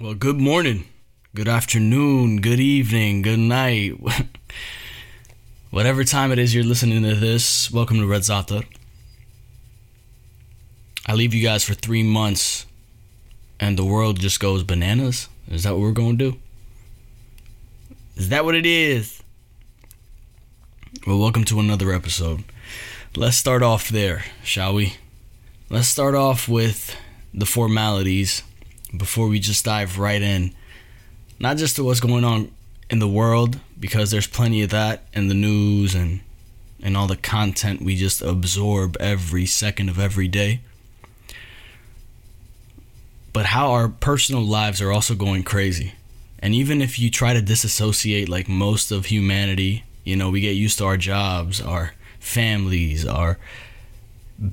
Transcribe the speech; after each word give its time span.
Well, 0.00 0.14
good 0.14 0.40
morning, 0.40 0.86
good 1.34 1.46
afternoon, 1.46 2.40
good 2.40 2.58
evening, 2.58 3.20
good 3.20 3.38
night. 3.38 4.00
Whatever 5.70 6.04
time 6.04 6.32
it 6.32 6.38
is 6.38 6.54
you're 6.54 6.64
listening 6.64 7.02
to 7.02 7.14
this, 7.14 7.70
welcome 7.70 7.98
to 7.98 8.06
Red 8.06 8.24
Zata. 8.24 8.64
I 11.04 11.12
leave 11.12 11.34
you 11.34 11.42
guys 11.42 11.64
for 11.64 11.74
three 11.74 12.02
months 12.02 12.64
and 13.60 13.78
the 13.78 13.84
world 13.84 14.20
just 14.20 14.40
goes 14.40 14.62
bananas. 14.62 15.28
Is 15.50 15.64
that 15.64 15.72
what 15.72 15.82
we're 15.82 15.92
going 15.92 16.16
to 16.16 16.30
do? 16.30 16.38
Is 18.16 18.30
that 18.30 18.46
what 18.46 18.54
it 18.54 18.64
is? 18.64 19.22
Well, 21.06 21.18
welcome 21.18 21.44
to 21.44 21.60
another 21.60 21.92
episode. 21.92 22.44
Let's 23.14 23.36
start 23.36 23.62
off 23.62 23.90
there, 23.90 24.24
shall 24.42 24.72
we? 24.72 24.94
Let's 25.68 25.88
start 25.88 26.14
off 26.14 26.48
with 26.48 26.96
the 27.34 27.44
formalities 27.44 28.44
before 28.96 29.28
we 29.28 29.38
just 29.38 29.64
dive 29.64 29.98
right 29.98 30.22
in, 30.22 30.54
not 31.38 31.56
just 31.56 31.76
to 31.76 31.84
what's 31.84 32.00
going 32.00 32.24
on 32.24 32.50
in 32.88 32.98
the 32.98 33.08
world, 33.08 33.58
because 33.78 34.10
there's 34.10 34.26
plenty 34.26 34.62
of 34.62 34.70
that 34.70 35.04
in 35.12 35.28
the 35.28 35.34
news 35.34 35.94
and 35.94 36.20
and 36.82 36.96
all 36.96 37.06
the 37.06 37.16
content 37.16 37.82
we 37.82 37.94
just 37.94 38.22
absorb 38.22 38.96
every 38.98 39.44
second 39.44 39.90
of 39.90 39.98
every 39.98 40.28
day. 40.28 40.60
But 43.32 43.46
how 43.46 43.72
our 43.72 43.88
personal 43.88 44.42
lives 44.42 44.80
are 44.80 44.90
also 44.90 45.14
going 45.14 45.42
crazy. 45.42 45.92
And 46.38 46.54
even 46.54 46.80
if 46.80 46.98
you 46.98 47.10
try 47.10 47.34
to 47.34 47.42
disassociate 47.42 48.28
like 48.28 48.48
most 48.48 48.90
of 48.90 49.06
humanity, 49.06 49.84
you 50.04 50.16
know, 50.16 50.30
we 50.30 50.40
get 50.40 50.56
used 50.56 50.78
to 50.78 50.86
our 50.86 50.96
jobs, 50.96 51.60
our 51.60 51.94
families, 52.18 53.06
our 53.06 53.38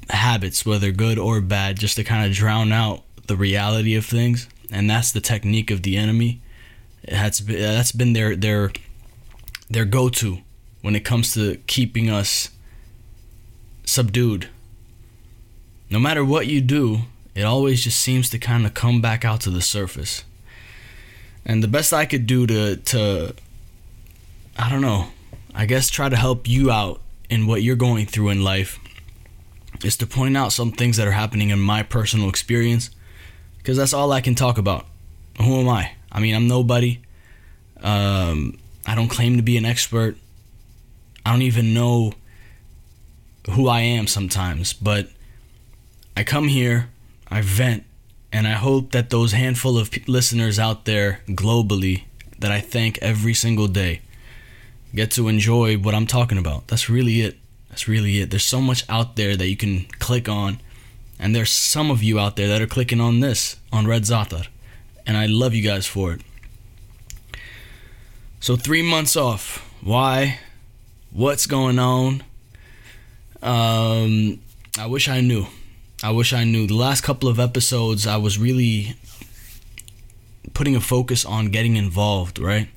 habits, 0.10 0.66
whether 0.66 0.92
good 0.92 1.18
or 1.18 1.40
bad, 1.40 1.80
just 1.80 1.96
to 1.96 2.04
kind 2.04 2.26
of 2.26 2.36
drown 2.36 2.74
out 2.74 3.04
the 3.28 3.36
reality 3.36 3.96
of 3.96 4.06
things, 4.06 4.48
and 4.72 4.90
that's 4.90 5.12
the 5.12 5.22
technique 5.22 5.72
of 5.72 5.84
the 5.84 5.98
enemy. 5.98 6.42
That's 7.08 7.42
uh, 7.42 7.46
that's 7.48 7.92
been 7.92 8.14
their 8.14 8.36
their 8.36 8.72
their 9.70 9.86
go-to 9.86 10.40
when 10.82 10.96
it 10.96 11.02
comes 11.02 11.34
to 11.34 11.58
keeping 11.68 12.10
us 12.10 12.50
subdued. 13.86 14.50
No 15.90 16.00
matter 16.00 16.24
what 16.24 16.48
you 16.48 16.62
do, 16.62 17.00
it 17.34 17.44
always 17.44 17.84
just 17.84 18.00
seems 18.00 18.30
to 18.32 18.40
kind 18.40 18.66
of 18.66 18.74
come 18.74 19.02
back 19.02 19.24
out 19.24 19.42
to 19.42 19.50
the 19.50 19.62
surface. 19.62 20.24
And 21.46 21.64
the 21.64 21.68
best 21.68 21.94
I 21.94 22.06
could 22.06 22.26
do 22.26 22.46
to 22.48 22.76
to 22.78 23.36
I 24.58 24.70
don't 24.70 24.82
know, 24.82 25.10
I 25.54 25.66
guess 25.66 25.90
try 25.90 26.10
to 26.10 26.16
help 26.16 26.48
you 26.48 26.72
out 26.72 27.00
in 27.30 27.48
what 27.48 27.62
you're 27.62 27.76
going 27.76 28.06
through 28.06 28.30
in 28.30 28.44
life 28.44 28.80
is 29.84 29.96
to 29.98 30.08
point 30.08 30.36
out 30.36 30.52
some 30.52 30.72
things 30.72 30.98
that 30.98 31.08
are 31.08 31.12
happening 31.12 31.50
in 31.50 31.60
my 31.60 31.84
personal 31.84 32.30
experience 32.30 32.90
because 33.68 33.76
that's 33.76 33.94
all 33.94 34.14
I 34.14 34.22
can 34.22 34.34
talk 34.34 34.58
about. 34.58 34.86
Who 35.40 35.60
am 35.60 35.68
I? 35.68 35.92
I 36.10 36.22
mean, 36.22 36.34
I'm 36.34 36.48
nobody. 36.48 37.00
Um, 37.84 38.58
I 38.86 38.96
don't 38.96 39.10
claim 39.10 39.36
to 39.36 39.44
be 39.44 39.58
an 39.58 39.66
expert. 39.66 40.16
I 41.26 41.34
don't 41.34 41.42
even 41.42 41.74
know 41.74 42.14
who 43.50 43.68
I 43.68 43.82
am 43.82 44.08
sometimes, 44.08 44.72
but 44.72 45.10
I 46.16 46.24
come 46.24 46.48
here, 46.48 46.88
I 47.28 47.42
vent, 47.42 47.84
and 48.32 48.48
I 48.48 48.54
hope 48.54 48.92
that 48.94 49.10
those 49.10 49.34
handful 49.34 49.78
of 49.78 49.92
listeners 50.08 50.58
out 50.58 50.86
there 50.86 51.20
globally 51.28 52.06
that 52.40 52.54
I 52.54 52.62
thank 52.62 52.98
every 53.00 53.34
single 53.34 53.68
day 53.68 54.00
get 54.96 55.12
to 55.12 55.28
enjoy 55.28 55.78
what 55.78 55.94
I'm 55.94 56.08
talking 56.08 56.38
about. 56.38 56.70
That's 56.70 56.90
really 56.90 57.20
it. 57.20 57.36
That's 57.68 57.86
really 57.86 58.22
it. 58.22 58.30
There's 58.30 58.46
so 58.46 58.62
much 58.62 58.86
out 58.88 59.18
there 59.18 59.36
that 59.36 59.50
you 59.50 59.58
can 59.58 59.88
click 60.00 60.30
on 60.30 60.62
and 61.20 61.36
there's 61.36 61.52
some 61.52 61.90
of 61.92 62.04
you 62.04 62.20
out 62.20 62.36
there 62.36 62.48
that 62.48 62.62
are 62.62 62.68
clicking 62.68 63.02
on 63.02 63.20
this 63.20 63.58
on 63.72 63.88
Red 63.88 64.04
Zatar. 64.04 64.48
And 65.06 65.18
I 65.18 65.26
love 65.26 65.54
you 65.54 65.64
guys 65.64 65.88
for 65.88 66.14
it. 66.14 66.22
So, 68.40 68.56
three 68.56 68.82
months 68.82 69.16
off. 69.16 69.66
Why? 69.82 70.40
What's 71.12 71.48
going 71.48 71.80
on? 71.80 72.24
Um, 73.42 74.40
I 74.78 74.86
wish 74.88 75.08
I 75.08 75.22
knew. 75.22 75.48
I 76.04 76.12
wish 76.12 76.34
I 76.34 76.44
knew. 76.44 76.68
The 76.68 76.76
last 76.76 77.02
couple 77.02 77.30
of 77.30 77.40
episodes, 77.40 78.06
I 78.06 78.18
was 78.18 78.38
really 78.38 78.96
putting 80.54 80.76
a 80.76 80.82
focus 80.82 81.26
on 81.26 81.48
getting 81.48 81.76
involved, 81.76 82.38
right? 82.38 82.70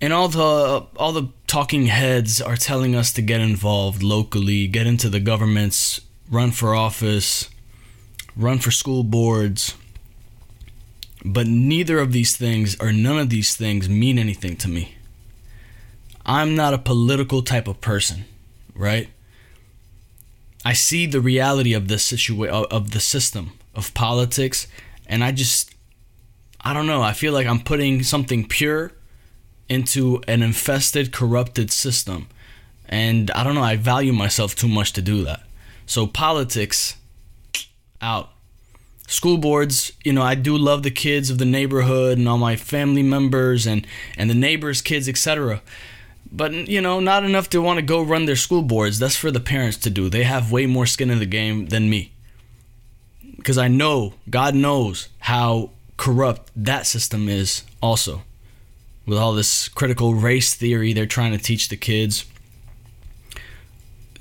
And 0.00 0.12
all 0.12 0.28
the 0.28 0.86
all 0.96 1.12
the 1.12 1.28
talking 1.54 1.86
heads 1.86 2.42
are 2.42 2.56
telling 2.56 2.96
us 2.96 3.12
to 3.12 3.22
get 3.22 3.40
involved 3.40 4.02
locally, 4.02 4.66
get 4.66 4.88
into 4.88 5.08
the 5.08 5.20
governments, 5.20 6.00
run 6.28 6.50
for 6.50 6.74
office, 6.74 7.48
run 8.36 8.58
for 8.58 8.72
school 8.72 9.04
boards. 9.04 9.76
But 11.24 11.46
neither 11.46 12.00
of 12.00 12.10
these 12.10 12.36
things 12.36 12.76
or 12.80 12.90
none 12.92 13.20
of 13.20 13.30
these 13.30 13.54
things 13.54 13.88
mean 13.88 14.18
anything 14.18 14.56
to 14.56 14.68
me. 14.68 14.96
I'm 16.26 16.56
not 16.56 16.74
a 16.74 16.78
political 16.78 17.40
type 17.40 17.68
of 17.68 17.80
person, 17.80 18.24
right? 18.74 19.08
I 20.64 20.72
see 20.72 21.06
the 21.06 21.20
reality 21.20 21.72
of 21.72 21.86
the 21.86 22.00
situation 22.00 22.52
of 22.52 22.90
the 22.90 22.98
system 22.98 23.52
of 23.76 23.94
politics 23.94 24.66
and 25.06 25.22
I 25.22 25.30
just 25.30 25.72
I 26.60 26.74
don't 26.74 26.88
know, 26.88 27.02
I 27.02 27.12
feel 27.12 27.32
like 27.32 27.46
I'm 27.46 27.60
putting 27.60 28.02
something 28.02 28.44
pure 28.48 28.90
into 29.68 30.22
an 30.28 30.42
infested, 30.42 31.12
corrupted 31.12 31.70
system. 31.70 32.28
And 32.86 33.30
I 33.30 33.44
don't 33.44 33.54
know, 33.54 33.62
I 33.62 33.76
value 33.76 34.12
myself 34.12 34.54
too 34.54 34.68
much 34.68 34.92
to 34.94 35.02
do 35.02 35.24
that. 35.24 35.42
So 35.86 36.06
politics 36.06 36.96
out. 38.00 38.30
School 39.06 39.36
boards, 39.36 39.92
you 40.02 40.14
know, 40.14 40.22
I 40.22 40.34
do 40.34 40.56
love 40.56 40.82
the 40.82 40.90
kids 40.90 41.28
of 41.28 41.38
the 41.38 41.44
neighborhood 41.44 42.16
and 42.16 42.26
all 42.26 42.38
my 42.38 42.56
family 42.56 43.02
members 43.02 43.66
and 43.66 43.86
and 44.16 44.30
the 44.30 44.34
neighbors' 44.34 44.80
kids, 44.80 45.08
etc. 45.10 45.60
But 46.32 46.52
you 46.52 46.80
know, 46.80 47.00
not 47.00 47.22
enough 47.22 47.50
to 47.50 47.60
want 47.60 47.78
to 47.78 47.84
go 47.84 48.02
run 48.02 48.24
their 48.24 48.36
school 48.36 48.62
boards. 48.62 48.98
That's 48.98 49.16
for 49.16 49.30
the 49.30 49.40
parents 49.40 49.76
to 49.78 49.90
do. 49.90 50.08
They 50.08 50.24
have 50.24 50.50
way 50.50 50.64
more 50.64 50.86
skin 50.86 51.10
in 51.10 51.18
the 51.18 51.26
game 51.26 51.66
than 51.66 51.90
me. 51.90 52.12
Because 53.36 53.58
I 53.58 53.68
know, 53.68 54.14
God 54.30 54.54
knows 54.54 55.08
how 55.18 55.70
corrupt 55.98 56.50
that 56.56 56.86
system 56.86 57.28
is 57.28 57.62
also 57.82 58.22
with 59.06 59.18
all 59.18 59.32
this 59.32 59.68
critical 59.68 60.14
race 60.14 60.54
theory 60.54 60.92
they're 60.92 61.06
trying 61.06 61.32
to 61.32 61.38
teach 61.38 61.68
the 61.68 61.76
kids. 61.76 62.24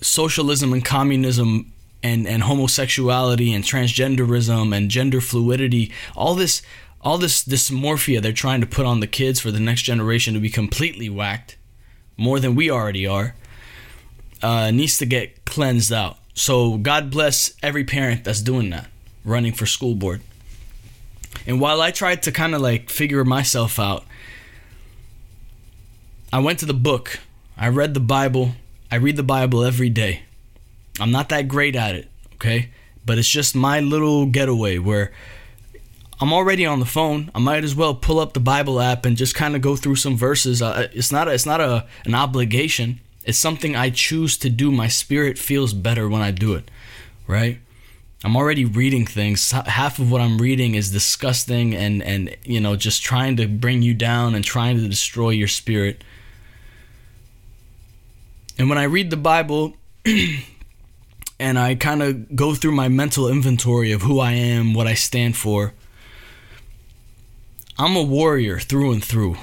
Socialism 0.02 0.74
and 0.74 0.84
communism 0.84 1.72
and, 2.02 2.28
and 2.28 2.44
homosexuality 2.44 3.54
and 3.54 3.64
transgenderism 3.64 4.76
and 4.76 4.90
gender 4.90 5.22
fluidity, 5.22 5.92
all 6.16 6.36
this 6.36 6.62
all 7.02 7.18
this 7.18 7.44
dysmorphia 7.44 8.22
they're 8.22 8.32
trying 8.32 8.62
to 8.62 8.68
put 8.68 8.86
on 8.86 9.02
the 9.02 9.08
kids 9.08 9.40
for 9.40 9.52
the 9.52 9.60
next 9.60 9.82
generation 9.82 10.34
to 10.34 10.40
be 10.40 10.50
completely 10.50 11.10
whacked, 11.10 11.58
more 12.16 12.40
than 12.40 12.56
we 12.56 12.72
already 12.72 13.06
are, 13.06 13.36
uh, 14.42 14.72
needs 14.72 14.98
to 14.98 15.06
get 15.06 15.44
cleansed 15.44 15.92
out. 15.92 16.18
So 16.34 16.78
God 16.78 17.12
bless 17.12 17.54
every 17.62 17.84
parent 17.84 18.24
that's 18.24 18.42
doing 18.42 18.70
that, 18.70 18.88
running 19.26 19.52
for 19.52 19.66
school 19.66 19.96
board. 19.96 20.22
And 21.46 21.60
while 21.60 21.82
I 21.82 21.92
tried 21.92 22.24
to 22.24 22.32
kind 22.32 22.56
of 22.56 22.62
like 22.62 22.90
figure 22.90 23.26
myself 23.26 23.80
out, 23.80 24.06
I 26.34 26.40
went 26.40 26.58
to 26.60 26.66
the 26.66 26.74
book. 26.74 27.20
I 27.56 27.68
read 27.68 27.94
the 27.94 28.00
Bible. 28.00 28.54
I 28.90 28.96
read 28.96 29.18
the 29.18 29.22
Bible 29.22 29.64
every 29.64 29.90
day. 29.90 30.24
I'm 31.00 31.12
not 31.12 31.30
that 31.30 31.48
great 31.48 31.76
at 31.76 31.94
it, 31.94 32.10
okay? 32.34 32.72
But 33.06 33.20
it's 33.20 33.30
just 33.30 33.56
my 33.56 33.82
little 33.82 34.26
getaway 34.26 34.80
where 34.80 35.12
I'm 36.20 36.34
already 36.34 36.66
on 36.66 36.80
the 36.80 36.88
phone. 36.88 37.30
I 37.36 37.40
might 37.40 37.64
as 37.64 37.76
well 37.76 37.94
pull 37.94 38.20
up 38.20 38.34
the 38.34 38.40
Bible 38.40 38.82
app 38.82 39.06
and 39.06 39.16
just 39.16 39.36
kind 39.36 39.56
of 39.56 39.62
go 39.62 39.76
through 39.76 39.98
some 39.98 40.18
verses. 40.18 40.60
Uh, 40.60 40.88
it's 40.92 41.12
not 41.12 41.28
a, 41.28 41.34
it's 41.34 41.46
not 41.46 41.62
a 41.62 41.86
an 42.04 42.16
obligation. 42.16 43.00
It's 43.26 43.38
something 43.38 43.76
I 43.76 43.92
choose 43.92 44.36
to 44.38 44.50
do. 44.50 44.72
My 44.72 44.88
spirit 44.88 45.38
feels 45.38 45.72
better 45.72 46.10
when 46.10 46.24
I 46.24 46.32
do 46.32 46.56
it, 46.56 46.72
right? 47.28 47.60
I'm 48.24 48.36
already 48.36 48.66
reading 48.66 49.06
things. 49.06 49.52
Half 49.52 50.00
of 50.00 50.10
what 50.10 50.20
I'm 50.20 50.40
reading 50.40 50.74
is 50.74 50.90
disgusting 50.90 51.76
and 51.76 52.02
and 52.02 52.36
you 52.44 52.60
know 52.60 52.76
just 52.76 53.04
trying 53.04 53.38
to 53.38 53.48
bring 53.48 53.84
you 53.84 53.94
down 53.94 54.34
and 54.34 54.44
trying 54.44 54.78
to 54.78 54.88
destroy 54.88 55.30
your 55.30 55.48
spirit. 55.48 56.04
And 58.58 58.70
when 58.70 58.78
I 58.78 58.84
read 58.84 59.10
the 59.10 59.18
Bible 59.18 59.76
and 61.40 61.60
I 61.60 61.76
kind 61.76 62.04
of 62.04 62.36
go 62.36 62.54
through 62.54 62.74
my 62.74 62.88
mental 62.88 63.28
inventory 63.28 63.92
of 63.92 64.04
who 64.04 64.20
I 64.20 64.34
am, 64.34 64.74
what 64.74 64.88
I 64.88 64.94
stand 64.94 65.36
for, 65.36 65.74
I'm 67.78 67.96
a 67.96 68.04
warrior 68.04 68.60
through 68.60 68.92
and 68.92 69.04
through. 69.04 69.38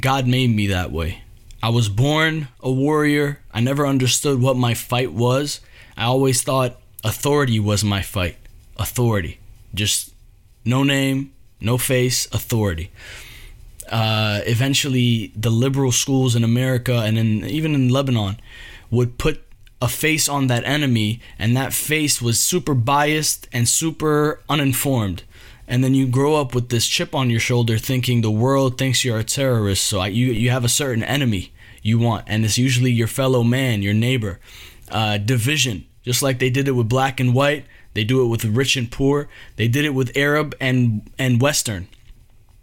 God 0.00 0.26
made 0.26 0.54
me 0.54 0.68
that 0.68 0.92
way. 0.92 1.22
I 1.62 1.70
was 1.70 1.88
born 1.88 2.48
a 2.60 2.70
warrior. 2.70 3.40
I 3.52 3.60
never 3.60 3.86
understood 3.86 4.40
what 4.40 4.56
my 4.56 4.74
fight 4.74 5.12
was. 5.12 5.60
I 5.96 6.04
always 6.04 6.42
thought 6.42 6.80
authority 7.02 7.58
was 7.58 7.82
my 7.82 8.02
fight. 8.02 8.36
Authority. 8.76 9.40
Just 9.74 10.14
no 10.64 10.84
name, 10.84 11.32
no 11.60 11.76
face, 11.76 12.26
authority 12.26 12.90
uh, 13.90 14.40
eventually 14.46 15.32
the 15.36 15.50
liberal 15.50 15.92
schools 15.92 16.34
in 16.34 16.44
America 16.44 17.02
and 17.04 17.18
in, 17.18 17.44
even 17.44 17.74
in 17.74 17.88
Lebanon 17.88 18.38
would 18.90 19.18
put 19.18 19.42
a 19.82 19.88
face 19.88 20.28
on 20.28 20.46
that 20.48 20.62
enemy, 20.64 21.20
and 21.38 21.56
that 21.56 21.72
face 21.72 22.20
was 22.20 22.38
super 22.38 22.74
biased 22.74 23.48
and 23.52 23.66
super 23.68 24.40
uninformed. 24.48 25.22
and 25.70 25.84
then 25.84 25.94
you 25.94 26.06
grow 26.06 26.34
up 26.34 26.52
with 26.52 26.68
this 26.68 26.86
chip 26.88 27.14
on 27.14 27.30
your 27.30 27.38
shoulder 27.40 27.78
thinking 27.78 28.20
the 28.20 28.30
world 28.30 28.76
thinks 28.76 29.04
you're 29.04 29.20
a 29.20 29.24
terrorist 29.24 29.86
so 29.86 30.00
I, 30.00 30.08
you 30.08 30.26
you 30.32 30.50
have 30.50 30.64
a 30.64 30.68
certain 30.68 31.04
enemy 31.04 31.52
you 31.80 31.96
want 31.98 32.24
and 32.26 32.44
it's 32.44 32.58
usually 32.58 32.90
your 32.90 33.06
fellow 33.06 33.42
man 33.44 33.80
your 33.80 33.94
neighbor. 33.94 34.40
Uh, 34.90 35.16
division 35.18 35.86
just 36.02 36.22
like 36.22 36.40
they 36.40 36.50
did 36.50 36.66
it 36.66 36.72
with 36.72 36.88
black 36.88 37.20
and 37.20 37.32
white 37.32 37.64
they 37.94 38.04
do 38.04 38.22
it 38.22 38.26
with 38.26 38.44
rich 38.44 38.76
and 38.76 38.90
poor. 38.90 39.28
They 39.56 39.68
did 39.68 39.84
it 39.84 39.94
with 39.94 40.16
arab 40.16 40.54
and 40.60 41.08
and 41.18 41.40
western 41.40 41.86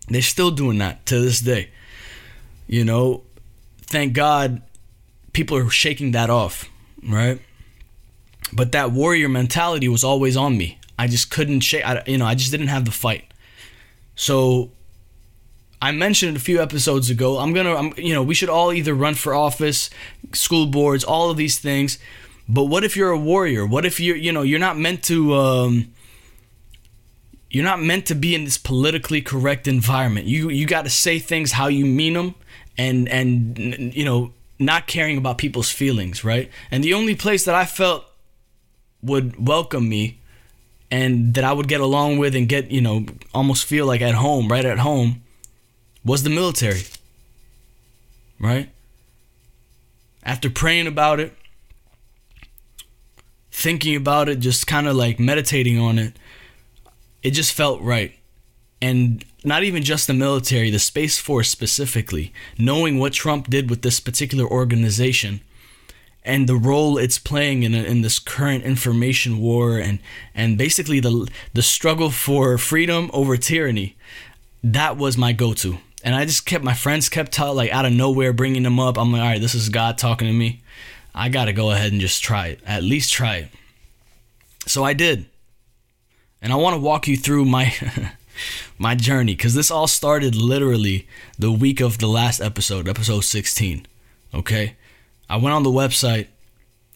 they're 0.08 0.22
still 0.22 0.52
doing 0.52 0.78
that 0.78 1.06
to 1.06 1.20
this 1.20 1.40
day 1.42 1.70
you 2.68 2.84
know 2.84 3.24
thank 3.82 4.14
god 4.14 4.62
people 5.34 5.58
are 5.58 5.70
shaking 5.70 6.12
that 6.12 6.30
off 6.30 6.70
right 7.04 7.40
but 8.54 8.72
that 8.72 8.92
warrior 8.92 9.30
mentality 9.30 9.88
was 9.88 10.04
always 10.04 10.38
on 10.38 10.58
me 10.58 10.78
I 10.98 11.08
just 11.08 11.30
couldn't 11.30 11.62
shake. 11.62 11.86
I, 11.86 12.04
you 12.08 12.18
know, 12.18 12.26
I 12.26 12.36
just 12.36 12.52
didn't 12.52 12.68
have 12.68 12.86
the 12.86 12.92
fight. 12.92 13.26
So 14.16 14.72
I 15.82 15.92
mentioned 15.92 16.36
a 16.36 16.40
few 16.40 16.62
episodes 16.62 17.10
ago. 17.10 17.38
I'm 17.38 17.54
gonna, 17.54 17.76
I'm, 17.76 17.94
you 17.98 18.14
know, 18.14 18.24
we 18.24 18.34
should 18.34 18.50
all 18.50 18.74
either 18.74 18.94
run 18.94 19.14
for 19.14 19.34
office, 19.34 19.90
school 20.34 20.66
boards, 20.66 21.04
all 21.04 21.30
of 21.30 21.38
these 21.38 21.60
things. 21.60 22.00
But 22.50 22.66
what 22.66 22.84
if 22.84 22.98
you're 22.98 23.12
a 23.12 23.18
warrior? 23.18 23.66
What 23.66 23.86
if 23.86 24.00
you're, 24.00 24.16
you 24.16 24.32
know, 24.32 24.42
you're 24.42 24.60
not 24.60 24.78
meant 24.78 25.04
to, 25.04 25.36
um, 25.36 25.94
you're 27.50 27.64
not 27.64 27.82
meant 27.82 28.06
to 28.08 28.16
be 28.16 28.36
in 28.36 28.44
this 28.44 28.58
politically 28.58 29.22
correct 29.22 29.68
environment. 29.68 30.28
You 30.28 30.50
you 30.50 30.66
got 30.66 30.84
to 30.84 30.90
say 30.90 31.20
things 31.20 31.54
how 31.54 31.68
you 31.68 31.86
mean 31.86 32.14
them, 32.14 32.36
and 32.78 33.08
and 33.10 33.94
you 33.96 34.04
know, 34.04 34.34
not 34.60 34.88
caring 34.88 35.18
about 35.18 35.38
people's 35.38 35.72
feelings, 35.72 36.24
right? 36.24 36.50
And 36.72 36.84
the 36.84 36.94
only 36.94 37.16
place 37.16 37.46
that 37.46 37.56
I 37.56 37.66
felt 37.66 38.06
would 39.02 39.48
welcome 39.48 39.88
me 39.88 40.20
and 40.90 41.34
that 41.34 41.44
I 41.44 41.54
would 41.54 41.68
get 41.68 41.82
along 41.82 42.18
with 42.18 42.36
and 42.36 42.48
get, 42.48 42.72
you 42.72 42.82
know, 42.82 43.06
almost 43.34 43.66
feel 43.66 43.86
like 43.86 44.02
at 44.02 44.16
home, 44.16 44.48
right 44.48 44.66
at 44.66 44.80
home, 44.80 45.24
was 46.04 46.24
the 46.24 46.30
military. 46.30 46.84
Right? 48.40 48.70
After 50.24 50.50
praying 50.50 50.88
about 50.88 51.20
it, 51.20 51.34
thinking 53.52 53.96
about 53.96 54.30
it, 54.30 54.40
just 54.40 54.68
kind 54.68 54.88
of 54.88 54.96
like 54.96 55.20
meditating 55.20 55.80
on 55.80 55.98
it, 56.00 56.14
it 57.28 57.32
just 57.32 57.52
felt 57.52 57.82
right. 57.82 58.14
And 58.82 59.26
not 59.44 59.64
even 59.64 59.84
just 59.84 60.08
the 60.08 60.14
military, 60.14 60.70
the 60.70 60.80
Space 60.80 61.18
Force 61.18 61.50
specifically, 61.50 62.32
knowing 62.58 63.00
what 63.00 63.12
Trump 63.12 63.50
did 63.50 63.70
with 63.70 63.82
this 63.82 64.00
particular 64.00 64.46
organization 64.46 65.42
and 66.24 66.48
the 66.48 66.56
role 66.56 66.98
it's 66.98 67.18
playing 67.18 67.64
in, 67.64 67.74
in 67.74 68.02
this 68.02 68.18
current 68.18 68.64
information 68.64 69.40
war 69.40 69.78
and 69.78 70.00
and 70.34 70.58
basically 70.58 71.02
the 71.02 71.30
the 71.54 71.62
struggle 71.62 72.12
for 72.12 72.58
freedom 72.58 73.10
over 73.14 73.36
tyranny 73.36 73.96
that 74.64 74.98
was 74.98 75.18
my 75.18 75.32
go-to. 75.34 75.78
And 76.04 76.16
i 76.16 76.24
just 76.24 76.46
kept 76.46 76.64
my 76.64 76.74
friends 76.74 77.10
kept 77.10 77.38
like 77.40 77.72
out 77.72 77.86
of 77.86 77.92
nowhere 77.92 78.32
bringing 78.32 78.64
them 78.64 78.80
up. 78.80 78.98
I'm 78.98 79.12
like 79.12 79.22
all 79.22 79.28
right 79.28 79.42
this 79.42 79.56
is 79.56 79.68
god 79.68 79.98
talking 79.98 80.28
to 80.28 80.34
me. 80.34 80.62
I 81.14 81.28
gotta 81.28 81.52
go 81.52 81.72
ahead 81.72 81.92
and 81.92 82.00
just 82.00 82.24
try 82.24 82.48
it 82.48 82.60
at 82.66 82.84
least 82.84 83.12
try 83.12 83.36
it. 83.38 83.50
So 84.66 84.86
i 84.86 84.94
did 84.94 85.26
and 86.42 86.54
i 86.54 86.56
want 86.56 86.76
to 86.76 86.82
walk 86.82 87.08
you 87.08 87.18
through 87.18 87.46
my 87.46 87.74
my 88.78 88.96
journey 88.96 89.36
because 89.36 89.56
this 89.56 89.72
all 89.72 89.88
started 89.88 90.36
literally 90.36 91.08
the 91.40 91.52
week 91.52 91.80
of 91.80 91.98
the 91.98 92.08
last 92.08 92.40
episode 92.40 92.88
episode 92.88 93.22
16 93.22 93.86
okay 94.34 94.76
I 95.30 95.38
went 95.38 95.54
on 95.54 95.64
the 95.64 95.70
website, 95.70 96.28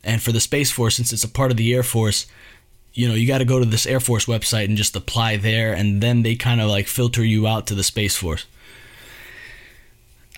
and 0.04 0.22
for 0.22 0.32
the 0.32 0.40
Space 0.40 0.72
Force, 0.72 0.96
since 0.96 1.12
it's 1.12 1.24
a 1.24 1.30
part 1.30 1.52
of 1.52 1.58
the 1.58 1.74
Air 1.74 1.84
Force, 1.84 2.28
you 2.94 3.08
know, 3.08 3.14
you 3.14 3.28
got 3.28 3.40
to 3.40 3.46
go 3.46 3.60
to 3.60 3.66
this 3.66 3.86
Air 3.86 4.00
Force 4.00 4.26
website 4.26 4.66
and 4.66 4.78
just 4.78 4.96
apply 4.96 5.38
there, 5.38 5.74
and 5.74 6.02
then 6.02 6.24
they 6.24 6.36
kind 6.36 6.62
of 6.62 6.70
like 6.70 6.88
filter 6.88 7.24
you 7.24 7.48
out 7.48 7.68
to 7.68 7.76
the 7.76 7.84
Space 7.84 8.16
Force. 8.16 8.46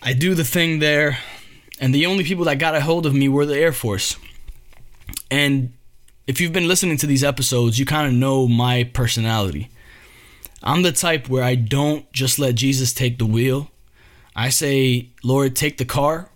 I 0.01 0.13
do 0.13 0.33
the 0.33 0.43
thing 0.43 0.79
there, 0.79 1.19
and 1.79 1.93
the 1.93 2.05
only 2.05 2.23
people 2.23 2.45
that 2.45 2.59
got 2.59 2.75
a 2.75 2.81
hold 2.81 3.05
of 3.05 3.13
me 3.13 3.29
were 3.29 3.45
the 3.45 3.57
Air 3.57 3.71
Force. 3.71 4.17
And 5.29 5.73
if 6.25 6.39
you've 6.39 6.53
been 6.53 6.67
listening 6.67 6.97
to 6.97 7.07
these 7.07 7.23
episodes, 7.23 7.77
you 7.77 7.85
kind 7.85 8.07
of 8.07 8.13
know 8.13 8.47
my 8.47 8.83
personality. 8.83 9.69
I'm 10.61 10.81
the 10.81 10.91
type 10.91 11.27
where 11.27 11.43
I 11.43 11.55
don't 11.55 12.11
just 12.13 12.39
let 12.39 12.55
Jesus 12.55 12.93
take 12.93 13.17
the 13.17 13.25
wheel. 13.25 13.69
I 14.35 14.49
say, 14.49 15.09
Lord, 15.23 15.55
take 15.55 15.77
the 15.77 15.85
car, 15.85 16.29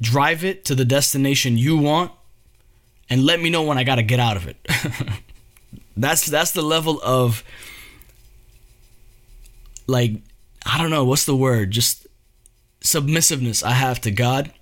drive 0.00 0.44
it 0.44 0.64
to 0.66 0.74
the 0.74 0.84
destination 0.84 1.56
you 1.56 1.78
want, 1.78 2.12
and 3.08 3.24
let 3.24 3.40
me 3.40 3.50
know 3.50 3.62
when 3.62 3.78
I 3.78 3.84
got 3.84 3.96
to 3.96 4.02
get 4.02 4.20
out 4.20 4.36
of 4.36 4.46
it. 4.46 4.56
that's 5.96 6.26
that's 6.26 6.50
the 6.52 6.62
level 6.62 7.00
of 7.02 7.42
like 9.86 10.12
I 10.66 10.78
don't 10.78 10.90
know 10.90 11.04
what's 11.04 11.24
the 11.24 11.36
word, 11.36 11.70
just 11.70 12.06
submissiveness 12.80 13.62
I 13.62 13.72
have 13.72 14.00
to 14.02 14.10
God 14.10 14.52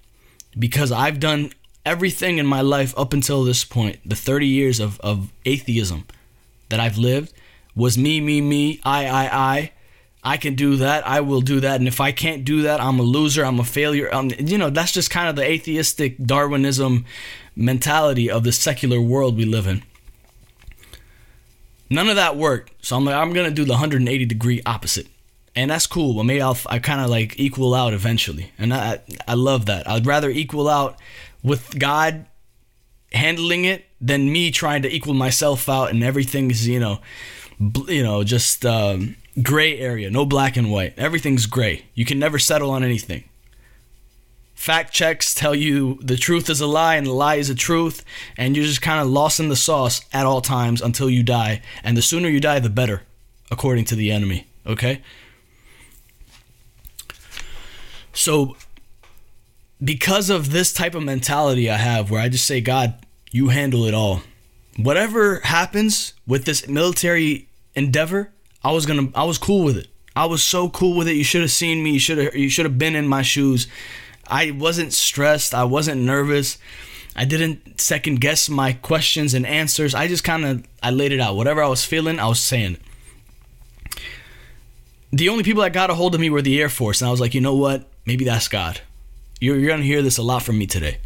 because 0.56 0.92
I've 0.92 1.18
done 1.18 1.50
everything 1.84 2.38
in 2.38 2.46
my 2.46 2.60
life 2.60 2.96
up 2.98 3.12
until 3.12 3.44
this 3.44 3.64
point, 3.64 3.98
the 4.04 4.16
30 4.16 4.46
years 4.46 4.80
of, 4.80 5.00
of 5.00 5.32
atheism 5.44 6.06
that 6.68 6.80
I've 6.80 6.98
lived 6.98 7.32
was 7.76 7.98
me, 7.98 8.20
me, 8.20 8.40
me, 8.40 8.80
I, 8.84 9.06
I, 9.06 9.24
I, 9.32 9.72
I 10.22 10.36
can 10.38 10.54
do 10.54 10.76
that. 10.76 11.06
I 11.06 11.20
will 11.20 11.42
do 11.42 11.60
that. 11.60 11.76
And 11.76 11.86
if 11.86 12.00
I 12.00 12.12
can't 12.12 12.44
do 12.44 12.62
that, 12.62 12.80
I'm 12.80 12.98
a 12.98 13.02
loser. 13.02 13.44
I'm 13.44 13.60
a 13.60 13.64
failure. 13.64 14.12
Um, 14.12 14.30
you 14.38 14.56
know, 14.56 14.70
that's 14.70 14.92
just 14.92 15.10
kind 15.10 15.28
of 15.28 15.36
the 15.36 15.44
atheistic 15.44 16.16
Darwinism 16.18 17.04
mentality 17.54 18.30
of 18.30 18.42
the 18.44 18.52
secular 18.52 19.00
world 19.00 19.36
we 19.36 19.44
live 19.44 19.66
in. 19.66 19.82
None 21.90 22.08
of 22.08 22.16
that 22.16 22.36
worked. 22.36 22.72
So 22.84 22.96
I'm 22.96 23.04
like, 23.04 23.14
I'm 23.14 23.32
going 23.34 23.48
to 23.48 23.54
do 23.54 23.64
the 23.64 23.72
180 23.72 24.24
degree 24.24 24.62
opposite. 24.64 25.08
And 25.54 25.70
that's 25.70 25.86
cool. 25.86 26.14
But 26.14 26.24
maybe 26.24 26.40
I'll, 26.40 26.58
I 26.66 26.78
kind 26.78 27.02
of 27.02 27.10
like 27.10 27.38
equal 27.38 27.74
out 27.74 27.92
eventually. 27.92 28.50
And 28.58 28.72
I, 28.72 29.00
I 29.28 29.34
love 29.34 29.66
that. 29.66 29.88
I'd 29.88 30.06
rather 30.06 30.30
equal 30.30 30.68
out 30.68 30.98
with 31.44 31.78
God 31.78 32.26
handling 33.12 33.64
it 33.64 33.84
than 34.00 34.32
me 34.32 34.50
trying 34.50 34.82
to 34.82 34.92
equal 34.92 35.14
myself 35.14 35.68
out 35.68 35.90
and 35.90 36.02
everything's, 36.02 36.66
you 36.66 36.80
know, 36.80 37.00
you 37.86 38.02
know, 38.02 38.24
just, 38.24 38.66
um, 38.66 39.16
gray 39.42 39.78
area, 39.78 40.10
no 40.10 40.24
black 40.24 40.56
and 40.56 40.70
white. 40.70 40.94
Everything's 40.96 41.46
gray. 41.46 41.84
You 41.94 42.04
can 42.04 42.18
never 42.18 42.38
settle 42.38 42.70
on 42.70 42.82
anything. 42.82 43.24
Fact 44.54 44.92
checks 44.92 45.34
tell 45.34 45.54
you 45.54 45.98
the 46.00 46.16
truth 46.16 46.48
is 46.48 46.60
a 46.60 46.66
lie 46.66 46.94
and 46.94 47.06
the 47.06 47.12
lie 47.12 47.34
is 47.34 47.50
a 47.50 47.54
truth, 47.54 48.04
and 48.36 48.56
you're 48.56 48.64
just 48.64 48.80
kind 48.80 49.00
of 49.00 49.08
lost 49.08 49.40
in 49.40 49.48
the 49.48 49.56
sauce 49.56 50.00
at 50.12 50.26
all 50.26 50.40
times 50.40 50.80
until 50.80 51.10
you 51.10 51.22
die. 51.22 51.60
And 51.82 51.96
the 51.96 52.02
sooner 52.02 52.28
you 52.28 52.40
die, 52.40 52.60
the 52.60 52.70
better, 52.70 53.02
according 53.50 53.84
to 53.86 53.96
the 53.96 54.10
enemy. 54.10 54.46
Okay? 54.66 55.02
So, 58.12 58.56
because 59.84 60.30
of 60.30 60.50
this 60.50 60.72
type 60.72 60.94
of 60.94 61.02
mentality 61.02 61.68
I 61.68 61.76
have, 61.76 62.10
where 62.10 62.20
I 62.20 62.28
just 62.28 62.46
say, 62.46 62.60
God, 62.60 62.94
you 63.30 63.48
handle 63.48 63.84
it 63.84 63.94
all. 63.94 64.22
Whatever 64.76 65.40
happens 65.40 66.14
with 66.26 66.44
this 66.44 66.66
military 66.66 67.48
endeavor, 67.74 68.32
I 68.62 68.72
was 68.72 68.86
gonna 68.86 69.08
I 69.14 69.24
was 69.24 69.38
cool 69.38 69.64
with 69.64 69.76
it. 69.76 69.88
I 70.16 70.26
was 70.26 70.42
so 70.42 70.68
cool 70.68 70.96
with 70.96 71.08
it. 71.08 71.14
You 71.14 71.24
should 71.24 71.42
have 71.42 71.50
seen 71.50 71.82
me. 71.82 71.92
You 71.92 71.98
should 71.98 72.18
have 72.18 72.34
you 72.34 72.48
should 72.48 72.64
have 72.64 72.78
been 72.78 72.94
in 72.94 73.06
my 73.06 73.22
shoes. 73.22 73.66
I 74.26 74.52
wasn't 74.52 74.92
stressed. 74.92 75.54
I 75.54 75.64
wasn't 75.64 76.00
nervous. 76.00 76.58
I 77.16 77.24
didn't 77.24 77.80
second 77.80 78.20
guess 78.20 78.48
my 78.48 78.72
questions 78.72 79.34
and 79.34 79.46
answers. 79.46 79.94
I 79.94 80.08
just 80.08 80.24
kind 80.24 80.44
of 80.44 80.66
I 80.82 80.90
laid 80.90 81.12
it 81.12 81.20
out. 81.20 81.36
Whatever 81.36 81.62
I 81.62 81.68
was 81.68 81.84
feeling, 81.84 82.18
I 82.18 82.26
was 82.26 82.40
saying. 82.40 82.78
The 85.12 85.28
only 85.28 85.44
people 85.44 85.62
that 85.62 85.72
got 85.72 85.90
a 85.90 85.94
hold 85.94 86.14
of 86.14 86.20
me 86.20 86.30
were 86.30 86.42
the 86.42 86.60
Air 86.60 86.68
Force, 86.68 87.00
and 87.00 87.06
I 87.08 87.10
was 87.12 87.20
like, 87.20 87.34
you 87.34 87.40
know 87.40 87.54
what? 87.54 87.88
Maybe 88.04 88.24
that's 88.24 88.48
God. 88.48 88.80
You're, 89.44 89.58
you're 89.58 89.68
gonna 89.68 89.82
hear 89.82 90.02
this 90.02 90.18
a 90.18 90.22
lot 90.22 90.42
from 90.42 90.58
me 90.58 90.66
today. 90.66 90.98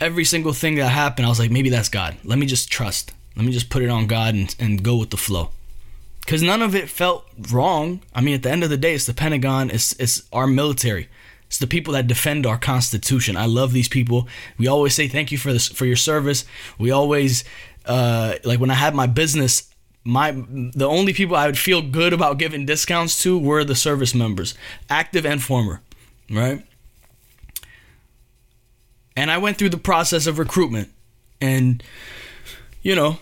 Every 0.00 0.24
single 0.24 0.52
thing 0.52 0.76
that 0.76 0.88
happened, 0.88 1.26
I 1.26 1.28
was 1.28 1.38
like, 1.38 1.50
maybe 1.50 1.68
that's 1.68 1.88
God. 1.88 2.16
Let 2.24 2.38
me 2.38 2.46
just 2.46 2.70
trust. 2.70 3.12
Let 3.36 3.44
me 3.44 3.52
just 3.52 3.70
put 3.70 3.82
it 3.82 3.90
on 3.90 4.06
God 4.06 4.34
and, 4.34 4.54
and 4.58 4.82
go 4.82 4.96
with 4.96 5.10
the 5.10 5.16
flow 5.16 5.50
because 6.20 6.42
none 6.42 6.62
of 6.62 6.74
it 6.74 6.88
felt 6.88 7.28
wrong. 7.52 8.00
I 8.14 8.22
mean, 8.22 8.34
at 8.34 8.42
the 8.42 8.50
end 8.50 8.64
of 8.64 8.70
the 8.70 8.76
day, 8.76 8.94
it's 8.94 9.04
the 9.04 9.12
Pentagon, 9.12 9.70
it's, 9.70 9.92
it's 10.00 10.22
our 10.32 10.46
military. 10.46 11.08
It's 11.46 11.58
the 11.58 11.66
people 11.66 11.92
that 11.92 12.06
defend 12.06 12.46
our 12.46 12.56
Constitution. 12.56 13.36
I 13.36 13.44
love 13.46 13.72
these 13.72 13.88
people. 13.88 14.26
We 14.56 14.66
always 14.66 14.94
say 14.94 15.06
thank 15.06 15.30
you 15.30 15.38
for 15.38 15.52
this 15.52 15.68
for 15.68 15.84
your 15.84 15.96
service. 15.96 16.46
We 16.78 16.90
always 16.90 17.44
uh, 17.84 18.36
like 18.42 18.58
when 18.58 18.70
I 18.70 18.74
had 18.74 18.94
my 18.94 19.06
business. 19.06 19.70
My 20.06 20.32
the 20.32 20.86
only 20.86 21.14
people 21.14 21.34
I 21.36 21.46
would 21.46 21.56
feel 21.56 21.80
good 21.80 22.12
about 22.12 22.38
giving 22.38 22.66
discounts 22.66 23.22
to 23.22 23.38
were 23.38 23.64
the 23.64 23.74
service 23.74 24.14
members, 24.14 24.54
active 24.90 25.24
and 25.24 25.42
former, 25.42 25.80
right? 26.28 26.62
And 29.16 29.30
I 29.30 29.38
went 29.38 29.58
through 29.58 29.70
the 29.70 29.78
process 29.78 30.26
of 30.26 30.38
recruitment, 30.38 30.90
and 31.40 31.82
you 32.82 32.96
know, 32.96 33.18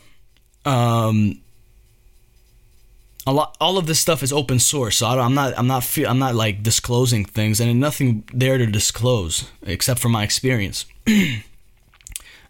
um, 0.64 1.42
a 3.26 3.32
lot 3.32 3.56
all 3.60 3.78
of 3.78 3.86
this 3.86 4.00
stuff 4.00 4.22
is 4.22 4.32
open 4.32 4.58
source. 4.58 4.96
So 4.96 5.06
I 5.06 5.24
am 5.24 5.34
not 5.34 5.56
i'm 5.56 5.66
not 5.66 5.98
i'm 5.98 6.18
not 6.18 6.34
like 6.34 6.62
disclosing 6.62 7.24
things. 7.24 7.60
And 7.60 7.80
nothing 7.80 8.24
there 8.32 8.58
to 8.58 8.66
disclose 8.66 9.48
except 9.62 10.00
for 10.00 10.08
my 10.08 10.24
experience. 10.24 10.86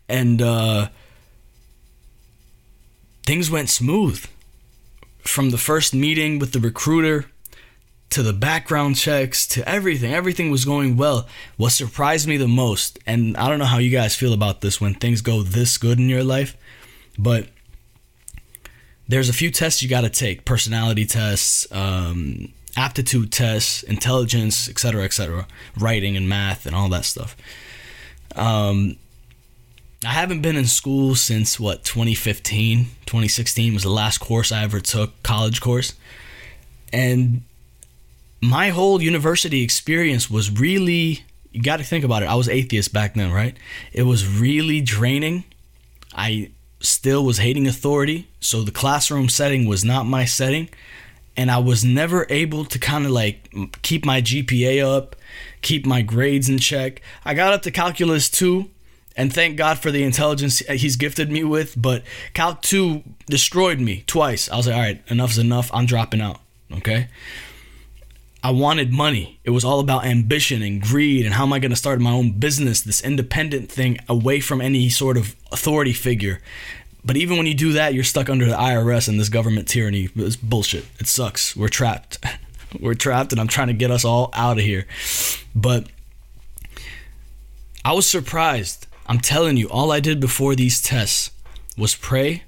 And 0.08 0.42
uh 0.42 0.88
things 3.24 3.50
went 3.50 3.70
smooth 3.70 4.26
from 5.22 5.50
the 5.50 5.58
first 5.58 5.94
meeting 5.94 6.38
with 6.38 6.52
the 6.52 6.60
recruiter 6.60 7.30
to 8.12 8.22
the 8.22 8.32
background 8.32 8.96
checks 8.96 9.46
to 9.48 9.68
everything. 9.68 10.12
Everything 10.12 10.50
was 10.50 10.64
going 10.64 10.96
well. 10.96 11.26
What 11.56 11.70
surprised 11.70 12.28
me 12.28 12.36
the 12.36 12.48
most, 12.48 12.98
and 13.06 13.36
I 13.36 13.48
don't 13.48 13.58
know 13.58 13.64
how 13.64 13.78
you 13.78 13.90
guys 13.90 14.14
feel 14.14 14.32
about 14.32 14.60
this 14.60 14.80
when 14.80 14.94
things 14.94 15.20
go 15.20 15.42
this 15.42 15.78
good 15.78 15.98
in 15.98 16.08
your 16.08 16.24
life, 16.24 16.56
but 17.18 17.48
there's 19.08 19.28
a 19.28 19.32
few 19.32 19.50
tests 19.50 19.82
you 19.82 19.88
got 19.88 20.02
to 20.02 20.10
take 20.10 20.44
personality 20.44 21.04
tests, 21.04 21.66
um, 21.72 22.52
aptitude 22.76 23.32
tests, 23.32 23.82
intelligence, 23.82 24.68
etc., 24.68 25.04
etc., 25.04 25.46
writing 25.76 26.16
and 26.16 26.28
math 26.28 26.66
and 26.66 26.74
all 26.74 26.88
that 26.88 27.04
stuff. 27.04 27.36
Um, 28.36 28.96
I 30.04 30.10
haven't 30.10 30.42
been 30.42 30.56
in 30.56 30.66
school 30.66 31.14
since 31.14 31.60
what 31.60 31.84
2015, 31.84 32.84
2016 33.06 33.74
was 33.74 33.82
the 33.84 33.90
last 33.90 34.18
course 34.18 34.50
I 34.50 34.64
ever 34.64 34.80
took, 34.80 35.22
college 35.22 35.60
course. 35.60 35.94
And 36.92 37.42
my 38.42 38.68
whole 38.70 39.00
university 39.00 39.62
experience 39.62 40.28
was 40.28 40.50
really 40.50 41.24
you 41.52 41.62
got 41.62 41.76
to 41.76 41.84
think 41.84 42.04
about 42.04 42.22
it. 42.22 42.26
I 42.26 42.34
was 42.34 42.48
atheist 42.48 42.92
back 42.92 43.14
then, 43.14 43.30
right? 43.30 43.56
It 43.92 44.02
was 44.04 44.26
really 44.26 44.80
draining. 44.80 45.44
I 46.14 46.50
still 46.80 47.24
was 47.24 47.38
hating 47.38 47.66
authority, 47.66 48.28
so 48.40 48.62
the 48.62 48.72
classroom 48.72 49.28
setting 49.28 49.66
was 49.66 49.84
not 49.84 50.04
my 50.04 50.24
setting, 50.24 50.68
and 51.36 51.50
I 51.50 51.58
was 51.58 51.84
never 51.84 52.26
able 52.28 52.64
to 52.64 52.78
kind 52.78 53.04
of 53.04 53.12
like 53.12 53.54
keep 53.82 54.04
my 54.04 54.20
GPA 54.20 54.82
up, 54.82 55.14
keep 55.60 55.86
my 55.86 56.02
grades 56.02 56.48
in 56.48 56.58
check. 56.58 57.00
I 57.24 57.34
got 57.34 57.52
up 57.52 57.62
to 57.62 57.70
calculus 57.70 58.28
2 58.30 58.68
and 59.14 59.32
thank 59.32 59.56
God 59.56 59.78
for 59.78 59.90
the 59.90 60.02
intelligence 60.02 60.60
he's 60.60 60.96
gifted 60.96 61.30
me 61.30 61.44
with, 61.44 61.74
but 61.76 62.02
Calc 62.32 62.62
2 62.62 63.02
destroyed 63.26 63.78
me 63.78 64.04
twice. 64.06 64.50
I 64.50 64.56
was 64.56 64.66
like, 64.66 64.74
"All 64.74 64.80
right, 64.80 65.02
enough's 65.08 65.36
enough. 65.36 65.70
I'm 65.74 65.84
dropping 65.84 66.22
out." 66.22 66.40
Okay? 66.72 67.08
I 68.42 68.50
wanted 68.50 68.92
money. 68.92 69.38
It 69.44 69.50
was 69.50 69.64
all 69.64 69.78
about 69.78 70.04
ambition 70.04 70.62
and 70.62 70.82
greed 70.82 71.24
and 71.24 71.34
how 71.34 71.44
am 71.44 71.52
I 71.52 71.60
going 71.60 71.70
to 71.70 71.76
start 71.76 72.00
my 72.00 72.10
own 72.10 72.32
business, 72.32 72.80
this 72.80 73.00
independent 73.00 73.70
thing 73.70 73.98
away 74.08 74.40
from 74.40 74.60
any 74.60 74.88
sort 74.88 75.16
of 75.16 75.36
authority 75.52 75.92
figure. 75.92 76.40
But 77.04 77.16
even 77.16 77.36
when 77.36 77.46
you 77.46 77.54
do 77.54 77.72
that, 77.74 77.94
you're 77.94 78.04
stuck 78.04 78.28
under 78.28 78.46
the 78.46 78.56
IRS 78.56 79.08
and 79.08 79.18
this 79.18 79.28
government 79.28 79.68
tyranny. 79.68 80.08
It's 80.16 80.36
bullshit. 80.36 80.86
It 80.98 81.06
sucks. 81.06 81.56
We're 81.56 81.68
trapped. 81.68 82.18
We're 82.80 82.94
trapped, 82.94 83.32
and 83.32 83.40
I'm 83.40 83.48
trying 83.48 83.66
to 83.68 83.74
get 83.74 83.90
us 83.90 84.04
all 84.04 84.30
out 84.32 84.58
of 84.58 84.64
here. 84.64 84.86
But 85.54 85.88
I 87.84 87.92
was 87.92 88.08
surprised. 88.08 88.86
I'm 89.06 89.20
telling 89.20 89.56
you, 89.56 89.68
all 89.68 89.92
I 89.92 90.00
did 90.00 90.20
before 90.20 90.54
these 90.54 90.80
tests 90.80 91.32
was 91.76 91.94
pray, 91.94 92.44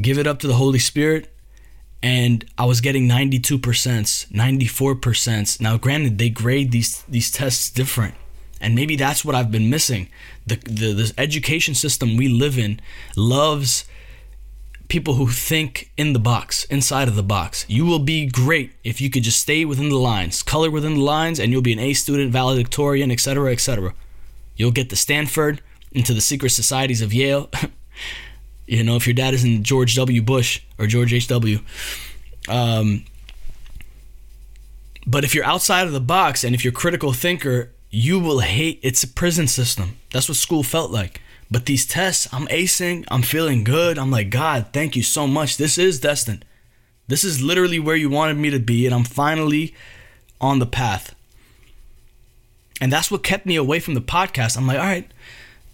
give 0.00 0.18
it 0.18 0.26
up 0.26 0.40
to 0.40 0.46
the 0.46 0.54
Holy 0.54 0.78
Spirit, 0.78 1.32
and 2.02 2.44
I 2.56 2.64
was 2.64 2.80
getting 2.80 3.08
92%, 3.08 3.60
94%. 3.60 5.60
Now, 5.60 5.76
granted, 5.76 6.18
they 6.18 6.30
grade 6.30 6.72
these 6.72 7.02
these 7.02 7.30
tests 7.30 7.70
different, 7.70 8.14
and 8.60 8.74
maybe 8.74 8.96
that's 8.96 9.24
what 9.24 9.34
I've 9.34 9.50
been 9.50 9.70
missing. 9.70 10.08
The 10.46 10.56
the 10.56 10.92
this 10.92 11.12
education 11.18 11.74
system 11.74 12.16
we 12.16 12.28
live 12.28 12.58
in 12.58 12.80
loves 13.16 13.84
people 14.88 15.14
who 15.14 15.28
think 15.28 15.92
in 15.96 16.12
the 16.12 16.18
box, 16.18 16.64
inside 16.64 17.06
of 17.06 17.14
the 17.14 17.22
box. 17.22 17.64
You 17.68 17.86
will 17.86 18.00
be 18.00 18.26
great 18.26 18.72
if 18.82 19.00
you 19.00 19.08
could 19.08 19.22
just 19.22 19.40
stay 19.40 19.64
within 19.64 19.88
the 19.88 19.96
lines, 19.96 20.42
color 20.42 20.70
within 20.70 20.94
the 20.94 21.00
lines, 21.00 21.38
and 21.38 21.52
you'll 21.52 21.62
be 21.62 21.72
an 21.72 21.78
A 21.78 21.92
student, 21.92 22.32
valedictorian, 22.32 23.12
etc., 23.12 23.52
etc. 23.52 23.94
You'll 24.56 24.72
get 24.72 24.90
to 24.90 24.96
Stanford, 24.96 25.62
into 25.92 26.14
the 26.14 26.20
secret 26.20 26.50
societies 26.50 27.02
of 27.02 27.12
Yale. 27.12 27.50
You 28.70 28.84
know, 28.84 28.94
if 28.94 29.04
your 29.04 29.14
dad 29.14 29.34
isn't 29.34 29.64
George 29.64 29.96
W. 29.96 30.22
Bush 30.22 30.62
or 30.78 30.86
George 30.86 31.12
H.W. 31.12 31.58
Um, 32.48 33.04
but 35.04 35.24
if 35.24 35.34
you're 35.34 35.44
outside 35.44 35.88
of 35.88 35.92
the 35.92 36.00
box 36.00 36.44
and 36.44 36.54
if 36.54 36.62
you're 36.62 36.72
critical 36.72 37.12
thinker, 37.12 37.72
you 37.90 38.20
will 38.20 38.38
hate 38.38 38.78
it's 38.84 39.02
a 39.02 39.08
prison 39.08 39.48
system. 39.48 39.96
That's 40.12 40.28
what 40.28 40.36
school 40.36 40.62
felt 40.62 40.92
like. 40.92 41.20
But 41.50 41.66
these 41.66 41.84
tests, 41.84 42.32
I'm 42.32 42.46
acing, 42.46 43.04
I'm 43.10 43.22
feeling 43.22 43.64
good. 43.64 43.98
I'm 43.98 44.12
like, 44.12 44.30
God, 44.30 44.66
thank 44.72 44.94
you 44.94 45.02
so 45.02 45.26
much. 45.26 45.56
This 45.56 45.76
is 45.76 45.98
destined. 45.98 46.44
This 47.08 47.24
is 47.24 47.42
literally 47.42 47.80
where 47.80 47.96
you 47.96 48.08
wanted 48.08 48.36
me 48.36 48.50
to 48.50 48.60
be, 48.60 48.86
and 48.86 48.94
I'm 48.94 49.02
finally 49.02 49.74
on 50.40 50.60
the 50.60 50.66
path. 50.66 51.12
And 52.80 52.92
that's 52.92 53.10
what 53.10 53.24
kept 53.24 53.46
me 53.46 53.56
away 53.56 53.80
from 53.80 53.94
the 53.94 54.00
podcast. 54.00 54.56
I'm 54.56 54.68
like, 54.68 54.78
all 54.78 54.84
right, 54.84 55.10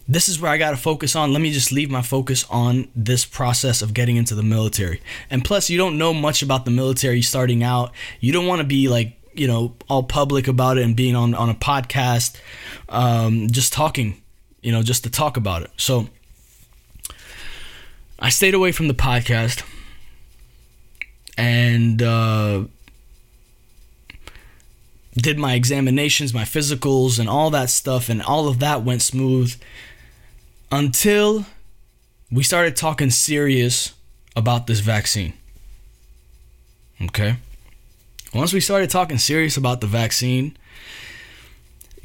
this 0.08 0.28
is 0.28 0.40
where 0.40 0.50
I 0.50 0.56
got 0.56 0.70
to 0.70 0.76
focus 0.76 1.16
on. 1.16 1.32
Let 1.32 1.42
me 1.42 1.52
just 1.52 1.72
leave 1.72 1.90
my 1.90 2.02
focus 2.02 2.46
on 2.48 2.88
this 2.94 3.24
process 3.24 3.82
of 3.82 3.92
getting 3.92 4.16
into 4.16 4.34
the 4.34 4.42
military. 4.42 5.02
And 5.30 5.44
plus, 5.44 5.68
you 5.68 5.78
don't 5.78 5.98
know 5.98 6.14
much 6.14 6.42
about 6.42 6.64
the 6.64 6.70
military 6.70 7.22
starting 7.22 7.62
out. 7.62 7.92
You 8.20 8.32
don't 8.32 8.46
want 8.46 8.60
to 8.60 8.66
be 8.66 8.88
like, 8.88 9.16
you 9.34 9.48
know, 9.48 9.74
all 9.88 10.04
public 10.04 10.46
about 10.46 10.78
it 10.78 10.84
and 10.84 10.94
being 10.94 11.16
on, 11.16 11.34
on 11.34 11.50
a 11.50 11.54
podcast, 11.54 12.40
um, 12.88 13.48
just 13.50 13.72
talking, 13.72 14.22
you 14.62 14.70
know, 14.70 14.82
just 14.82 15.04
to 15.04 15.10
talk 15.10 15.36
about 15.36 15.62
it. 15.62 15.70
So 15.76 16.08
I 18.18 18.30
stayed 18.30 18.54
away 18.54 18.72
from 18.72 18.88
the 18.88 18.94
podcast 18.94 19.62
and 21.36 22.00
uh, 22.00 22.64
did 25.16 25.36
my 25.38 25.54
examinations, 25.54 26.32
my 26.32 26.44
physicals, 26.44 27.18
and 27.18 27.28
all 27.28 27.50
that 27.50 27.70
stuff, 27.70 28.08
and 28.08 28.22
all 28.22 28.48
of 28.48 28.60
that 28.60 28.84
went 28.84 29.02
smooth 29.02 29.54
until 30.70 31.46
we 32.30 32.42
started 32.42 32.76
talking 32.76 33.10
serious 33.10 33.94
about 34.34 34.66
this 34.66 34.80
vaccine. 34.80 35.32
Okay? 37.00 37.36
Once 38.34 38.52
we 38.52 38.60
started 38.60 38.90
talking 38.90 39.18
serious 39.18 39.56
about 39.56 39.80
the 39.80 39.86
vaccine, 39.86 40.56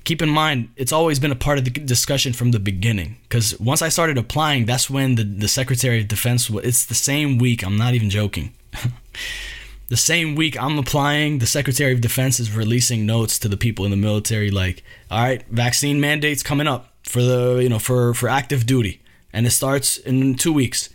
keep 0.03 0.21
in 0.21 0.29
mind 0.29 0.69
it's 0.75 0.91
always 0.91 1.19
been 1.19 1.31
a 1.31 1.35
part 1.35 1.57
of 1.57 1.65
the 1.65 1.71
discussion 1.71 2.33
from 2.33 2.51
the 2.51 2.59
beginning 2.59 3.17
because 3.23 3.59
once 3.59 3.81
i 3.81 3.89
started 3.89 4.17
applying 4.17 4.65
that's 4.65 4.89
when 4.89 5.15
the, 5.15 5.23
the 5.23 5.47
secretary 5.47 6.01
of 6.01 6.07
defense 6.07 6.49
it's 6.49 6.85
the 6.85 6.95
same 6.95 7.37
week 7.37 7.63
i'm 7.63 7.77
not 7.77 7.93
even 7.93 8.09
joking 8.09 8.51
the 9.89 9.97
same 9.97 10.35
week 10.35 10.59
i'm 10.61 10.77
applying 10.79 11.39
the 11.39 11.45
secretary 11.45 11.93
of 11.93 12.01
defense 12.01 12.39
is 12.39 12.55
releasing 12.55 13.05
notes 13.05 13.37
to 13.37 13.47
the 13.47 13.57
people 13.57 13.85
in 13.85 13.91
the 13.91 13.97
military 13.97 14.49
like 14.49 14.83
all 15.09 15.21
right 15.21 15.43
vaccine 15.49 16.01
mandates 16.01 16.41
coming 16.41 16.67
up 16.67 16.90
for 17.03 17.21
the 17.21 17.59
you 17.61 17.69
know 17.69 17.79
for 17.79 18.13
for 18.13 18.29
active 18.29 18.65
duty, 18.65 19.01
and 19.33 19.45
it 19.45 19.51
starts 19.51 19.97
in 19.97 20.35
two 20.35 20.53
weeks. 20.53 20.89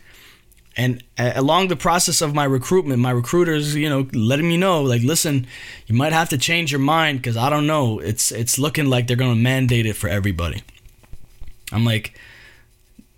And 0.79 1.03
along 1.17 1.69
the 1.69 1.77
process 1.77 2.21
of 2.21 2.35
my 2.35 2.45
recruitment, 2.45 3.01
my 3.01 3.11
recruiters, 3.11 3.75
you 3.75 3.89
know, 3.89 4.09
letting 4.13 4.47
me 4.47 4.59
know, 4.59 4.83
like, 4.83 5.01
listen, 5.01 5.47
you 5.87 5.95
might 5.95 6.13
have 6.13 6.29
to 6.29 6.37
change 6.37 6.71
your 6.71 6.81
mind 6.81 7.21
because 7.21 7.35
I 7.35 7.49
don't 7.49 7.67
know. 7.67 7.99
It's 7.99 8.31
it's 8.31 8.59
looking 8.59 8.87
like 8.87 9.07
they're 9.07 9.17
gonna 9.17 9.35
mandate 9.35 9.87
it 9.87 9.95
for 9.95 10.09
everybody. 10.09 10.63
I'm 11.73 11.85
like, 11.87 12.19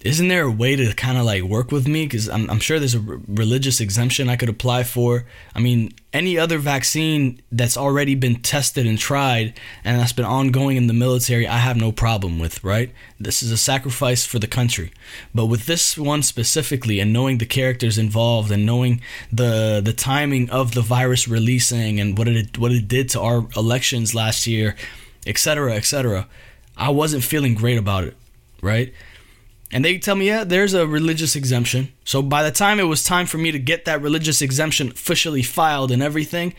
isn't 0.00 0.28
there 0.28 0.44
a 0.44 0.50
way 0.50 0.76
to 0.76 0.94
kind 0.94 1.18
of 1.18 1.24
like 1.24 1.42
work 1.42 1.72
with 1.72 1.88
me? 1.88 2.06
Because 2.06 2.28
I'm, 2.28 2.48
I'm 2.48 2.60
sure 2.60 2.78
there's 2.78 2.94
a 2.94 3.00
religious 3.00 3.80
exemption 3.80 4.28
i 4.28 4.36
could 4.36 4.48
apply 4.48 4.84
for. 4.84 5.24
I 5.54 5.60
mean 5.60 5.92
any 6.12 6.38
other 6.38 6.58
vaccine 6.58 7.42
that's 7.50 7.76
already 7.76 8.14
been 8.14 8.36
tested 8.36 8.86
and 8.86 8.98
tried 8.98 9.58
and 9.84 9.98
that's 9.98 10.12
been 10.12 10.24
ongoing 10.24 10.76
in 10.76 10.86
the 10.86 10.94
military 10.94 11.46
i 11.46 11.58
have 11.58 11.76
no 11.76 11.92
problem 11.92 12.38
with 12.38 12.62
right? 12.62 12.92
This 13.18 13.42
is 13.42 13.50
a 13.50 13.56
sacrifice 13.56 14.24
for 14.24 14.38
the 14.38 14.46
country. 14.46 14.92
But 15.34 15.46
with 15.46 15.66
this 15.66 15.98
one 15.98 16.22
specifically 16.22 17.00
and 17.00 17.12
knowing 17.12 17.38
the 17.38 17.46
characters 17.46 17.98
involved 17.98 18.52
and 18.52 18.64
knowing 18.64 19.00
the 19.32 19.80
the 19.84 19.92
timing 19.92 20.48
of 20.50 20.74
the 20.74 20.82
virus 20.82 21.26
releasing 21.26 21.98
and 21.98 22.16
what 22.16 22.28
it 22.28 22.56
what 22.56 22.70
it 22.72 22.86
did 22.86 23.08
to 23.10 23.20
our 23.20 23.48
elections 23.56 24.14
last 24.14 24.46
year 24.46 24.76
etc 25.26 25.74
etc 25.74 26.26
i 26.76 26.88
wasn't 26.88 27.22
feeling 27.22 27.54
great 27.54 27.78
about 27.78 28.04
it 28.04 28.16
right 28.62 28.92
and 29.70 29.84
they 29.84 29.98
tell 29.98 30.16
me, 30.16 30.26
yeah, 30.26 30.44
there's 30.44 30.74
a 30.74 30.86
religious 30.86 31.36
exemption. 31.36 31.92
So 32.04 32.22
by 32.22 32.42
the 32.42 32.50
time 32.50 32.80
it 32.80 32.84
was 32.84 33.04
time 33.04 33.26
for 33.26 33.38
me 33.38 33.50
to 33.50 33.58
get 33.58 33.84
that 33.84 34.00
religious 34.00 34.40
exemption 34.40 34.88
officially 34.88 35.42
filed 35.42 35.90
and 35.90 36.02
everything, 36.02 36.54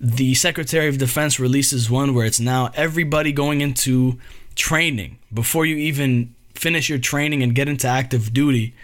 the 0.00 0.34
Secretary 0.34 0.88
of 0.88 0.98
Defense 0.98 1.38
releases 1.38 1.90
one 1.90 2.14
where 2.14 2.26
it's 2.26 2.40
now 2.40 2.70
everybody 2.74 3.32
going 3.32 3.60
into 3.60 4.18
training 4.54 5.18
before 5.32 5.66
you 5.66 5.76
even 5.76 6.34
finish 6.54 6.88
your 6.88 6.98
training 6.98 7.42
and 7.42 7.54
get 7.54 7.68
into 7.68 7.86
active 7.86 8.32
duty, 8.32 8.74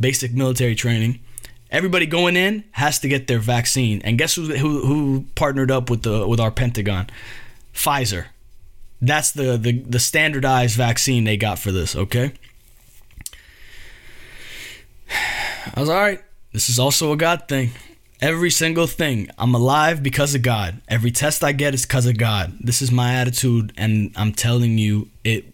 basic 0.00 0.32
military 0.32 0.74
training. 0.74 1.20
Everybody 1.70 2.06
going 2.06 2.36
in 2.36 2.64
has 2.72 2.98
to 2.98 3.08
get 3.08 3.28
their 3.28 3.38
vaccine. 3.38 4.02
And 4.02 4.18
guess 4.18 4.34
who, 4.34 4.46
who, 4.56 4.84
who 4.84 5.24
partnered 5.36 5.70
up 5.70 5.88
with 5.88 6.02
the 6.02 6.26
with 6.26 6.40
our 6.40 6.50
Pentagon? 6.50 7.08
Pfizer. 7.72 8.26
That's 9.00 9.30
the, 9.30 9.56
the 9.56 9.78
the 9.80 10.00
standardized 10.00 10.76
vaccine 10.76 11.24
they 11.24 11.36
got 11.36 11.60
for 11.60 11.70
this, 11.70 11.94
okay? 11.94 12.32
I 15.80 15.82
was 15.82 15.88
all 15.88 15.96
right. 15.96 16.22
This 16.52 16.68
is 16.68 16.78
also 16.78 17.10
a 17.10 17.16
God 17.16 17.48
thing. 17.48 17.70
Every 18.20 18.50
single 18.50 18.86
thing. 18.86 19.30
I'm 19.38 19.54
alive 19.54 20.02
because 20.02 20.34
of 20.34 20.42
God. 20.42 20.82
Every 20.88 21.10
test 21.10 21.42
I 21.42 21.52
get 21.52 21.72
is 21.72 21.86
because 21.86 22.04
of 22.04 22.18
God. 22.18 22.52
This 22.60 22.82
is 22.82 22.92
my 22.92 23.14
attitude, 23.14 23.72
and 23.78 24.12
I'm 24.14 24.32
telling 24.32 24.76
you, 24.76 25.08
it 25.24 25.46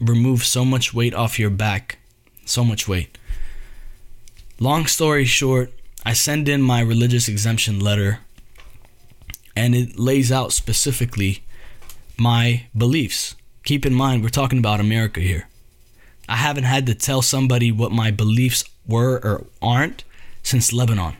removes 0.00 0.48
so 0.48 0.64
much 0.64 0.92
weight 0.92 1.14
off 1.14 1.38
your 1.38 1.50
back. 1.50 1.98
So 2.46 2.64
much 2.64 2.88
weight. 2.88 3.16
Long 4.58 4.86
story 4.86 5.24
short, 5.24 5.70
I 6.04 6.14
send 6.14 6.48
in 6.48 6.60
my 6.60 6.80
religious 6.80 7.28
exemption 7.28 7.78
letter 7.78 8.18
and 9.54 9.72
it 9.72 10.00
lays 10.00 10.32
out 10.32 10.52
specifically 10.52 11.44
my 12.16 12.66
beliefs. 12.76 13.36
Keep 13.62 13.86
in 13.86 13.94
mind, 13.94 14.24
we're 14.24 14.30
talking 14.30 14.58
about 14.58 14.80
America 14.80 15.20
here. 15.20 15.46
I 16.28 16.36
haven't 16.36 16.64
had 16.64 16.86
to 16.86 16.94
tell 16.94 17.22
somebody 17.22 17.70
what 17.70 17.92
my 17.92 18.10
beliefs 18.10 18.64
were 18.88 19.20
or 19.22 19.46
aren't 19.62 20.04
since 20.42 20.72
Lebanon, 20.72 21.16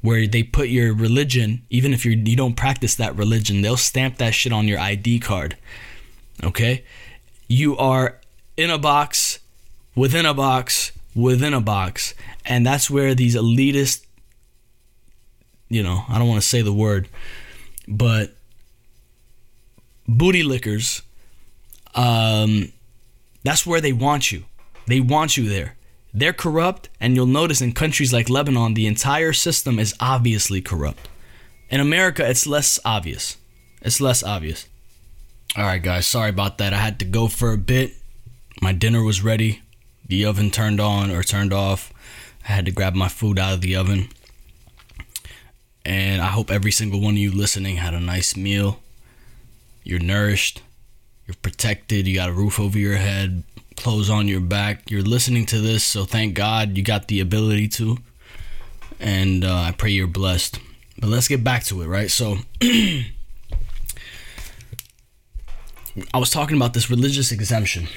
where 0.00 0.26
they 0.26 0.42
put 0.42 0.68
your 0.68 0.94
religion, 0.94 1.62
even 1.68 1.92
if 1.92 2.04
you're, 2.04 2.14
you 2.14 2.36
don't 2.36 2.54
practice 2.54 2.94
that 2.94 3.16
religion, 3.16 3.60
they'll 3.60 3.76
stamp 3.76 4.18
that 4.18 4.34
shit 4.34 4.52
on 4.52 4.68
your 4.68 4.78
ID 4.78 5.18
card. 5.18 5.56
Okay? 6.44 6.84
You 7.48 7.76
are 7.76 8.18
in 8.56 8.70
a 8.70 8.78
box, 8.78 9.40
within 9.94 10.24
a 10.24 10.34
box, 10.34 10.92
within 11.14 11.52
a 11.52 11.60
box. 11.60 12.14
And 12.44 12.64
that's 12.64 12.88
where 12.88 13.14
these 13.14 13.34
elitist, 13.34 14.04
you 15.68 15.82
know, 15.82 16.04
I 16.08 16.18
don't 16.18 16.28
want 16.28 16.40
to 16.40 16.48
say 16.48 16.62
the 16.62 16.72
word, 16.72 17.08
but 17.88 18.34
booty 20.06 20.42
lickers, 20.42 21.02
um, 21.94 22.72
that's 23.42 23.66
where 23.66 23.80
they 23.80 23.92
want 23.92 24.30
you. 24.30 24.44
They 24.86 25.00
want 25.00 25.36
you 25.36 25.48
there. 25.48 25.74
They're 26.18 26.32
corrupt, 26.32 26.88
and 26.98 27.14
you'll 27.14 27.26
notice 27.26 27.60
in 27.60 27.74
countries 27.74 28.12
like 28.12 28.28
Lebanon, 28.28 28.74
the 28.74 28.88
entire 28.88 29.32
system 29.32 29.78
is 29.78 29.94
obviously 30.00 30.60
corrupt. 30.60 31.08
In 31.70 31.78
America, 31.78 32.28
it's 32.28 32.44
less 32.44 32.80
obvious. 32.84 33.36
It's 33.82 34.00
less 34.00 34.24
obvious. 34.24 34.66
All 35.56 35.62
right, 35.62 35.80
guys, 35.80 36.08
sorry 36.08 36.30
about 36.30 36.58
that. 36.58 36.74
I 36.74 36.78
had 36.78 36.98
to 36.98 37.04
go 37.04 37.28
for 37.28 37.52
a 37.52 37.56
bit. 37.56 37.92
My 38.60 38.72
dinner 38.72 39.04
was 39.04 39.22
ready. 39.22 39.62
The 40.08 40.24
oven 40.24 40.50
turned 40.50 40.80
on 40.80 41.12
or 41.12 41.22
turned 41.22 41.52
off. 41.52 41.92
I 42.48 42.50
had 42.50 42.64
to 42.64 42.72
grab 42.72 42.96
my 42.96 43.08
food 43.08 43.38
out 43.38 43.54
of 43.54 43.60
the 43.60 43.76
oven. 43.76 44.08
And 45.84 46.20
I 46.20 46.26
hope 46.26 46.50
every 46.50 46.72
single 46.72 47.00
one 47.00 47.14
of 47.14 47.18
you 47.18 47.30
listening 47.30 47.76
had 47.76 47.94
a 47.94 48.00
nice 48.00 48.36
meal. 48.36 48.80
You're 49.84 50.00
nourished, 50.00 50.62
you're 51.28 51.36
protected, 51.42 52.08
you 52.08 52.16
got 52.16 52.28
a 52.28 52.32
roof 52.32 52.58
over 52.58 52.76
your 52.76 52.96
head, 52.96 53.44
clothes 53.78 54.10
on 54.10 54.28
your 54.28 54.40
back. 54.40 54.90
You're 54.90 55.02
listening 55.02 55.46
to 55.46 55.60
this, 55.60 55.84
so 55.84 56.04
thank 56.04 56.34
God 56.34 56.76
you 56.76 56.82
got 56.82 57.08
the 57.08 57.20
ability 57.20 57.68
to. 57.68 57.98
And 59.00 59.44
uh, 59.44 59.54
I 59.54 59.72
pray 59.72 59.90
you're 59.90 60.06
blessed. 60.06 60.58
But 60.98 61.08
let's 61.08 61.28
get 61.28 61.44
back 61.44 61.64
to 61.64 61.80
it, 61.82 61.86
right? 61.86 62.10
So, 62.10 62.38
I 66.12 66.18
was 66.18 66.30
talking 66.30 66.56
about 66.56 66.74
this 66.74 66.90
religious 66.90 67.32
exemption 67.32 67.88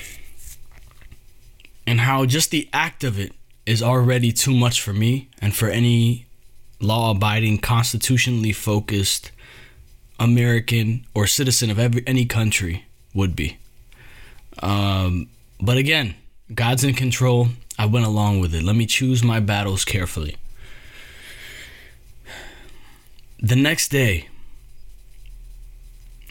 and 1.86 2.00
how 2.00 2.26
just 2.26 2.52
the 2.52 2.70
act 2.72 3.04
of 3.04 3.20
it 3.20 3.34
is 3.66 3.84
already 3.84 4.32
too 4.32 4.54
much 4.54 4.82
for 4.82 4.94
me 4.94 5.30
and 5.42 5.56
for 5.56 5.68
any 5.68 6.26
law 6.80 7.12
abiding, 7.12 7.60
constitutionally 7.60 8.52
focused 8.52 9.32
American 10.20 11.06
or 11.14 11.28
citizen 11.28 11.70
of 11.70 11.80
every, 11.80 12.04
any 12.06 12.26
country 12.26 12.86
would 13.14 13.36
be. 13.36 13.58
Um, 14.60 15.28
but 15.62 15.78
again, 15.78 16.16
God's 16.54 16.84
in 16.84 16.94
control. 16.94 17.50
I 17.78 17.86
went 17.86 18.06
along 18.06 18.40
with 18.40 18.54
it. 18.54 18.64
Let 18.64 18.76
me 18.76 18.86
choose 18.86 19.24
my 19.24 19.40
battles 19.40 19.86
carefully. 19.86 20.36
The 23.40 23.56
next 23.56 23.90
day, 23.90 24.28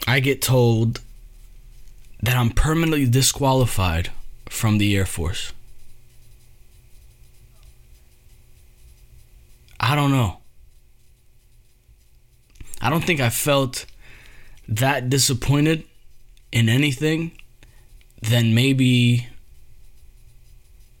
I 0.07 0.19
get 0.19 0.41
told 0.41 1.01
that 2.21 2.37
I'm 2.37 2.51
permanently 2.51 3.05
disqualified 3.07 4.11
from 4.49 4.77
the 4.77 4.95
Air 4.95 5.05
Force. 5.05 5.53
I 9.79 9.95
don't 9.95 10.11
know. 10.11 10.37
I 12.81 12.89
don't 12.89 13.03
think 13.03 13.19
I 13.19 13.29
felt 13.29 13.85
that 14.67 15.09
disappointed 15.09 15.83
in 16.51 16.69
anything 16.69 17.31
than 18.21 18.53
maybe 18.53 19.27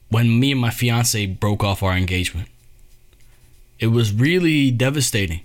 when 0.09 0.39
me 0.39 0.51
and 0.51 0.61
my 0.61 0.69
fiance 0.69 1.25
broke 1.25 1.63
off 1.63 1.81
our 1.81 1.93
engagement. 1.93 2.49
It 3.79 3.87
was 3.87 4.13
really 4.13 4.71
devastating. 4.71 5.41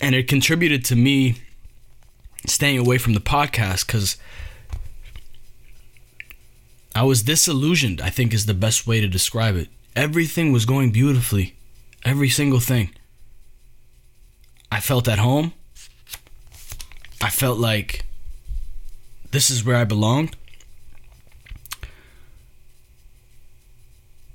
And 0.00 0.14
it 0.14 0.28
contributed 0.28 0.84
to 0.86 0.96
me 0.96 1.40
staying 2.46 2.78
away 2.78 2.98
from 2.98 3.14
the 3.14 3.20
podcast 3.20 3.86
because 3.86 4.16
I 6.94 7.02
was 7.04 7.22
disillusioned, 7.22 8.00
I 8.00 8.10
think 8.10 8.34
is 8.34 8.46
the 8.46 8.54
best 8.54 8.86
way 8.86 9.00
to 9.00 9.08
describe 9.08 9.56
it. 9.56 9.68
Everything 9.94 10.52
was 10.52 10.64
going 10.64 10.90
beautifully, 10.90 11.54
every 12.04 12.28
single 12.28 12.60
thing. 12.60 12.90
I 14.70 14.80
felt 14.80 15.08
at 15.08 15.18
home. 15.18 15.52
I 17.20 17.30
felt 17.30 17.58
like 17.58 18.04
this 19.30 19.50
is 19.50 19.64
where 19.64 19.76
I 19.76 19.84
belonged. 19.84 20.36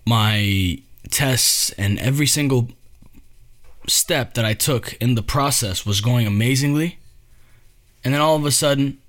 My 0.05 0.79
tests 1.09 1.71
and 1.71 1.99
every 1.99 2.27
single 2.27 2.69
step 3.87 4.33
that 4.33 4.45
I 4.45 4.53
took 4.53 4.93
in 4.95 5.15
the 5.15 5.21
process 5.21 5.85
was 5.85 6.01
going 6.01 6.27
amazingly. 6.27 6.99
And 8.03 8.13
then 8.13 8.21
all 8.21 8.35
of 8.35 8.45
a 8.45 8.51
sudden, 8.51 8.99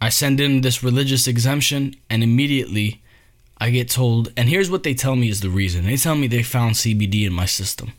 I 0.00 0.08
send 0.08 0.40
in 0.40 0.60
this 0.60 0.82
religious 0.82 1.26
exemption, 1.26 1.94
and 2.10 2.22
immediately 2.22 3.02
I 3.58 3.70
get 3.70 3.88
told, 3.88 4.32
and 4.36 4.48
here's 4.48 4.70
what 4.70 4.82
they 4.82 4.94
tell 4.94 5.16
me 5.16 5.28
is 5.28 5.40
the 5.40 5.50
reason. 5.50 5.86
They 5.86 5.96
tell 5.96 6.14
me 6.14 6.26
they 6.26 6.42
found 6.42 6.74
CBD 6.74 7.26
in 7.26 7.32
my 7.32 7.46
system. 7.46 7.92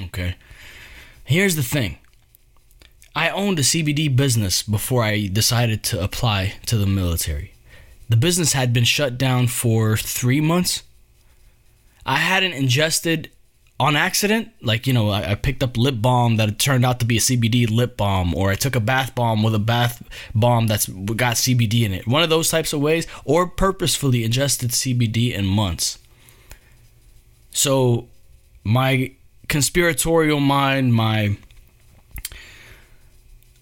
Okay. 0.00 0.36
Here's 1.24 1.56
the 1.56 1.62
thing 1.62 1.98
I 3.18 3.30
owned 3.30 3.58
a 3.58 3.62
CBD 3.62 4.14
business 4.14 4.62
before 4.62 5.02
I 5.02 5.26
decided 5.26 5.82
to 5.90 6.00
apply 6.00 6.54
to 6.66 6.76
the 6.78 6.86
military. 6.86 7.52
The 8.08 8.16
business 8.16 8.52
had 8.52 8.72
been 8.72 8.84
shut 8.84 9.18
down 9.18 9.48
for 9.48 9.96
three 9.96 10.40
months. 10.40 10.84
I 12.06 12.18
hadn't 12.18 12.52
ingested 12.52 13.32
on 13.80 13.96
accident, 13.96 14.50
like, 14.62 14.86
you 14.86 14.92
know, 14.92 15.10
I, 15.10 15.32
I, 15.32 15.34
picked 15.34 15.64
up 15.64 15.76
lip 15.76 15.96
balm 15.98 16.36
that 16.36 16.60
turned 16.60 16.84
out 16.84 17.00
to 17.00 17.06
be 17.06 17.16
a 17.16 17.20
CBD 17.20 17.68
lip 17.68 17.96
balm, 17.96 18.36
or 18.36 18.50
I 18.50 18.54
took 18.54 18.76
a 18.76 18.80
bath 18.80 19.16
bomb 19.16 19.42
with 19.42 19.54
a 19.54 19.58
bath 19.58 20.00
bomb 20.32 20.68
that's 20.68 20.86
got 20.86 21.34
CBD 21.34 21.84
in 21.84 21.92
it. 21.92 22.06
One 22.06 22.22
of 22.22 22.30
those 22.30 22.48
types 22.48 22.72
of 22.72 22.80
ways, 22.80 23.08
or 23.24 23.48
purposefully 23.48 24.22
ingested 24.22 24.70
CBD 24.70 25.34
in 25.34 25.44
months. 25.44 25.98
So, 27.50 28.06
my 28.62 29.10
conspiratorial 29.48 30.38
mind, 30.38 30.94
my 30.94 31.36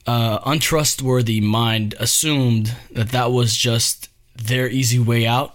uh, 0.07 0.41
untrustworthy 0.45 1.41
mind 1.41 1.95
assumed 1.99 2.75
that 2.91 3.11
that 3.11 3.33
was 3.33 3.57
just 3.57 4.09
their 4.35 4.69
easy 4.69 4.99
way 4.99 5.27
out. 5.27 5.55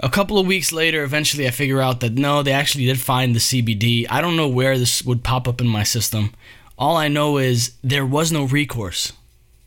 A 0.00 0.10
couple 0.10 0.38
of 0.38 0.46
weeks 0.46 0.72
later, 0.72 1.04
eventually 1.04 1.46
I 1.46 1.50
figure 1.50 1.80
out 1.80 2.00
that 2.00 2.14
no, 2.14 2.42
they 2.42 2.52
actually 2.52 2.86
did 2.86 3.00
find 3.00 3.34
the 3.34 3.40
CBD. 3.40 4.06
I 4.10 4.20
don't 4.20 4.36
know 4.36 4.48
where 4.48 4.76
this 4.76 5.04
would 5.04 5.22
pop 5.22 5.46
up 5.46 5.60
in 5.60 5.68
my 5.68 5.84
system. 5.84 6.32
All 6.76 6.96
I 6.96 7.08
know 7.08 7.38
is 7.38 7.74
there 7.84 8.04
was 8.04 8.32
no 8.32 8.44
recourse. 8.44 9.12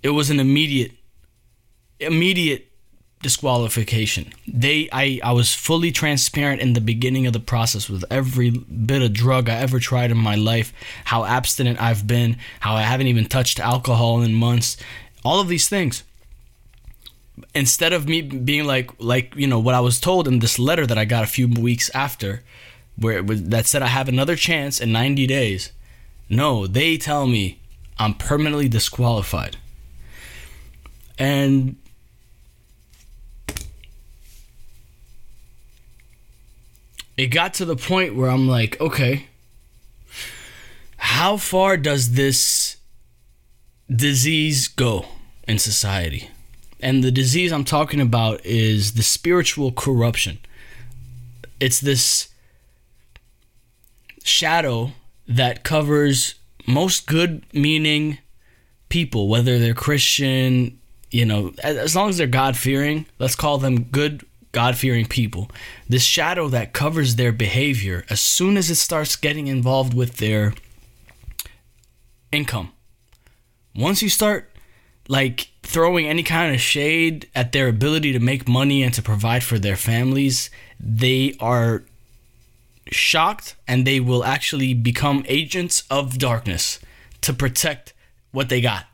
It 0.03 0.09
was 0.09 0.29
an 0.29 0.39
immediate, 0.39 0.91
immediate 1.99 2.67
disqualification. 3.21 4.33
They 4.47 4.89
I 4.91 5.19
I 5.23 5.31
was 5.31 5.53
fully 5.53 5.91
transparent 5.91 6.61
in 6.61 6.73
the 6.73 6.81
beginning 6.81 7.25
of 7.27 7.33
the 7.33 7.39
process 7.39 7.89
with 7.89 8.05
every 8.09 8.51
bit 8.51 9.01
of 9.01 9.13
drug 9.13 9.49
I 9.49 9.55
ever 9.55 9.79
tried 9.79 10.11
in 10.11 10.17
my 10.17 10.35
life, 10.35 10.73
how 11.05 11.25
abstinent 11.25 11.81
I've 11.81 12.05
been, 12.05 12.37
how 12.59 12.75
I 12.75 12.81
haven't 12.81 13.07
even 13.07 13.25
touched 13.25 13.59
alcohol 13.59 14.21
in 14.21 14.33
months, 14.33 14.77
all 15.23 15.39
of 15.39 15.47
these 15.47 15.67
things. 15.67 16.03
Instead 17.53 17.93
of 17.93 18.07
me 18.07 18.21
being 18.21 18.65
like 18.65 18.91
like 18.99 19.35
you 19.35 19.47
know 19.47 19.59
what 19.59 19.75
I 19.75 19.79
was 19.81 19.99
told 19.99 20.27
in 20.27 20.39
this 20.39 20.59
letter 20.59 20.85
that 20.85 20.97
I 20.97 21.05
got 21.05 21.23
a 21.23 21.27
few 21.27 21.47
weeks 21.47 21.89
after 21.93 22.43
where 22.97 23.21
was, 23.23 23.43
that 23.43 23.65
said 23.65 23.81
I 23.81 23.87
have 23.87 24.07
another 24.07 24.35
chance 24.35 24.79
in 24.79 24.91
90 24.91 25.27
days. 25.27 25.71
No, 26.29 26.65
they 26.67 26.97
tell 26.97 27.27
me 27.27 27.59
I'm 27.97 28.13
permanently 28.13 28.67
disqualified. 28.67 29.57
And 31.17 31.77
it 37.17 37.27
got 37.27 37.53
to 37.55 37.65
the 37.65 37.75
point 37.75 38.15
where 38.15 38.29
I'm 38.29 38.47
like, 38.47 38.79
okay, 38.81 39.27
how 40.97 41.37
far 41.37 41.77
does 41.77 42.13
this 42.13 42.77
disease 43.93 44.67
go 44.67 45.05
in 45.47 45.59
society? 45.59 46.29
And 46.81 47.03
the 47.03 47.11
disease 47.11 47.51
I'm 47.51 47.63
talking 47.63 48.01
about 48.01 48.45
is 48.45 48.93
the 48.93 49.03
spiritual 49.03 49.71
corruption. 49.71 50.39
It's 51.59 51.79
this 51.79 52.29
shadow 54.23 54.91
that 55.27 55.63
covers 55.63 56.35
most 56.67 57.07
good 57.07 57.43
meaning 57.53 58.17
people, 58.89 59.27
whether 59.27 59.57
they're 59.57 59.73
Christian, 59.73 60.79
you 61.11 61.25
know, 61.25 61.53
as 61.63 61.95
long 61.95 62.09
as 62.09 62.17
they're 62.17 62.27
God 62.27 62.57
fearing, 62.57 63.05
let's 63.19 63.35
call 63.35 63.57
them 63.57 63.83
good 63.83 64.25
God 64.55 64.77
fearing 64.77 65.05
people, 65.05 65.51
this 65.89 66.03
shadow 66.03 66.47
that 66.47 66.71
covers 66.71 67.17
their 67.17 67.33
behavior 67.33 68.05
as 68.09 68.21
soon 68.21 68.55
as 68.55 68.71
it 68.71 68.75
starts 68.75 69.17
getting 69.17 69.47
involved 69.47 69.93
with 69.93 70.15
their 70.15 70.53
income. 72.31 72.71
Once 73.75 74.01
you 74.01 74.07
start 74.07 74.49
like 75.09 75.49
throwing 75.61 76.07
any 76.07 76.23
kind 76.23 76.55
of 76.55 76.61
shade 76.61 77.29
at 77.35 77.51
their 77.51 77.67
ability 77.67 78.13
to 78.13 78.19
make 78.21 78.47
money 78.47 78.81
and 78.81 78.93
to 78.93 79.01
provide 79.01 79.43
for 79.43 79.59
their 79.59 79.75
families, 79.75 80.49
they 80.79 81.35
are 81.41 81.83
shocked 82.89 83.57
and 83.67 83.85
they 83.85 83.99
will 83.99 84.23
actually 84.23 84.73
become 84.73 85.25
agents 85.27 85.83
of 85.91 86.17
darkness 86.17 86.79
to 87.19 87.33
protect 87.33 87.93
what 88.31 88.47
they 88.47 88.61
got. 88.61 88.85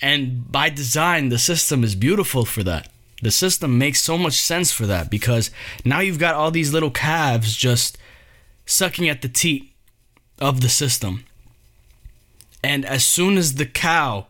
And 0.00 0.50
by 0.50 0.70
design, 0.70 1.28
the 1.28 1.38
system 1.38 1.84
is 1.84 1.94
beautiful 1.94 2.46
for 2.46 2.62
that. 2.62 2.88
The 3.22 3.30
system 3.30 3.78
makes 3.78 4.02
so 4.02 4.18
much 4.18 4.34
sense 4.34 4.72
for 4.72 4.86
that 4.86 5.10
because 5.10 5.50
now 5.84 6.00
you've 6.00 6.18
got 6.18 6.34
all 6.34 6.50
these 6.50 6.72
little 6.72 6.90
calves 6.90 7.56
just 7.56 7.96
sucking 8.66 9.08
at 9.08 9.22
the 9.22 9.28
teat 9.28 9.72
of 10.38 10.60
the 10.60 10.68
system. 10.68 11.24
And 12.62 12.84
as 12.84 13.06
soon 13.06 13.38
as 13.38 13.54
the 13.54 13.66
cow, 13.66 14.26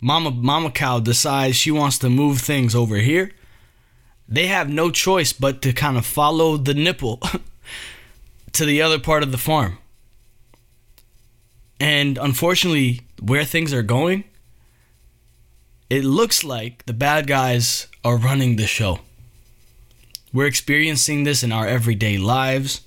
mama 0.00 0.30
mama 0.30 0.70
cow 0.70 1.00
decides 1.00 1.56
she 1.56 1.70
wants 1.70 1.98
to 1.98 2.10
move 2.10 2.40
things 2.40 2.74
over 2.74 2.96
here, 2.96 3.32
they 4.28 4.46
have 4.46 4.68
no 4.68 4.90
choice 4.90 5.32
but 5.32 5.62
to 5.62 5.72
kind 5.72 5.96
of 5.96 6.06
follow 6.06 6.56
the 6.56 6.74
nipple 6.74 7.20
to 8.52 8.64
the 8.64 8.82
other 8.82 8.98
part 8.98 9.22
of 9.22 9.32
the 9.32 9.38
farm. 9.38 9.78
And 11.78 12.18
unfortunately, 12.18 13.02
where 13.20 13.44
things 13.44 13.72
are 13.72 13.82
going, 13.82 14.24
it 15.90 16.04
looks 16.04 16.42
like 16.42 16.86
the 16.86 16.92
bad 16.92 17.26
guys 17.26 17.88
are 18.04 18.18
running 18.18 18.56
the 18.56 18.66
show. 18.66 19.00
We're 20.32 20.46
experiencing 20.46 21.24
this 21.24 21.42
in 21.42 21.52
our 21.52 21.66
everyday 21.66 22.18
lives. 22.18 22.82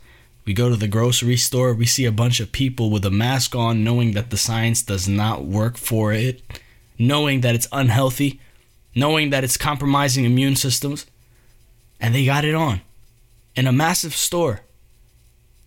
We 0.46 0.54
go 0.54 0.70
to 0.70 0.76
the 0.76 0.88
grocery 0.88 1.38
store, 1.38 1.74
we 1.74 1.86
see 1.86 2.06
a 2.06 2.12
bunch 2.12 2.40
of 2.40 2.52
people 2.52 2.90
with 2.90 3.04
a 3.04 3.12
mask 3.12 3.56
on, 3.56 3.84
knowing 3.84 4.14
that 4.14 4.30
the 4.30 4.38
science 4.38 4.82
does 4.82 5.08
not 5.08 5.44
work 5.44 5.76
for 5.76 6.14
it, 6.14 6.42
knowing 6.98 7.42
that 7.42 7.56
it's 7.56 7.68
unhealthy, 7.72 8.40
knowing 8.96 9.32
that 9.32 9.44
it's 9.44 9.58
compromising 9.58 10.24
immune 10.24 10.56
systems, 10.56 11.06
and 12.00 12.16
they 12.16 12.24
got 12.24 12.46
it 12.46 12.56
on 12.56 12.82
in 13.56 13.68
a 13.68 13.74
massive 13.74 14.16
store. 14.16 14.62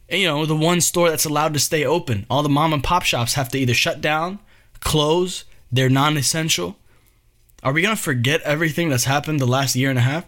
And, 0.09 0.21
you 0.21 0.27
know, 0.27 0.47
the 0.47 0.57
one 0.57 0.81
store 0.81 1.11
that's 1.11 1.25
allowed 1.25 1.55
to 1.55 1.61
stay 1.61 1.85
open. 1.85 2.25
All 2.31 2.43
the 2.43 2.49
mom 2.49 2.73
and 2.73 2.83
pop 2.83 3.03
shops 3.03 3.35
have 3.35 3.49
to 3.51 3.59
either 3.59 3.75
shut 3.75 4.01
down, 4.01 4.39
close, 4.81 5.45
they're 5.71 5.91
non 5.91 6.17
essential. 6.17 6.77
Are 7.63 7.73
we 7.73 7.83
going 7.83 7.95
to 7.95 8.03
forget 8.03 8.41
everything 8.43 8.89
that's 8.89 9.05
happened 9.05 9.41
the 9.41 9.47
last 9.47 9.77
year 9.77 9.91
and 9.91 9.99
a 9.99 10.03
half? 10.03 10.25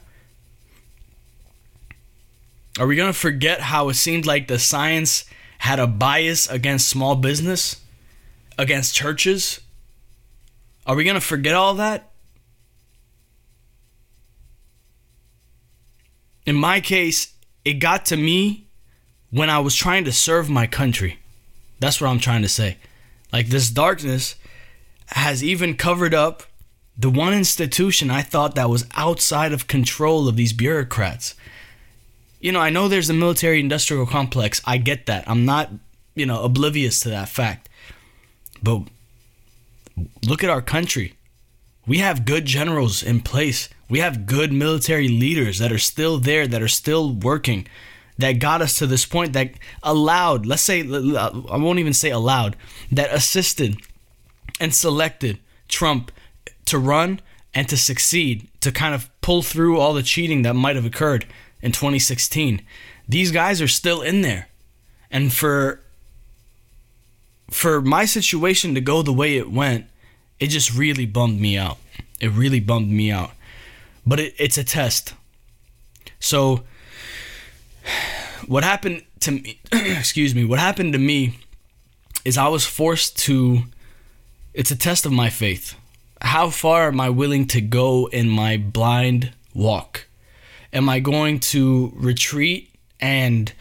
Are 2.78 2.86
we 2.86 2.96
going 2.96 3.12
to 3.12 3.18
forget 3.18 3.60
how 3.60 3.88
it 3.88 3.94
seemed 3.94 4.26
like 4.26 4.48
the 4.48 4.58
science 4.58 5.24
had 5.58 5.78
a 5.78 5.86
bias 5.86 6.48
against 6.48 6.88
small 6.88 7.16
business, 7.16 7.80
against 8.58 8.94
churches? 8.94 9.60
Are 10.86 10.96
we 10.96 11.04
going 11.04 11.14
to 11.14 11.20
forget 11.20 11.54
all 11.54 11.74
that? 11.74 12.10
In 16.44 16.56
my 16.56 16.80
case, 16.80 17.34
it 17.64 17.74
got 17.74 18.04
to 18.06 18.16
me 18.16 18.66
when 19.30 19.48
I 19.48 19.60
was 19.60 19.76
trying 19.76 20.04
to 20.04 20.12
serve 20.12 20.50
my 20.50 20.66
country. 20.66 21.18
That's 21.78 22.00
what 22.00 22.08
I'm 22.08 22.18
trying 22.18 22.42
to 22.42 22.48
say. 22.48 22.78
Like 23.32 23.46
this 23.46 23.70
darkness 23.70 24.34
has 25.06 25.42
even 25.44 25.76
covered 25.76 26.14
up 26.14 26.42
the 27.02 27.10
one 27.10 27.34
institution 27.34 28.10
I 28.10 28.22
thought 28.22 28.54
that 28.54 28.70
was 28.70 28.86
outside 28.94 29.52
of 29.52 29.66
control 29.66 30.28
of 30.28 30.36
these 30.36 30.52
bureaucrats. 30.52 31.34
You 32.40 32.52
know, 32.52 32.60
I 32.60 32.70
know 32.70 32.86
there's 32.86 33.10
a 33.10 33.14
military 33.14 33.58
industrial 33.58 34.06
complex. 34.06 34.62
I 34.64 34.78
get 34.78 35.06
that. 35.06 35.28
I'm 35.28 35.44
not, 35.44 35.70
you 36.14 36.26
know, 36.26 36.44
oblivious 36.44 37.00
to 37.00 37.08
that 37.10 37.28
fact. 37.28 37.68
But 38.62 38.82
look 40.24 40.44
at 40.44 40.50
our 40.50 40.62
country. 40.62 41.14
We 41.88 41.98
have 41.98 42.24
good 42.24 42.44
generals 42.44 43.02
in 43.02 43.20
place. 43.20 43.68
We 43.88 43.98
have 43.98 44.24
good 44.24 44.52
military 44.52 45.08
leaders 45.08 45.58
that 45.58 45.72
are 45.72 45.78
still 45.78 46.18
there, 46.18 46.46
that 46.46 46.62
are 46.62 46.68
still 46.68 47.12
working, 47.12 47.66
that 48.16 48.34
got 48.34 48.62
us 48.62 48.78
to 48.78 48.86
this 48.86 49.04
point, 49.04 49.32
that 49.32 49.54
allowed, 49.82 50.46
let's 50.46 50.62
say, 50.62 50.82
I 50.82 51.56
won't 51.56 51.80
even 51.80 51.94
say 51.94 52.10
allowed, 52.10 52.54
that 52.92 53.12
assisted 53.12 53.78
and 54.60 54.72
selected 54.72 55.40
Trump 55.66 56.12
to 56.66 56.78
run 56.78 57.20
and 57.54 57.68
to 57.68 57.76
succeed, 57.76 58.48
to 58.60 58.72
kind 58.72 58.94
of 58.94 59.10
pull 59.20 59.42
through 59.42 59.78
all 59.78 59.92
the 59.92 60.02
cheating 60.02 60.42
that 60.42 60.54
might 60.54 60.76
have 60.76 60.86
occurred 60.86 61.26
in 61.60 61.72
2016. 61.72 62.62
These 63.08 63.30
guys 63.30 63.60
are 63.60 63.68
still 63.68 64.02
in 64.02 64.22
there. 64.22 64.48
And 65.10 65.32
for 65.32 65.80
for 67.50 67.82
my 67.82 68.06
situation 68.06 68.74
to 68.74 68.80
go 68.80 69.02
the 69.02 69.12
way 69.12 69.36
it 69.36 69.50
went, 69.50 69.86
it 70.40 70.46
just 70.46 70.74
really 70.74 71.04
bummed 71.04 71.38
me 71.38 71.58
out. 71.58 71.76
It 72.18 72.28
really 72.28 72.60
bummed 72.60 72.88
me 72.88 73.10
out. 73.10 73.32
But 74.06 74.20
it, 74.20 74.34
it's 74.38 74.56
a 74.56 74.64
test. 74.64 75.12
So 76.18 76.64
what 78.46 78.64
happened 78.64 79.04
to 79.20 79.32
me 79.32 79.60
excuse 79.72 80.34
me, 80.34 80.44
what 80.44 80.58
happened 80.58 80.94
to 80.94 80.98
me 80.98 81.38
is 82.24 82.38
I 82.38 82.48
was 82.48 82.64
forced 82.64 83.18
to 83.20 83.64
it's 84.54 84.70
a 84.70 84.76
test 84.76 85.04
of 85.04 85.12
my 85.12 85.28
faith 85.28 85.74
how 86.22 86.50
far 86.50 86.88
am 86.88 87.00
I 87.00 87.10
willing 87.10 87.46
to 87.48 87.60
go 87.60 88.06
in 88.06 88.28
my 88.28 88.56
blind 88.56 89.32
walk? 89.54 90.06
Am 90.72 90.88
I 90.88 91.00
going 91.00 91.40
to 91.40 91.92
retreat 91.94 92.70
and 93.00 93.52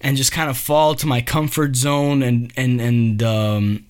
and 0.00 0.16
just 0.16 0.32
kind 0.32 0.50
of 0.50 0.58
fall 0.58 0.94
to 0.96 1.06
my 1.06 1.20
comfort 1.20 1.76
zone 1.76 2.22
and 2.22 2.52
and 2.56 2.80
and 2.80 3.22
um, 3.22 3.86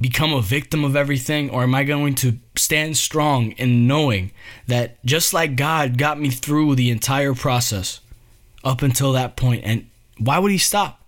become 0.00 0.32
a 0.32 0.40
victim 0.40 0.84
of 0.84 0.96
everything, 0.96 1.50
or 1.50 1.62
am 1.64 1.74
I 1.74 1.84
going 1.84 2.14
to 2.16 2.38
stand 2.56 2.96
strong 2.96 3.52
in 3.52 3.86
knowing 3.86 4.30
that 4.66 5.04
just 5.04 5.34
like 5.34 5.56
God 5.56 5.98
got 5.98 6.20
me 6.20 6.30
through 6.30 6.76
the 6.76 6.90
entire 6.90 7.34
process 7.34 8.00
up 8.64 8.82
until 8.82 9.12
that 9.12 9.36
point, 9.36 9.62
and 9.64 9.88
why 10.18 10.38
would 10.38 10.52
He 10.52 10.58
stop? 10.58 11.04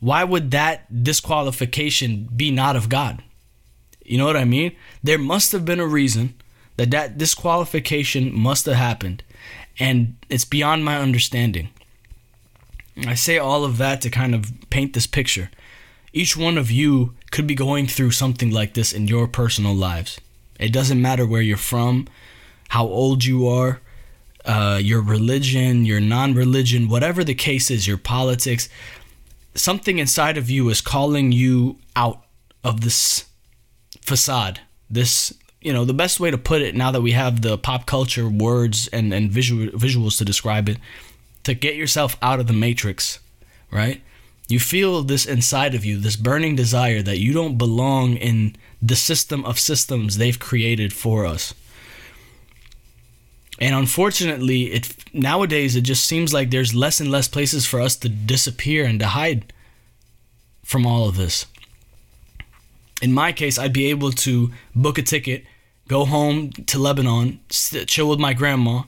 Why 0.00 0.22
would 0.22 0.52
that 0.52 1.02
disqualification 1.02 2.28
be 2.36 2.50
not 2.50 2.76
of 2.76 2.88
God? 2.88 3.22
You 4.08 4.18
know 4.18 4.26
what 4.26 4.36
I 4.36 4.44
mean? 4.44 4.74
There 5.02 5.18
must 5.18 5.52
have 5.52 5.64
been 5.64 5.80
a 5.80 5.86
reason 5.86 6.34
that 6.76 6.90
that 6.90 7.18
disqualification 7.18 8.34
must 8.34 8.66
have 8.66 8.76
happened, 8.76 9.22
and 9.78 10.16
it's 10.28 10.44
beyond 10.44 10.84
my 10.84 10.98
understanding. 10.98 11.68
I 13.06 13.14
say 13.14 13.38
all 13.38 13.64
of 13.64 13.76
that 13.78 14.00
to 14.02 14.10
kind 14.10 14.34
of 14.34 14.52
paint 14.70 14.94
this 14.94 15.06
picture. 15.06 15.50
Each 16.12 16.36
one 16.36 16.56
of 16.58 16.70
you 16.70 17.14
could 17.30 17.46
be 17.46 17.54
going 17.54 17.86
through 17.86 18.12
something 18.12 18.50
like 18.50 18.74
this 18.74 18.92
in 18.92 19.06
your 19.06 19.28
personal 19.28 19.74
lives. 19.74 20.18
It 20.58 20.72
doesn't 20.72 21.00
matter 21.00 21.26
where 21.26 21.42
you're 21.42 21.56
from, 21.56 22.08
how 22.68 22.86
old 22.86 23.24
you 23.24 23.46
are, 23.46 23.80
uh, 24.44 24.80
your 24.82 25.02
religion, 25.02 25.84
your 25.84 26.00
non 26.00 26.34
religion, 26.34 26.88
whatever 26.88 27.22
the 27.22 27.34
case 27.34 27.70
is, 27.70 27.86
your 27.86 27.98
politics. 27.98 28.68
Something 29.54 29.98
inside 29.98 30.38
of 30.38 30.48
you 30.48 30.68
is 30.70 30.80
calling 30.80 31.30
you 31.32 31.78
out 31.94 32.24
of 32.64 32.80
this 32.80 33.27
facade. 34.08 34.60
This, 34.90 35.32
you 35.60 35.72
know, 35.72 35.84
the 35.84 35.94
best 35.94 36.18
way 36.18 36.30
to 36.30 36.38
put 36.38 36.62
it 36.62 36.74
now 36.74 36.90
that 36.90 37.02
we 37.02 37.12
have 37.12 37.42
the 37.42 37.58
pop 37.58 37.86
culture 37.86 38.28
words 38.28 38.88
and, 38.88 39.12
and 39.12 39.30
visual, 39.30 39.66
visuals 39.68 40.18
to 40.18 40.24
describe 40.24 40.68
it, 40.68 40.78
to 41.44 41.54
get 41.54 41.76
yourself 41.76 42.16
out 42.20 42.40
of 42.40 42.46
the 42.46 42.52
matrix, 42.52 43.20
right? 43.70 44.02
You 44.48 44.58
feel 44.58 45.02
this 45.02 45.26
inside 45.26 45.74
of 45.74 45.84
you, 45.84 45.98
this 45.98 46.16
burning 46.16 46.56
desire 46.56 47.02
that 47.02 47.18
you 47.18 47.32
don't 47.32 47.58
belong 47.58 48.16
in 48.16 48.56
the 48.80 48.96
system 48.96 49.44
of 49.44 49.58
systems 49.58 50.16
they've 50.16 50.38
created 50.38 50.92
for 50.92 51.26
us. 51.26 51.54
And 53.60 53.74
unfortunately, 53.74 54.72
it 54.72 54.94
nowadays 55.12 55.74
it 55.74 55.82
just 55.82 56.04
seems 56.04 56.32
like 56.32 56.50
there's 56.50 56.74
less 56.74 57.00
and 57.00 57.10
less 57.10 57.28
places 57.28 57.66
for 57.66 57.80
us 57.80 57.96
to 57.96 58.08
disappear 58.08 58.84
and 58.84 59.00
to 59.00 59.06
hide 59.06 59.52
from 60.64 60.86
all 60.86 61.08
of 61.08 61.16
this 61.16 61.46
in 63.02 63.12
my 63.12 63.32
case, 63.32 63.58
I'd 63.58 63.72
be 63.72 63.86
able 63.86 64.12
to 64.12 64.50
book 64.74 64.98
a 64.98 65.02
ticket, 65.02 65.44
go 65.86 66.04
home 66.04 66.50
to 66.50 66.78
Lebanon, 66.78 67.40
chill 67.48 68.08
with 68.08 68.18
my 68.18 68.34
grandma, 68.34 68.82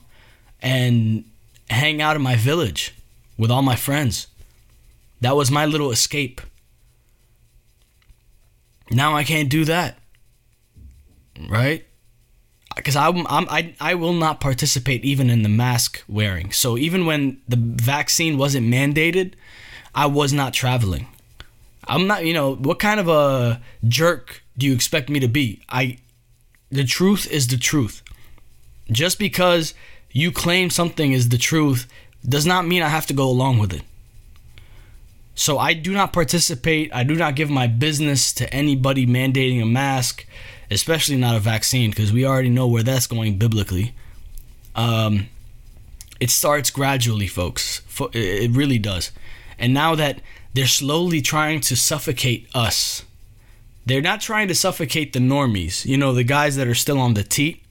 and 0.61 1.25
hang 1.69 2.01
out 2.01 2.15
in 2.15 2.21
my 2.21 2.35
village 2.35 2.93
with 3.37 3.49
all 3.49 3.61
my 3.61 3.75
friends. 3.75 4.27
That 5.21 5.35
was 5.35 5.49
my 5.49 5.65
little 5.65 5.91
escape. 5.91 6.41
Now 8.89 9.15
I 9.15 9.23
can't 9.23 9.49
do 9.49 9.65
that. 9.65 9.97
Right? 11.49 11.85
Because 12.75 12.95
I'm, 12.95 13.25
I'm, 13.27 13.47
I, 13.49 13.75
I 13.79 13.95
will 13.95 14.13
not 14.13 14.39
participate 14.39 15.03
even 15.05 15.29
in 15.29 15.43
the 15.43 15.49
mask 15.49 16.03
wearing. 16.07 16.51
So 16.51 16.77
even 16.77 17.05
when 17.05 17.41
the 17.47 17.57
vaccine 17.57 18.37
wasn't 18.37 18.67
mandated, 18.67 19.33
I 19.93 20.05
was 20.05 20.33
not 20.33 20.53
traveling. 20.53 21.07
I'm 21.87 22.07
not, 22.07 22.25
you 22.25 22.33
know, 22.33 22.55
what 22.55 22.79
kind 22.79 22.99
of 22.99 23.07
a 23.07 23.61
jerk 23.87 24.43
do 24.57 24.65
you 24.65 24.73
expect 24.73 25.09
me 25.09 25.19
to 25.19 25.27
be? 25.27 25.61
I 25.69 25.97
the 26.69 26.83
truth 26.83 27.29
is 27.29 27.47
the 27.47 27.57
truth. 27.57 28.01
Just 28.91 29.19
because 29.19 29.73
you 30.11 30.31
claim 30.31 30.69
something 30.69 31.11
is 31.11 31.29
the 31.29 31.37
truth 31.37 31.87
does 32.27 32.45
not 32.45 32.65
mean 32.65 32.81
I 32.81 32.89
have 32.89 33.07
to 33.07 33.13
go 33.13 33.27
along 33.27 33.59
with 33.59 33.73
it. 33.73 33.81
So 35.35 35.57
I 35.57 35.73
do 35.73 35.93
not 35.93 36.13
participate. 36.13 36.93
I 36.93 37.03
do 37.03 37.15
not 37.15 37.35
give 37.35 37.49
my 37.49 37.67
business 37.67 38.31
to 38.33 38.53
anybody 38.53 39.07
mandating 39.07 39.61
a 39.61 39.65
mask, 39.65 40.25
especially 40.69 41.15
not 41.15 41.35
a 41.35 41.39
vaccine, 41.39 41.89
because 41.89 42.13
we 42.13 42.25
already 42.25 42.49
know 42.49 42.67
where 42.67 42.83
that's 42.83 43.07
going 43.07 43.37
biblically. 43.37 43.93
Um, 44.75 45.27
it 46.19 46.29
starts 46.29 46.69
gradually, 46.69 47.27
folks. 47.27 47.81
It 48.13 48.51
really 48.51 48.77
does. 48.77 49.11
And 49.57 49.73
now 49.73 49.95
that 49.95 50.21
they're 50.53 50.67
slowly 50.67 51.21
trying 51.21 51.61
to 51.61 51.75
suffocate 51.75 52.47
us, 52.53 53.03
they're 53.85 54.01
not 54.01 54.21
trying 54.21 54.47
to 54.47 54.55
suffocate 54.55 55.13
the 55.13 55.19
normies, 55.19 55.85
you 55.85 55.97
know, 55.97 56.13
the 56.13 56.23
guys 56.23 56.55
that 56.55 56.67
are 56.67 56.75
still 56.75 56.99
on 56.99 57.13
the 57.13 57.23
teat. 57.23 57.63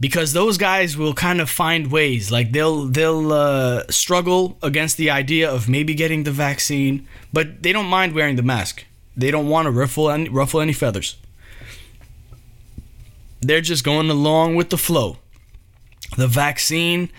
Because 0.00 0.32
those 0.32 0.58
guys 0.58 0.96
will 0.96 1.12
kind 1.12 1.40
of 1.40 1.50
find 1.50 1.90
ways 1.90 2.30
like 2.30 2.52
they'll 2.52 2.84
they'll 2.84 3.32
uh, 3.32 3.82
struggle 3.90 4.56
against 4.62 4.96
the 4.96 5.10
idea 5.10 5.50
of 5.50 5.68
maybe 5.68 5.92
getting 5.92 6.22
the 6.22 6.30
vaccine 6.30 7.04
but 7.32 7.64
they 7.64 7.72
don't 7.72 7.86
mind 7.86 8.14
wearing 8.14 8.36
the 8.36 8.42
mask. 8.42 8.84
They 9.16 9.32
don't 9.32 9.48
want 9.48 9.66
to 9.66 9.72
ruffle 9.72 10.08
any, 10.10 10.28
ruffle 10.28 10.60
any 10.60 10.72
feathers. 10.72 11.16
They're 13.40 13.60
just 13.60 13.82
going 13.82 14.08
along 14.08 14.54
with 14.54 14.70
the 14.70 14.78
flow. 14.78 15.18
The 16.16 16.28
vaccine 16.28 17.10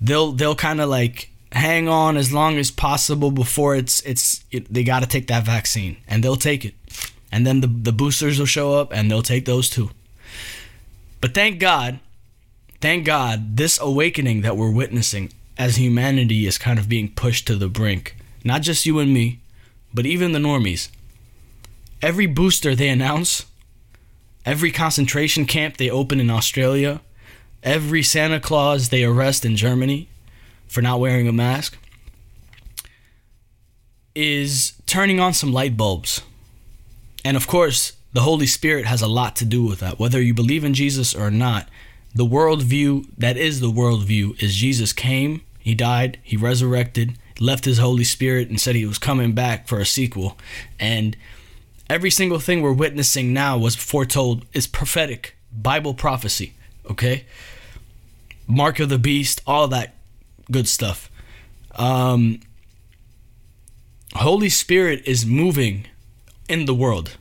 they'll 0.00 0.32
they'll 0.32 0.54
kind 0.54 0.80
of 0.80 0.88
like 0.88 1.30
hang 1.56 1.88
on 1.88 2.16
as 2.16 2.32
long 2.32 2.56
as 2.58 2.70
possible 2.70 3.30
before 3.30 3.74
it's 3.74 4.00
it's 4.02 4.44
it, 4.50 4.72
they 4.72 4.84
got 4.84 5.00
to 5.00 5.08
take 5.08 5.26
that 5.26 5.44
vaccine 5.44 5.96
and 6.06 6.22
they'll 6.22 6.36
take 6.36 6.64
it 6.64 6.74
and 7.32 7.46
then 7.46 7.60
the, 7.60 7.66
the 7.66 7.92
boosters 7.92 8.38
will 8.38 8.46
show 8.46 8.74
up 8.74 8.92
and 8.92 9.10
they'll 9.10 9.22
take 9.22 9.44
those 9.44 9.68
too 9.68 9.90
but 11.20 11.34
thank 11.34 11.58
god 11.58 11.98
thank 12.80 13.04
God, 13.04 13.56
this 13.56 13.80
awakening 13.80 14.42
that 14.42 14.56
we're 14.56 14.70
witnessing 14.70 15.32
as 15.58 15.76
humanity 15.76 16.46
is 16.46 16.58
kind 16.58 16.78
of 16.78 16.88
being 16.88 17.10
pushed 17.10 17.46
to 17.46 17.56
the 17.56 17.68
brink. 17.68 18.16
Not 18.44 18.62
just 18.62 18.86
you 18.86 18.98
and 18.98 19.12
me, 19.12 19.40
but 19.92 20.06
even 20.06 20.32
the 20.32 20.38
normies. 20.38 20.88
Every 22.02 22.26
booster 22.26 22.74
they 22.74 22.88
announce, 22.88 23.46
every 24.44 24.70
concentration 24.70 25.46
camp 25.46 25.78
they 25.78 25.90
open 25.90 26.20
in 26.20 26.30
Australia, 26.30 27.00
every 27.62 28.02
Santa 28.02 28.38
Claus 28.38 28.90
they 28.90 29.02
arrest 29.02 29.44
in 29.44 29.56
Germany 29.56 30.08
for 30.68 30.82
not 30.82 31.00
wearing 31.00 31.28
a 31.28 31.32
mask, 31.32 31.78
is 34.14 34.72
turning 34.86 35.20
on 35.20 35.34
some 35.34 35.52
light 35.52 35.76
bulbs. 35.76 36.22
And 37.24 37.36
of 37.36 37.46
course, 37.46 37.92
the 38.12 38.22
Holy 38.22 38.46
Spirit 38.46 38.86
has 38.86 39.02
a 39.02 39.06
lot 39.06 39.36
to 39.36 39.44
do 39.44 39.62
with 39.62 39.80
that. 39.80 39.98
Whether 39.98 40.22
you 40.22 40.32
believe 40.32 40.64
in 40.64 40.72
Jesus 40.72 41.14
or 41.14 41.30
not, 41.30 41.68
the 42.14 42.24
worldview 42.24 43.08
that 43.18 43.36
is 43.36 43.60
the 43.60 43.70
worldview 43.70 44.42
is 44.42 44.54
Jesus 44.54 44.94
came, 44.94 45.42
he 45.58 45.74
died, 45.74 46.18
he 46.22 46.36
resurrected, 46.36 47.18
left 47.40 47.66
his 47.66 47.78
Holy 47.78 48.04
Spirit, 48.04 48.48
and 48.48 48.58
said 48.58 48.74
he 48.74 48.86
was 48.86 48.98
coming 48.98 49.32
back 49.32 49.68
for 49.68 49.80
a 49.80 49.84
sequel. 49.84 50.38
And 50.80 51.16
every 51.90 52.10
single 52.10 52.38
thing 52.38 52.62
we're 52.62 52.72
witnessing 52.72 53.34
now 53.34 53.58
was 53.58 53.76
foretold, 53.76 54.46
is 54.54 54.66
prophetic, 54.66 55.36
Bible 55.52 55.92
prophecy, 55.92 56.54
okay? 56.90 57.26
Mark 58.46 58.80
of 58.80 58.88
the 58.88 58.98
Beast, 58.98 59.42
all 59.46 59.68
that 59.68 59.95
good 60.50 60.68
stuff. 60.68 61.10
Um, 61.74 62.40
Holy 64.14 64.48
Spirit 64.48 65.02
is 65.04 65.26
moving 65.26 65.86
in 66.48 66.64
the 66.64 66.74
world. 66.74 67.16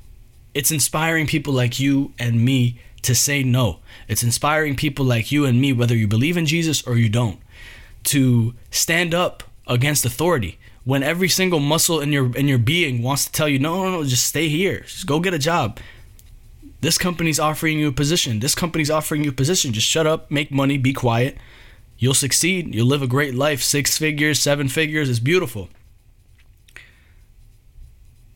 It's 0.54 0.72
inspiring 0.72 1.28
people 1.28 1.54
like 1.54 1.80
you 1.80 2.14
and 2.18 2.44
me 2.44 2.80
to 3.02 3.14
say 3.14 3.44
no. 3.44 3.80
It's 4.08 4.24
inspiring 4.24 4.76
people 4.76 5.06
like 5.06 5.32
you 5.32 5.46
and 5.46 5.60
me, 5.60 5.74
whether 5.74 5.96
you 5.96 6.08
believe 6.08 6.38
in 6.38 6.46
Jesus 6.46 6.82
or 6.88 6.96
you 6.96 7.10
don't, 7.10 7.40
to 8.06 8.54
stand 8.72 9.14
up 9.14 9.44
against 9.68 10.06
authority 10.06 10.58
when 10.86 11.02
every 11.02 11.28
single 11.28 11.60
muscle 11.60 12.00
in 12.00 12.14
your 12.14 12.36
in 12.38 12.48
your 12.48 12.60
being 12.60 13.02
wants 13.02 13.26
to 13.26 13.32
tell 13.32 13.50
you 13.50 13.58
no 13.58 13.84
no 13.84 13.90
no 13.90 14.04
just 14.04 14.26
stay 14.26 14.48
here 14.48 14.82
just 14.82 15.08
go 15.08 15.20
get 15.20 15.34
a 15.34 15.40
job 15.40 15.80
this 16.82 16.98
company's 16.98 17.40
offering 17.40 17.80
you 17.80 17.88
a 17.88 17.92
position 17.92 18.40
this 18.40 18.54
company's 18.54 18.92
offering 18.92 19.24
you 19.24 19.32
a 19.32 19.34
position 19.34 19.74
just 19.74 19.88
shut 19.88 20.06
up 20.06 20.30
make 20.30 20.52
money 20.52 20.78
be 20.78 20.94
quiet 20.94 21.36
you'll 21.98 22.14
succeed 22.14 22.74
you'll 22.74 22.88
live 22.88 23.02
a 23.02 23.08
great 23.08 23.34
life 23.36 23.62
six 23.62 23.98
figures 23.98 24.40
seven 24.40 24.68
figures 24.68 25.10
is 25.10 25.20
beautiful 25.20 25.70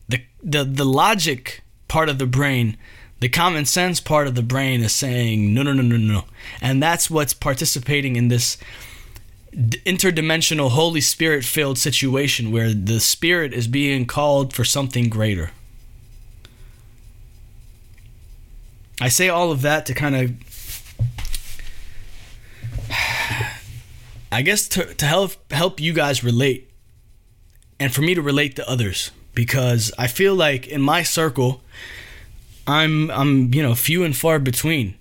the 0.08 0.22
the 0.42 0.64
the 0.64 0.84
logic 0.84 1.62
part 1.88 2.08
of 2.08 2.18
the 2.18 2.26
brain 2.26 2.76
the 3.20 3.28
common 3.28 3.66
sense 3.66 4.00
part 4.00 4.26
of 4.26 4.34
the 4.34 4.42
brain 4.42 4.82
is 4.82 4.92
saying 4.92 5.52
no, 5.54 5.62
no, 5.62 5.72
no, 5.72 5.82
no, 5.82 5.96
no. 5.96 6.24
And 6.60 6.82
that's 6.82 7.10
what's 7.10 7.34
participating 7.34 8.16
in 8.16 8.28
this 8.28 8.56
interdimensional 9.52 10.70
Holy 10.70 11.02
Spirit 11.02 11.44
filled 11.44 11.76
situation 11.78 12.50
where 12.50 12.72
the 12.72 12.98
Spirit 12.98 13.52
is 13.52 13.68
being 13.68 14.06
called 14.06 14.54
for 14.54 14.64
something 14.64 15.08
greater. 15.08 15.50
I 19.02 19.08
say 19.08 19.28
all 19.28 19.50
of 19.50 19.62
that 19.62 19.86
to 19.86 19.94
kind 19.94 20.16
of, 20.16 20.30
I 24.32 24.42
guess, 24.42 24.68
to, 24.68 24.94
to 24.94 25.06
help 25.06 25.52
help 25.52 25.80
you 25.80 25.92
guys 25.92 26.22
relate, 26.22 26.70
and 27.78 27.92
for 27.92 28.02
me 28.02 28.14
to 28.14 28.22
relate 28.22 28.56
to 28.56 28.68
others, 28.68 29.10
because 29.34 29.92
I 29.98 30.06
feel 30.06 30.34
like 30.34 30.68
in 30.68 30.80
my 30.80 31.02
circle, 31.02 31.62
I'm 32.66 33.10
I'm 33.10 33.52
you 33.52 33.62
know 33.62 33.74
few 33.74 34.04
and 34.04 34.16
far 34.16 34.38
between. 34.38 34.94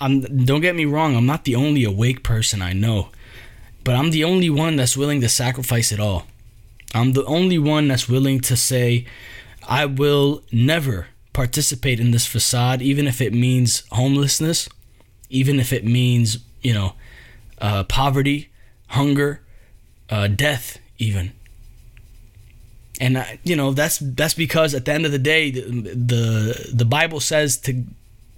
I'm 0.00 0.44
don't 0.44 0.60
get 0.60 0.76
me 0.76 0.84
wrong, 0.84 1.16
I'm 1.16 1.26
not 1.26 1.44
the 1.44 1.56
only 1.56 1.84
awake 1.84 2.22
person 2.22 2.62
I 2.62 2.72
know, 2.72 3.10
but 3.84 3.94
I'm 3.94 4.10
the 4.10 4.24
only 4.24 4.50
one 4.50 4.76
that's 4.76 4.96
willing 4.96 5.20
to 5.20 5.28
sacrifice 5.28 5.92
it 5.92 6.00
all. 6.00 6.26
I'm 6.94 7.12
the 7.12 7.24
only 7.24 7.58
one 7.58 7.88
that's 7.88 8.08
willing 8.08 8.40
to 8.42 8.56
say 8.56 9.06
I 9.68 9.86
will 9.86 10.42
never 10.50 11.08
participate 11.32 12.00
in 12.00 12.10
this 12.10 12.26
facade 12.26 12.80
even 12.80 13.06
if 13.06 13.20
it 13.20 13.32
means 13.32 13.84
homelessness, 13.92 14.68
even 15.28 15.60
if 15.60 15.72
it 15.72 15.84
means, 15.84 16.38
you 16.62 16.72
know, 16.72 16.94
uh, 17.60 17.84
poverty, 17.84 18.48
hunger, 18.88 19.42
uh, 20.10 20.26
death 20.28 20.78
even. 20.98 21.32
And 23.00 23.24
you 23.44 23.54
know 23.54 23.72
that's 23.72 23.98
that's 23.98 24.34
because 24.34 24.74
at 24.74 24.84
the 24.84 24.92
end 24.92 25.06
of 25.06 25.12
the 25.12 25.18
day 25.18 25.50
the, 25.52 25.60
the 25.60 26.70
the 26.72 26.84
bible 26.84 27.20
says 27.20 27.56
to 27.58 27.84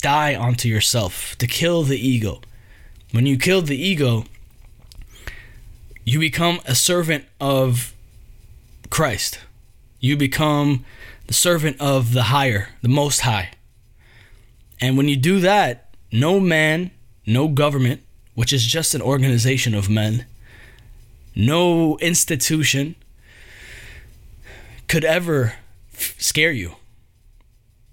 die 0.02 0.38
unto 0.38 0.68
yourself 0.68 1.35
to 1.38 1.46
kill 1.46 1.83
the 1.83 1.96
ego. 1.96 2.42
When 3.12 3.26
you 3.26 3.38
kill 3.38 3.62
the 3.62 3.76
ego 3.76 4.24
you 6.04 6.18
become 6.18 6.61
a 6.66 6.74
servant 6.74 7.24
of 7.40 7.94
christ. 8.90 9.38
You 9.98 10.16
become 10.16 10.85
the 11.26 11.35
servant 11.35 11.80
of 11.80 12.12
the 12.12 12.24
higher 12.24 12.68
the 12.83 12.88
most 12.88 13.20
high. 13.20 13.52
And 14.78 14.96
when 14.98 15.09
you 15.09 15.16
do 15.16 15.40
that 15.40 15.94
no 16.12 16.38
man 16.38 16.90
no 17.24 17.48
government 17.48 18.02
which 18.40 18.53
is 18.53 18.64
just 18.64 18.94
an 18.94 19.03
organization 19.03 19.74
of 19.74 19.90
men 19.90 20.24
no 21.35 21.96
institution 21.98 22.94
could 24.88 25.05
ever 25.05 25.55
f- 25.92 26.14
scare 26.18 26.50
you 26.50 26.74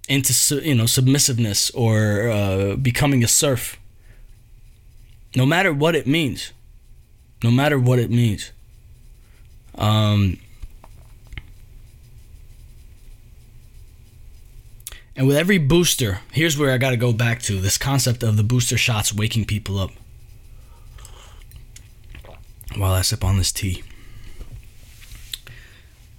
into 0.08 0.34
you 0.62 0.74
know 0.74 0.86
submissiveness 0.86 1.70
or 1.76 2.30
uh, 2.30 2.76
becoming 2.76 3.24
a 3.24 3.28
serf. 3.28 3.78
No 5.36 5.46
matter 5.46 5.74
what 5.74 5.96
it 5.96 6.08
means, 6.08 6.54
no 7.44 7.52
matter 7.52 7.78
what 7.78 8.00
it 8.00 8.10
means. 8.10 8.52
Um, 9.76 10.40
and 15.16 15.28
with 15.28 15.36
every 15.36 15.60
booster, 15.60 16.22
here's 16.32 16.58
where 16.58 16.72
I 16.72 16.78
got 16.78 16.92
to 16.92 16.98
go 16.98 17.14
back 17.14 17.42
to 17.44 17.60
this 17.60 17.78
concept 17.78 18.24
of 18.24 18.38
the 18.38 18.44
booster 18.44 18.78
shots 18.78 19.14
waking 19.14 19.46
people 19.46 19.78
up. 19.78 19.92
While 22.78 22.94
I 22.94 23.02
sip 23.02 23.24
on 23.24 23.38
this 23.38 23.52
tea 23.52 23.84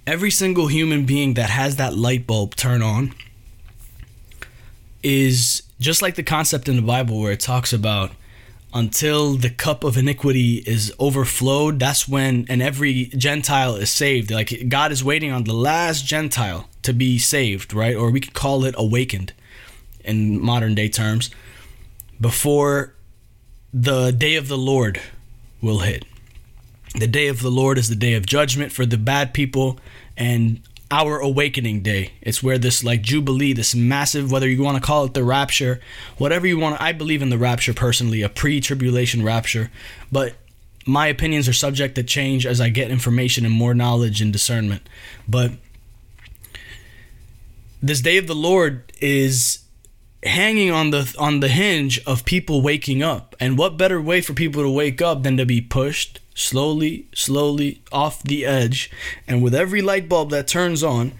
every 0.09 0.31
single 0.31 0.65
human 0.65 1.05
being 1.05 1.35
that 1.35 1.51
has 1.51 1.75
that 1.75 1.95
light 1.95 2.25
bulb 2.25 2.55
turn 2.55 2.81
on 2.81 3.13
is 5.03 5.61
just 5.79 6.01
like 6.01 6.15
the 6.15 6.23
concept 6.23 6.67
in 6.67 6.75
the 6.75 6.81
Bible 6.81 7.19
where 7.19 7.31
it 7.31 7.39
talks 7.39 7.71
about 7.71 8.11
until 8.73 9.35
the 9.35 9.51
cup 9.51 9.83
of 9.83 9.97
iniquity 9.97 10.63
is 10.65 10.91
overflowed, 10.99 11.79
that's 11.79 12.07
when 12.07 12.47
and 12.49 12.59
every 12.59 13.05
Gentile 13.05 13.75
is 13.75 13.91
saved. 13.91 14.31
Like 14.31 14.67
God 14.67 14.91
is 14.91 15.03
waiting 15.03 15.31
on 15.31 15.43
the 15.43 15.53
last 15.53 16.07
Gentile 16.07 16.67
to 16.81 16.91
be 16.91 17.19
saved, 17.19 17.71
right? 17.71 17.95
Or 17.95 18.09
we 18.09 18.19
could 18.19 18.33
call 18.33 18.65
it 18.65 18.73
awakened 18.79 19.33
in 20.03 20.41
modern 20.41 20.73
day 20.73 20.89
terms 20.89 21.29
before 22.19 22.95
the 23.71 24.09
day 24.09 24.35
of 24.35 24.47
the 24.47 24.57
Lord 24.57 24.99
will 25.61 25.79
hit. 25.79 26.03
The 26.95 27.07
day 27.07 27.27
of 27.27 27.41
the 27.41 27.51
Lord 27.51 27.77
is 27.77 27.89
the 27.89 27.95
day 27.95 28.13
of 28.13 28.25
judgment 28.25 28.71
for 28.71 28.85
the 28.85 28.97
bad 28.97 29.33
people 29.33 29.79
and 30.17 30.61
our 30.91 31.19
awakening 31.19 31.81
day. 31.81 32.13
It's 32.21 32.41
where 32.41 32.57
this 32.57 32.83
like 32.83 33.01
jubilee, 33.01 33.53
this 33.53 33.75
massive, 33.75 34.31
whether 34.31 34.49
you 34.49 34.63
want 34.63 34.77
to 34.77 34.85
call 34.85 35.05
it 35.05 35.13
the 35.13 35.23
rapture, 35.23 35.79
whatever 36.17 36.47
you 36.47 36.57
want. 36.57 36.81
I 36.81 36.93
believe 36.93 37.21
in 37.21 37.29
the 37.29 37.37
rapture 37.37 37.73
personally, 37.73 38.21
a 38.21 38.29
pre-tribulation 38.29 39.23
rapture, 39.23 39.69
but 40.11 40.33
my 40.85 41.07
opinions 41.07 41.47
are 41.47 41.53
subject 41.53 41.95
to 41.95 42.03
change 42.03 42.45
as 42.45 42.59
I 42.59 42.69
get 42.69 42.89
information 42.89 43.45
and 43.45 43.53
more 43.53 43.75
knowledge 43.75 44.21
and 44.21 44.33
discernment. 44.33 44.81
But 45.27 45.51
this 47.81 48.01
day 48.01 48.17
of 48.17 48.25
the 48.25 48.35
Lord 48.35 48.91
is 48.99 49.59
hanging 50.23 50.71
on 50.71 50.89
the 50.89 51.15
on 51.17 51.39
the 51.39 51.47
hinge 51.47 52.01
of 52.05 52.25
people 52.25 52.61
waking 52.61 53.03
up. 53.03 53.35
And 53.39 53.57
what 53.57 53.77
better 53.77 54.01
way 54.01 54.21
for 54.21 54.33
people 54.33 54.63
to 54.63 54.69
wake 54.69 55.01
up 55.01 55.23
than 55.23 55.37
to 55.37 55.45
be 55.45 55.61
pushed 55.61 56.19
slowly, 56.39 57.07
slowly 57.13 57.81
off 57.91 58.23
the 58.23 58.45
edge. 58.45 58.89
And 59.27 59.43
with 59.43 59.53
every 59.53 59.81
light 59.81 60.07
bulb 60.07 60.29
that 60.31 60.47
turns 60.47 60.83
on, 60.83 61.11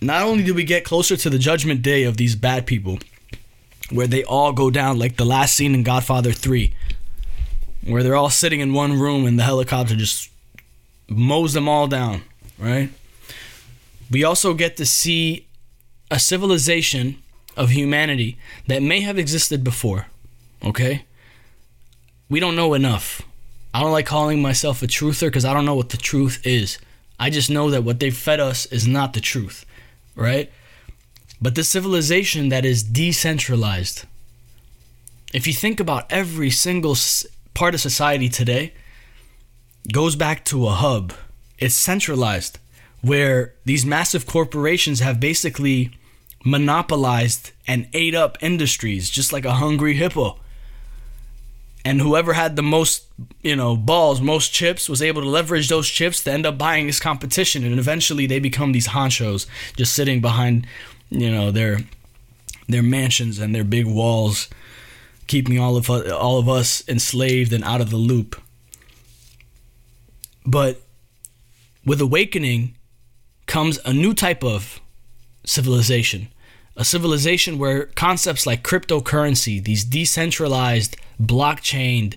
not 0.00 0.22
only 0.22 0.44
do 0.44 0.54
we 0.54 0.64
get 0.64 0.84
closer 0.84 1.16
to 1.16 1.30
the 1.30 1.38
judgment 1.38 1.82
day 1.82 2.04
of 2.04 2.16
these 2.16 2.36
bad 2.36 2.66
people, 2.66 2.98
where 3.90 4.06
they 4.06 4.24
all 4.24 4.52
go 4.52 4.70
down 4.70 4.98
like 4.98 5.16
the 5.16 5.24
last 5.24 5.54
scene 5.54 5.74
in 5.74 5.82
Godfather 5.82 6.32
3, 6.32 6.72
where 7.86 8.02
they're 8.02 8.16
all 8.16 8.30
sitting 8.30 8.60
in 8.60 8.72
one 8.72 8.98
room 8.98 9.26
and 9.26 9.38
the 9.38 9.44
helicopter 9.44 9.96
just 9.96 10.30
mows 11.08 11.52
them 11.52 11.68
all 11.68 11.86
down, 11.86 12.22
right? 12.58 12.90
We 14.10 14.22
also 14.22 14.54
get 14.54 14.76
to 14.76 14.86
see 14.86 15.46
a 16.10 16.18
civilization 16.18 17.22
of 17.56 17.70
humanity 17.70 18.36
that 18.66 18.82
may 18.82 19.00
have 19.00 19.18
existed 19.18 19.64
before, 19.64 20.06
okay? 20.62 21.04
We 22.28 22.38
don't 22.40 22.56
know 22.56 22.74
enough. 22.74 23.22
I 23.76 23.80
don't 23.80 23.92
like 23.92 24.06
calling 24.06 24.40
myself 24.40 24.82
a 24.82 24.86
truther 24.86 25.26
because 25.26 25.44
I 25.44 25.52
don't 25.52 25.66
know 25.66 25.74
what 25.74 25.90
the 25.90 25.98
truth 25.98 26.40
is. 26.46 26.78
I 27.20 27.28
just 27.28 27.50
know 27.50 27.68
that 27.68 27.84
what 27.84 28.00
they 28.00 28.10
fed 28.10 28.40
us 28.40 28.64
is 28.64 28.88
not 28.88 29.12
the 29.12 29.20
truth, 29.20 29.66
right? 30.14 30.50
But 31.42 31.56
this 31.56 31.68
civilization 31.68 32.48
that 32.48 32.64
is 32.64 32.82
decentralized, 32.82 34.06
if 35.34 35.46
you 35.46 35.52
think 35.52 35.78
about 35.78 36.10
every 36.10 36.48
single 36.48 36.96
part 37.52 37.74
of 37.74 37.82
society 37.82 38.30
today, 38.30 38.72
goes 39.92 40.16
back 40.16 40.46
to 40.46 40.68
a 40.68 40.70
hub. 40.70 41.12
It's 41.58 41.74
centralized 41.74 42.58
where 43.02 43.52
these 43.66 43.84
massive 43.84 44.24
corporations 44.24 45.00
have 45.00 45.20
basically 45.20 45.90
monopolized 46.46 47.50
and 47.68 47.90
ate 47.92 48.14
up 48.14 48.38
industries 48.40 49.10
just 49.10 49.34
like 49.34 49.44
a 49.44 49.60
hungry 49.60 49.96
hippo. 49.96 50.40
And 51.86 52.00
whoever 52.00 52.32
had 52.32 52.56
the 52.56 52.64
most, 52.64 53.04
you 53.42 53.54
know, 53.54 53.76
balls, 53.76 54.20
most 54.20 54.52
chips 54.52 54.88
was 54.88 55.00
able 55.00 55.22
to 55.22 55.28
leverage 55.28 55.68
those 55.68 55.88
chips 55.88 56.24
to 56.24 56.32
end 56.32 56.44
up 56.44 56.58
buying 56.58 56.88
this 56.88 56.98
competition 56.98 57.64
and 57.64 57.78
eventually 57.78 58.26
they 58.26 58.40
become 58.40 58.72
these 58.72 58.88
honchos 58.88 59.46
just 59.76 59.94
sitting 59.94 60.20
behind, 60.20 60.66
you 61.10 61.30
know, 61.30 61.52
their 61.52 61.78
their 62.68 62.82
mansions 62.82 63.38
and 63.38 63.54
their 63.54 63.62
big 63.62 63.86
walls 63.86 64.48
keeping 65.28 65.60
all 65.60 65.76
of 65.76 65.88
all 65.88 66.40
of 66.40 66.48
us 66.48 66.82
enslaved 66.88 67.52
and 67.52 67.62
out 67.62 67.80
of 67.80 67.90
the 67.90 67.96
loop. 67.96 68.34
But 70.44 70.82
with 71.84 72.00
awakening 72.00 72.74
comes 73.46 73.78
a 73.84 73.92
new 73.92 74.12
type 74.12 74.42
of 74.42 74.80
civilization. 75.44 76.26
A 76.76 76.84
civilization 76.84 77.58
where 77.58 77.86
concepts 77.86 78.46
like 78.46 78.62
cryptocurrency, 78.62 79.62
these 79.62 79.84
decentralized, 79.84 80.96
blockchained, 81.20 82.16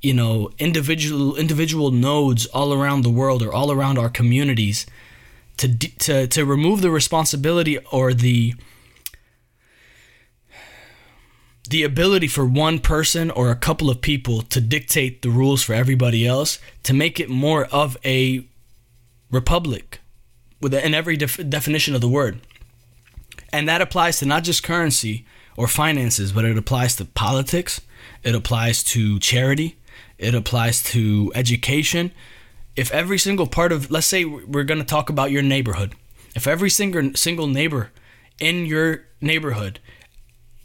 you 0.00 0.14
know, 0.14 0.50
individual 0.58 1.36
individual 1.36 1.90
nodes 1.90 2.46
all 2.46 2.72
around 2.72 3.02
the 3.02 3.10
world 3.10 3.42
or 3.42 3.52
all 3.52 3.70
around 3.70 3.98
our 3.98 4.08
communities, 4.08 4.86
to 5.58 5.76
to 5.78 6.26
to 6.26 6.44
remove 6.44 6.80
the 6.80 6.90
responsibility 6.90 7.78
or 7.90 8.14
the 8.14 8.54
the 11.68 11.82
ability 11.82 12.28
for 12.28 12.44
one 12.44 12.78
person 12.78 13.30
or 13.30 13.50
a 13.50 13.56
couple 13.56 13.88
of 13.88 14.00
people 14.00 14.42
to 14.42 14.60
dictate 14.60 15.22
the 15.22 15.30
rules 15.30 15.62
for 15.62 15.72
everybody 15.72 16.26
else 16.26 16.58
to 16.82 16.92
make 16.92 17.20
it 17.20 17.30
more 17.30 17.66
of 17.66 17.96
a 18.04 18.46
republic 19.30 20.00
with 20.60 20.74
in 20.74 20.92
every 20.92 21.16
def- 21.16 21.48
definition 21.48 21.94
of 21.94 22.00
the 22.00 22.08
word. 22.08 22.40
And 23.52 23.68
that 23.68 23.80
applies 23.82 24.18
to 24.18 24.26
not 24.26 24.44
just 24.44 24.62
currency 24.62 25.26
or 25.56 25.68
finances, 25.68 26.32
but 26.32 26.44
it 26.44 26.56
applies 26.56 26.96
to 26.96 27.04
politics, 27.04 27.80
it 28.22 28.34
applies 28.34 28.82
to 28.84 29.18
charity, 29.18 29.76
it 30.18 30.34
applies 30.34 30.82
to 30.84 31.30
education. 31.34 32.12
If 32.74 32.90
every 32.90 33.18
single 33.18 33.46
part 33.46 33.70
of, 33.70 33.90
let's 33.90 34.06
say 34.06 34.24
we're 34.24 34.64
going 34.64 34.80
to 34.80 34.86
talk 34.86 35.10
about 35.10 35.30
your 35.30 35.42
neighborhood, 35.42 35.94
if 36.34 36.46
every 36.46 36.70
single 36.70 37.12
single 37.14 37.46
neighbor 37.46 37.90
in 38.40 38.64
your 38.64 39.04
neighborhood 39.20 39.78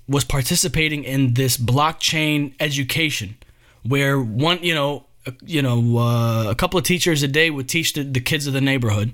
was 0.07 0.23
participating 0.23 1.03
in 1.03 1.33
this 1.33 1.57
blockchain 1.57 2.53
education, 2.61 3.35
where 3.83 4.19
one, 4.19 4.63
you 4.63 4.73
know, 4.73 5.05
you 5.45 5.61
know, 5.61 5.97
uh, 5.97 6.49
a 6.49 6.55
couple 6.55 6.77
of 6.77 6.85
teachers 6.85 7.21
a 7.23 7.27
day 7.27 7.49
would 7.49 7.67
teach 7.67 7.91
the, 7.93 8.03
the 8.03 8.21
kids 8.21 8.47
of 8.47 8.53
the 8.53 8.61
neighborhood 8.61 9.13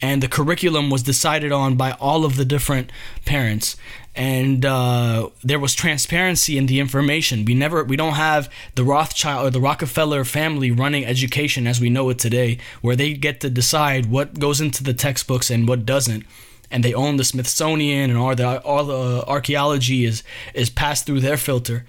and 0.00 0.22
the 0.22 0.28
curriculum 0.28 0.90
was 0.90 1.02
decided 1.02 1.52
on 1.52 1.76
by 1.76 1.92
all 1.92 2.24
of 2.24 2.36
the 2.36 2.44
different 2.44 2.90
parents. 3.24 3.76
And 4.14 4.64
uh, 4.64 5.30
there 5.42 5.58
was 5.58 5.74
transparency 5.74 6.58
in 6.58 6.66
the 6.66 6.80
information. 6.80 7.44
We 7.44 7.54
never 7.54 7.84
we 7.84 7.96
don't 7.96 8.14
have 8.14 8.52
the 8.74 8.84
rothschild 8.84 9.46
or 9.46 9.50
the 9.50 9.60
rockefeller 9.60 10.24
family 10.24 10.70
running 10.70 11.04
education 11.04 11.66
as 11.66 11.80
we 11.80 11.90
know 11.90 12.08
it 12.10 12.18
today 12.18 12.58
where 12.80 12.96
they 12.96 13.14
get 13.14 13.40
to 13.40 13.50
decide 13.50 14.06
what 14.06 14.38
goes 14.38 14.60
into 14.60 14.82
the 14.82 14.94
textbooks 14.94 15.50
and 15.50 15.68
what 15.68 15.86
doesn't. 15.86 16.24
And 16.70 16.84
they 16.84 16.94
own 16.94 17.16
the 17.16 17.24
smithsonian 17.24 18.10
and 18.10 18.18
all 18.18 18.34
the 18.34 18.60
all 18.62 18.84
the 18.84 19.24
archaeology 19.26 20.04
is 20.04 20.22
is 20.52 20.68
passed 20.68 21.06
through 21.06 21.20
their 21.20 21.36
filter. 21.36 21.84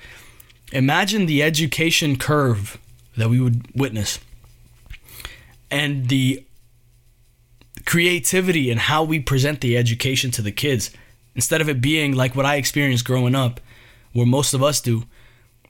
Imagine 0.71 1.25
the 1.25 1.41
education 1.41 2.15
curve 2.15 2.77
that 3.17 3.29
we 3.29 3.39
would 3.39 3.65
witness. 3.73 4.19
And 5.71 6.09
the 6.09 6.43
creativity 7.89 8.69
and 8.69 8.81
how 8.81 9.03
we 9.03 9.19
present 9.19 9.61
the 9.61 9.75
education 9.75 10.29
to 10.29 10.43
the 10.43 10.51
kids 10.51 10.91
instead 11.33 11.59
of 11.59 11.67
it 11.67 11.81
being 11.81 12.15
like 12.15 12.35
what 12.35 12.45
I 12.45 12.57
experienced 12.57 13.03
growing 13.03 13.33
up, 13.33 13.59
where 14.13 14.27
most 14.27 14.53
of 14.53 14.61
us 14.61 14.79
do, 14.79 15.05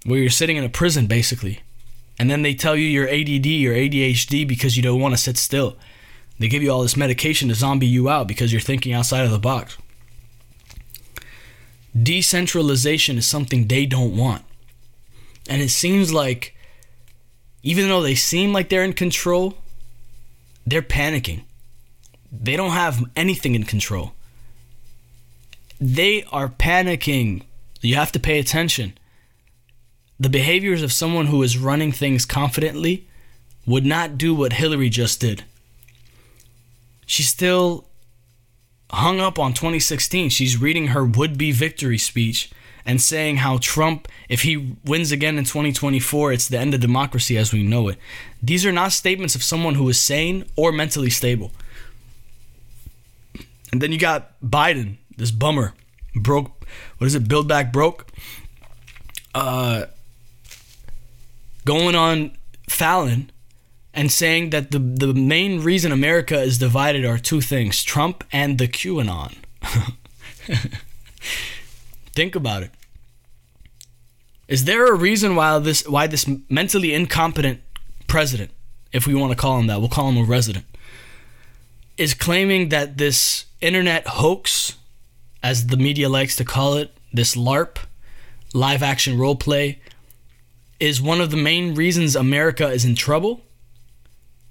where 0.03 0.19
you're 0.19 0.29
sitting 0.29 0.57
in 0.57 0.65
a 0.65 0.69
prison 0.69 1.07
basically. 1.07 1.61
And 2.19 2.29
then 2.29 2.41
they 2.41 2.53
tell 2.53 2.75
you 2.75 2.83
you're 2.83 3.07
ADD 3.07 3.47
or 3.63 3.73
ADHD 3.73 4.45
because 4.45 4.75
you 4.75 4.83
don't 4.83 4.99
want 4.99 5.13
to 5.13 5.17
sit 5.21 5.37
still. 5.37 5.77
They 6.37 6.49
give 6.49 6.61
you 6.61 6.69
all 6.71 6.81
this 6.81 6.97
medication 6.97 7.47
to 7.47 7.55
zombie 7.55 7.87
you 7.87 8.09
out 8.09 8.27
because 8.27 8.51
you're 8.51 8.59
thinking 8.59 8.91
outside 8.91 9.23
of 9.23 9.31
the 9.31 9.39
box. 9.39 9.77
Decentralization 11.97 13.17
is 13.17 13.27
something 13.27 13.65
they 13.67 13.85
don't 13.85 14.17
want. 14.17 14.43
And 15.47 15.61
it 15.61 15.69
seems 15.69 16.11
like, 16.11 16.53
even 17.63 17.87
though 17.87 18.01
they 18.01 18.15
seem 18.15 18.51
like 18.51 18.67
they're 18.67 18.83
in 18.83 18.91
control, 18.91 19.57
they're 20.67 20.81
panicking. 20.81 21.43
They 22.31 22.55
don't 22.55 22.71
have 22.71 23.03
anything 23.15 23.55
in 23.55 23.63
control. 23.63 24.13
They 25.79 26.23
are 26.31 26.49
panicking. 26.49 27.43
You 27.81 27.95
have 27.95 28.11
to 28.11 28.19
pay 28.19 28.39
attention. 28.39 28.93
The 30.19 30.29
behaviors 30.29 30.83
of 30.83 30.91
someone 30.91 31.27
who 31.27 31.41
is 31.43 31.57
running 31.57 31.91
things 31.91 32.25
confidently 32.25 33.07
would 33.65 33.85
not 33.85 34.17
do 34.17 34.35
what 34.35 34.53
Hillary 34.53 34.89
just 34.89 35.21
did. 35.21 35.43
She's 37.05 37.29
still 37.29 37.87
hung 38.91 39.19
up 39.19 39.39
on 39.39 39.53
2016. 39.53 40.29
She's 40.29 40.61
reading 40.61 40.87
her 40.87 41.05
would 41.05 41.37
be 41.37 41.51
victory 41.51 41.97
speech 41.97 42.51
and 42.85 43.01
saying 43.01 43.37
how 43.37 43.59
Trump, 43.59 44.07
if 44.27 44.41
he 44.41 44.75
wins 44.83 45.11
again 45.11 45.37
in 45.37 45.43
2024, 45.43 46.33
it's 46.33 46.47
the 46.47 46.59
end 46.59 46.73
of 46.73 46.79
democracy 46.79 47.37
as 47.37 47.53
we 47.53 47.63
know 47.63 47.87
it. 47.87 47.97
These 48.41 48.65
are 48.65 48.71
not 48.71 48.91
statements 48.91 49.35
of 49.35 49.43
someone 49.43 49.75
who 49.75 49.87
is 49.89 49.99
sane 49.99 50.45
or 50.55 50.71
mentally 50.71 51.09
stable. 51.09 51.51
And 53.71 53.81
then 53.81 53.91
you 53.91 53.99
got 53.99 54.39
Biden, 54.41 54.97
this 55.17 55.31
bummer, 55.31 55.73
broke. 56.15 56.65
What 56.97 57.07
is 57.07 57.15
it? 57.15 57.27
Build 57.27 57.47
back 57.47 57.71
broke. 57.71 58.07
Uh, 59.33 59.85
going 61.65 61.95
on 61.95 62.31
Fallon 62.67 63.31
and 63.93 64.11
saying 64.11 64.49
that 64.51 64.71
the 64.71 64.79
the 64.79 65.13
main 65.13 65.61
reason 65.61 65.91
America 65.91 66.39
is 66.39 66.57
divided 66.57 67.05
are 67.05 67.17
two 67.17 67.41
things: 67.41 67.83
Trump 67.83 68.23
and 68.31 68.57
the 68.57 68.67
QAnon. 68.67 69.35
Think 72.13 72.35
about 72.35 72.63
it. 72.63 72.71
Is 74.47 74.65
there 74.65 74.87
a 74.87 74.95
reason 74.95 75.35
why 75.35 75.59
this 75.59 75.87
why 75.87 76.07
this 76.07 76.27
mentally 76.49 76.93
incompetent 76.93 77.61
president, 78.07 78.51
if 78.91 79.05
we 79.05 79.13
want 79.13 79.31
to 79.31 79.37
call 79.37 79.59
him 79.59 79.67
that, 79.67 79.79
we'll 79.79 79.89
call 79.89 80.09
him 80.09 80.17
a 80.17 80.23
resident, 80.23 80.65
is 81.97 82.13
claiming 82.13 82.69
that 82.69 82.97
this 82.97 83.45
internet 83.61 84.07
hoax, 84.07 84.75
as 85.43 85.67
the 85.67 85.77
media 85.77 86.09
likes 86.09 86.35
to 86.37 86.45
call 86.45 86.75
it, 86.75 86.91
this 87.13 87.35
LARP, 87.35 87.77
live 88.53 88.83
action 88.83 89.17
role 89.17 89.35
play, 89.35 89.79
is 90.79 91.01
one 91.01 91.19
of 91.19 91.31
the 91.31 91.37
main 91.37 91.75
reasons 91.75 92.15
America 92.15 92.67
is 92.67 92.85
in 92.85 92.95
trouble. 92.95 93.41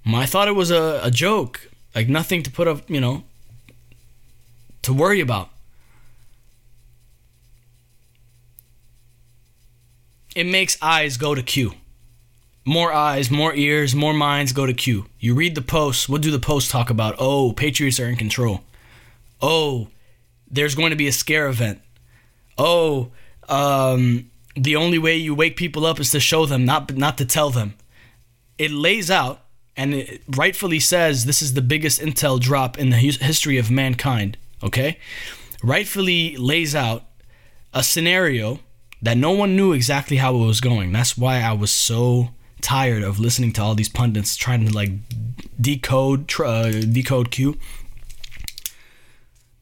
I 0.05 0.25
thought 0.25 0.47
it 0.47 0.55
was 0.55 0.71
a, 0.71 0.99
a 1.03 1.11
joke. 1.11 1.69
Like 1.93 2.07
nothing 2.07 2.43
to 2.43 2.51
put 2.51 2.67
up, 2.67 2.89
you 2.89 3.01
know, 3.01 3.23
to 4.83 4.93
worry 4.93 5.19
about. 5.19 5.49
It 10.35 10.45
makes 10.45 10.77
eyes 10.81 11.17
go 11.17 11.35
to 11.35 11.41
Q. 11.41 11.73
More 12.65 12.93
eyes, 12.93 13.31
more 13.31 13.53
ears, 13.55 13.95
more 13.95 14.13
minds 14.13 14.51
go 14.51 14.65
to 14.65 14.73
Q. 14.73 15.07
You 15.19 15.33
read 15.33 15.55
the 15.55 15.61
posts. 15.61 16.07
What 16.07 16.21
do 16.21 16.29
the 16.29 16.39
posts 16.39 16.71
talk 16.71 16.89
about? 16.89 17.15
Oh, 17.17 17.51
Patriots 17.53 17.99
are 17.99 18.07
in 18.07 18.15
control. 18.15 18.61
Oh, 19.41 19.89
there's 20.49 20.75
going 20.75 20.89
to 20.89 20.95
be 20.95 21.07
a 21.07 21.11
scare 21.11 21.47
event. 21.47 21.81
Oh, 22.57 23.11
um, 23.47 24.29
the 24.55 24.75
only 24.75 24.97
way 24.97 25.15
you 25.15 25.33
wake 25.33 25.55
people 25.55 25.85
up 25.85 25.99
is 25.99 26.11
to 26.11 26.19
show 26.19 26.45
them, 26.45 26.65
not 26.65 26.95
not 26.95 27.17
to 27.19 27.25
tell 27.25 27.49
them. 27.49 27.75
It 28.57 28.71
lays 28.71 29.09
out 29.09 29.45
and 29.77 29.93
it 29.93 30.21
rightfully 30.27 30.79
says 30.79 31.25
this 31.25 31.41
is 31.41 31.53
the 31.53 31.61
biggest 31.61 32.01
intel 32.01 32.39
drop 32.39 32.77
in 32.77 32.89
the 32.89 32.97
history 32.97 33.57
of 33.57 33.71
mankind. 33.71 34.37
Okay, 34.61 34.99
rightfully 35.63 36.35
lays 36.35 36.75
out 36.75 37.03
a 37.73 37.83
scenario 37.83 38.59
that 39.01 39.15
no 39.15 39.31
one 39.31 39.55
knew 39.55 39.71
exactly 39.71 40.17
how 40.17 40.35
it 40.35 40.45
was 40.45 40.59
going. 40.59 40.91
That's 40.91 41.17
why 41.17 41.39
I 41.39 41.53
was 41.53 41.71
so 41.71 42.31
tired 42.59 43.03
of 43.03 43.19
listening 43.19 43.53
to 43.53 43.61
all 43.61 43.73
these 43.73 43.87
pundits 43.87 44.35
trying 44.35 44.67
to 44.67 44.73
like 44.73 44.91
decode 45.59 46.29
uh, 46.41 46.71
decode 46.71 47.31
Q. 47.31 47.57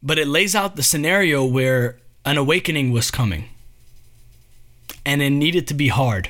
But 0.08 0.18
it 0.18 0.28
lays 0.30 0.56
out 0.56 0.78
the 0.78 0.84
scenario 0.84 1.44
where 1.44 1.98
an 2.24 2.38
awakening 2.38 2.94
was 2.94 3.12
coming, 3.12 3.50
and 5.06 5.22
it 5.22 5.32
needed 5.32 5.68
to 5.68 5.74
be 5.74 5.90
hard 5.90 6.30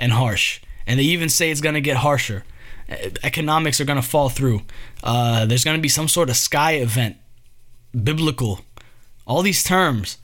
and 0.00 0.12
harsh. 0.12 0.60
And 0.86 0.98
they 0.98 1.04
even 1.04 1.28
say 1.28 1.50
it's 1.50 1.60
gonna 1.60 1.82
get 1.82 1.98
harsher. 1.98 2.44
Economics 3.22 3.82
are 3.82 3.84
gonna 3.84 4.00
fall 4.00 4.30
through. 4.30 4.62
Uh, 5.02 5.44
there's 5.44 5.62
gonna 5.62 5.76
be 5.76 5.90
some 5.90 6.08
sort 6.08 6.30
of 6.30 6.38
sky 6.38 6.76
event, 6.76 7.18
biblical, 7.92 8.60
all 9.26 9.42
these 9.42 9.62
terms 9.62 10.16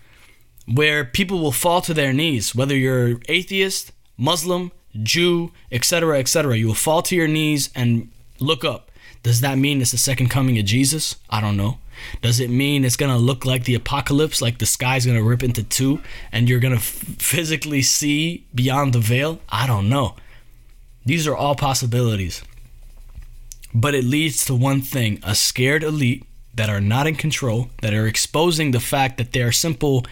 where 0.65 1.05
people 1.05 1.41
will 1.41 1.53
fall 1.53 1.83
to 1.83 1.93
their 1.93 2.15
knees, 2.15 2.55
whether 2.55 2.75
you're 2.75 3.21
atheist, 3.29 3.93
Muslim, 4.17 4.73
Jew, 5.03 5.53
etc., 5.71 6.19
etc. 6.21 6.57
You 6.57 6.69
will 6.69 6.75
fall 6.75 7.03
to 7.03 7.15
your 7.15 7.29
knees 7.29 7.69
and 7.75 8.11
look 8.41 8.65
up. 8.65 8.91
Does 9.23 9.43
that 9.43 9.59
mean 9.59 9.83
it's 9.83 9.91
the 9.91 9.99
second 9.99 10.31
coming 10.31 10.59
of 10.59 10.65
Jesus? 10.65 11.17
I 11.29 11.43
don't 11.43 11.59
know. 11.59 11.77
Does 12.23 12.41
it 12.41 12.51
mean 12.51 12.85
it's 12.85 12.97
going 12.97 13.13
to 13.13 13.19
look 13.19 13.45
like 13.45 13.65
the 13.65 13.75
apocalypse, 13.75 14.43
like 14.43 14.59
the 14.59 14.67
sky's 14.67 15.07
going 15.07 15.19
to 15.19 15.25
rip 15.25 15.43
into 15.43 15.63
two 15.63 16.01
and 16.33 16.49
you're 16.49 16.61
going 16.61 16.75
to 16.75 16.79
f- 16.79 16.85
physically 17.19 17.83
see 17.83 18.47
beyond 18.55 18.93
the 18.93 19.01
veil? 19.01 19.41
I 19.49 19.67
don't 19.67 19.89
know. 19.89 20.17
These 21.05 21.27
are 21.27 21.37
all 21.37 21.55
possibilities. 21.55 22.43
But 23.75 23.95
it 23.95 24.05
leads 24.05 24.45
to 24.47 24.55
one 24.55 24.81
thing 24.81 25.21
a 25.23 25.35
scared 25.35 25.83
elite 25.83 26.25
that 26.55 26.71
are 26.71 26.81
not 26.81 27.07
in 27.07 27.17
control, 27.17 27.71
that 27.83 27.93
are 27.93 28.07
exposing 28.07 28.71
the 28.71 28.81
fact 28.81 29.19
that 29.19 29.33
they 29.33 29.43
are 29.43 29.53
simple 29.53 30.05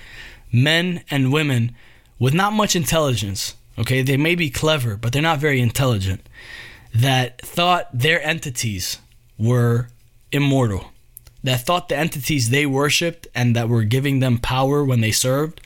men 0.53 1.05
and 1.11 1.33
women 1.33 1.75
with 2.19 2.35
not 2.35 2.53
much 2.53 2.77
intelligence. 2.77 3.55
Okay, 3.79 4.03
they 4.03 4.17
may 4.17 4.35
be 4.35 4.51
clever, 4.51 4.97
but 4.97 5.13
they're 5.13 5.23
not 5.23 5.39
very 5.39 5.61
intelligent. 5.61 6.29
That 6.95 7.41
thought 7.41 7.89
their 7.93 8.23
entities 8.23 8.99
were 9.39 9.89
immortal. 10.31 10.92
That 11.45 11.63
thought 11.63 11.89
the 11.89 11.97
entities 11.97 12.51
they 12.51 12.67
worshipped 12.67 13.27
and 13.35 13.57
that 13.57 13.69
were 13.69 13.85
giving 13.85 14.21
them 14.21 14.39
power 14.39 14.85
when 14.85 15.01
they 15.01 15.11
served, 15.11 15.61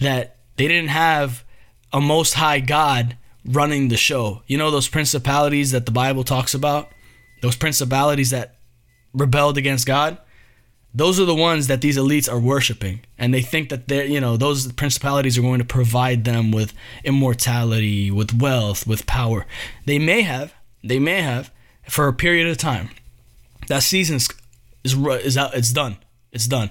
that 0.00 0.36
they 0.56 0.68
didn't 0.68 0.90
have 0.90 1.44
a 1.92 2.00
most 2.00 2.34
high 2.34 2.60
God 2.60 3.16
running 3.44 3.88
the 3.88 3.96
show. 3.96 4.42
You 4.46 4.58
know 4.58 4.70
those 4.70 4.88
principalities 4.88 5.72
that 5.72 5.86
the 5.86 5.92
Bible 5.92 6.24
talks 6.24 6.54
about? 6.54 6.88
Those 7.42 7.56
principalities 7.56 8.30
that 8.30 8.56
rebelled 9.12 9.58
against 9.58 9.86
God? 9.86 10.18
those 10.96 11.20
are 11.20 11.26
the 11.26 11.34
ones 11.34 11.66
that 11.66 11.82
these 11.82 11.98
elites 11.98 12.30
are 12.30 12.40
worshiping 12.40 13.00
and 13.18 13.32
they 13.32 13.42
think 13.42 13.68
that 13.68 13.86
they're 13.86 14.06
you 14.06 14.20
know 14.20 14.36
those 14.36 14.72
principalities 14.72 15.36
are 15.36 15.42
going 15.42 15.58
to 15.58 15.64
provide 15.64 16.24
them 16.24 16.50
with 16.50 16.72
immortality 17.04 18.10
with 18.10 18.32
wealth 18.40 18.86
with 18.86 19.06
power 19.06 19.46
they 19.84 19.98
may 19.98 20.22
have 20.22 20.54
they 20.82 20.98
may 20.98 21.20
have 21.20 21.52
for 21.86 22.08
a 22.08 22.12
period 22.12 22.48
of 22.48 22.56
time 22.56 22.88
that 23.68 23.82
season 23.82 24.18
is 24.94 25.24
is 25.24 25.36
out 25.36 25.54
it's 25.54 25.72
done. 25.72 25.98
It's 26.32 26.46
done. 26.46 26.70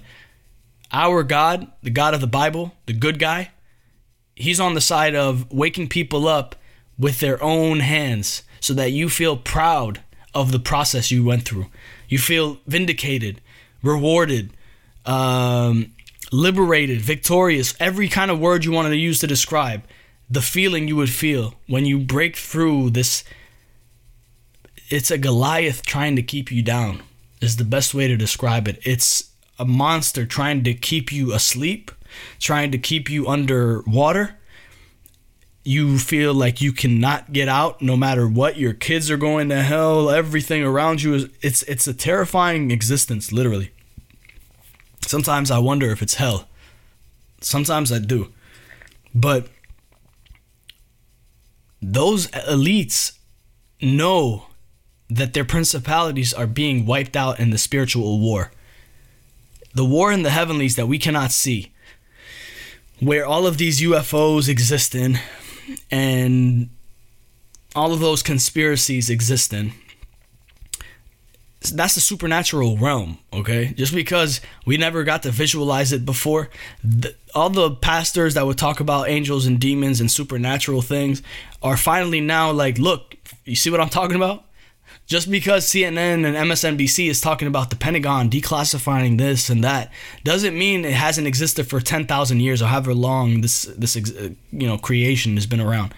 Our 0.91 1.23
god 1.23 1.71
the 1.83 1.89
god 1.89 2.13
of 2.13 2.21
the 2.21 2.27
bible 2.27 2.73
the 2.85 2.93
good 2.93 3.19
guy 3.19 3.51
he's 4.35 4.59
on 4.59 4.73
the 4.73 4.81
side 4.81 5.15
of 5.15 5.51
waking 5.51 5.87
people 5.87 6.27
up 6.27 6.55
with 6.97 7.19
their 7.19 7.41
own 7.41 7.79
hands 7.79 8.43
so 8.59 8.73
that 8.73 8.91
you 8.91 9.09
feel 9.09 9.37
proud 9.37 10.01
of 10.33 10.51
the 10.51 10.59
process 10.59 11.11
you 11.11 11.23
went 11.23 11.43
through. 11.43 11.67
You 12.07 12.19
feel 12.19 12.59
vindicated 12.67 13.41
rewarded, 13.85 14.51
um, 15.05 15.93
liberated, 16.31 16.99
victorious, 16.99 17.75
every 17.79 18.09
kind 18.09 18.31
of 18.31 18.39
word 18.39 18.65
you 18.65 18.71
wanted 18.71 18.89
to 18.89 18.97
use 18.97 19.19
to 19.19 19.27
describe 19.27 19.83
the 20.29 20.41
feeling 20.41 20.87
you 20.87 20.95
would 20.95 21.09
feel 21.09 21.53
when 21.67 21.85
you 21.85 21.99
break 21.99 22.35
through 22.35 22.89
this. 22.89 23.23
It's 24.89 25.11
a 25.11 25.17
Goliath 25.17 25.83
trying 25.83 26.15
to 26.15 26.23
keep 26.23 26.51
you 26.51 26.61
down, 26.61 27.03
is 27.45 27.57
the 27.57 27.63
best 27.63 27.93
way 27.93 28.07
to 28.07 28.17
describe 28.17 28.67
it. 28.67 28.79
It's 28.83 29.31
a 29.57 29.65
monster 29.65 30.25
trying 30.25 30.63
to 30.65 30.73
keep 30.73 31.11
you 31.11 31.33
asleep, 31.33 31.91
trying 32.39 32.71
to 32.71 32.77
keep 32.77 33.09
you 33.09 33.27
underwater 33.27 34.37
you 35.67 35.97
feel 35.97 36.31
like 36.31 36.61
you 36.61 36.71
cannot 36.71 37.33
get 37.33 37.49
out 37.49 37.81
no 37.81 37.97
matter 37.97 38.27
what 38.27 38.55
your 38.55 38.71
kids 38.71 39.09
are 39.09 39.17
going 39.17 39.49
to 39.49 39.63
hell. 39.63 40.11
Everything 40.11 40.63
around 40.63 41.01
you 41.01 41.15
is 41.15 41.29
it's 41.41 41.63
it's 41.63 41.87
a 41.87 41.93
terrifying 41.93 42.69
existence 42.69 43.31
literally. 43.31 43.71
Sometimes 45.01 45.49
i 45.49 45.57
wonder 45.57 45.89
if 45.89 46.03
it's 46.03 46.13
hell. 46.15 46.47
Sometimes 47.41 47.91
i 47.91 47.97
do. 47.97 48.31
But 49.13 49.47
those 51.81 52.27
elites 52.27 53.17
know 53.81 54.45
that 55.09 55.33
their 55.33 55.45
principalities 55.45 56.33
are 56.33 56.47
being 56.47 56.85
wiped 56.85 57.15
out 57.15 57.39
in 57.39 57.51
the 57.51 57.57
spiritual 57.57 58.19
war. 58.19 58.51
The 59.73 59.85
war 59.85 60.11
in 60.11 60.23
the 60.23 60.29
heavenlies 60.29 60.75
that 60.75 60.87
we 60.87 60.97
cannot 60.97 61.31
see 61.31 61.71
where 62.99 63.25
all 63.25 63.45
of 63.45 63.57
these 63.57 63.81
UFOs 63.81 64.47
exist 64.47 64.95
in, 64.95 65.19
and 65.91 66.69
all 67.75 67.91
of 67.91 67.99
those 67.99 68.23
conspiracies 68.23 69.09
exist 69.09 69.51
in 69.51 69.73
that's 71.71 71.95
the 71.95 72.01
supernatural 72.01 72.77
realm 72.77 73.17
okay? 73.33 73.73
Just 73.75 73.93
because 73.93 74.41
we 74.65 74.77
never 74.77 75.03
got 75.03 75.23
to 75.23 75.31
visualize 75.31 75.91
it 75.91 76.05
before 76.05 76.49
the, 76.83 77.15
all 77.33 77.49
the 77.49 77.71
pastors 77.71 78.33
that 78.35 78.45
would 78.45 78.57
talk 78.57 78.79
about 78.79 79.09
angels 79.09 79.45
and 79.45 79.59
demons 79.59 79.99
and 79.99 80.09
supernatural 80.09 80.81
things 80.81 81.21
are 81.61 81.77
finally 81.77 82.21
now 82.21 82.51
like 82.51 82.77
look 82.77 83.15
you 83.45 83.55
see 83.55 83.69
what 83.69 83.81
i'm 83.81 83.89
talking 83.89 84.15
about 84.15 84.44
just 85.05 85.29
because 85.29 85.65
CNN 85.65 86.25
and 86.25 86.35
MSNBC 86.35 87.09
is 87.09 87.21
talking 87.21 87.47
about 87.47 87.69
the 87.69 87.75
Pentagon 87.75 88.29
declassifying 88.29 89.17
this 89.17 89.49
and 89.49 89.63
that 89.63 89.91
doesn't 90.23 90.57
mean 90.57 90.83
it 90.83 90.93
hasn't 90.93 91.27
existed 91.27 91.67
for 91.67 91.79
10,000 91.79 92.39
years 92.39 92.61
or 92.61 92.65
however 92.65 92.93
long 92.93 93.41
this 93.41 93.63
this 93.77 93.95
uh, 93.95 94.29
you 94.51 94.67
know 94.67 94.77
creation 94.77 95.35
has 95.35 95.45
been 95.45 95.61
around. 95.61 95.93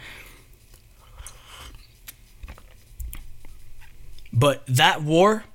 But 4.34 4.64
that 4.68 5.02
war 5.02 5.46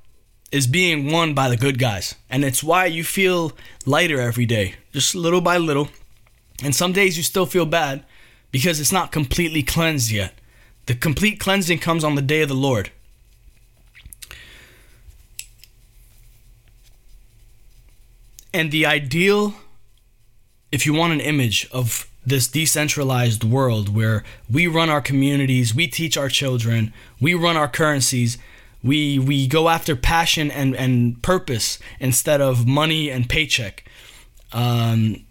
is 0.51 0.67
being 0.67 1.13
won 1.13 1.35
by 1.35 1.49
the 1.49 1.57
good 1.57 1.79
guys, 1.79 2.17
and 2.29 2.45
it's 2.45 2.65
why 2.65 2.87
you 2.87 3.05
feel 3.05 3.53
lighter 3.87 4.21
every 4.21 4.45
day, 4.45 4.75
just 4.93 5.15
little 5.15 5.41
by 5.41 5.57
little. 5.57 5.89
And 6.65 6.75
some 6.75 6.93
days 6.93 7.17
you 7.17 7.23
still 7.23 7.47
feel 7.47 7.65
bad 7.65 8.05
because 8.51 8.81
it's 8.81 8.93
not 8.93 9.13
completely 9.13 9.63
cleansed 9.63 10.11
yet. 10.11 10.35
The 10.87 10.95
complete 10.95 11.39
cleansing 11.39 11.79
comes 11.79 12.03
on 12.03 12.17
the 12.17 12.23
day 12.23 12.43
of 12.43 12.49
the 12.49 12.55
Lord. 12.55 12.91
And 18.55 18.71
the 18.71 18.85
ideal, 18.87 19.55
if 20.71 20.85
you 20.85 20.93
want 20.93 21.13
an 21.13 21.21
image 21.21 21.69
of 21.73 22.09
this 22.25 22.47
decentralized 22.47 23.45
world 23.45 23.95
where 23.95 24.23
we 24.51 24.67
run 24.67 24.89
our 24.89 25.01
communities, 25.01 25.75
we 25.75 25.89
teach 25.89 26.17
our 26.17 26.29
children, 26.29 26.93
we 27.21 27.35
run 27.35 27.57
our 27.57 27.69
currencies, 27.69 28.39
we 28.83 29.19
we 29.19 29.47
go 29.47 29.69
after 29.69 29.97
passion 29.97 30.51
and, 30.51 30.75
and 30.77 31.23
purpose 31.23 31.79
instead 31.99 32.41
of 32.41 32.67
money 32.67 33.11
and 33.11 33.29
paycheck. 33.29 33.85
Um, 34.53 35.25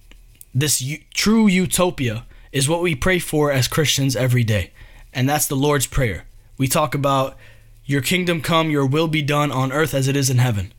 this 0.54 0.82
u- 0.82 1.00
true 1.14 1.48
utopia 1.48 2.26
is 2.52 2.68
what 2.68 2.82
we 2.82 2.96
pray 2.96 3.20
for 3.20 3.52
as 3.52 3.68
Christians 3.68 4.16
every 4.16 4.44
day. 4.44 4.72
And 5.14 5.30
that's 5.30 5.48
the 5.48 5.56
Lord's 5.56 5.88
Prayer. 5.88 6.26
We 6.58 6.68
talk 6.68 6.96
about 6.96 7.38
your 7.86 8.02
kingdom 8.02 8.42
come, 8.42 8.70
your 8.70 8.86
will 8.86 9.08
be 9.08 9.22
done 9.22 9.52
on 9.52 9.72
earth 9.72 9.94
as 9.94 10.08
it 10.08 10.16
is 10.16 10.30
in 10.30 10.38
heaven. 10.38 10.74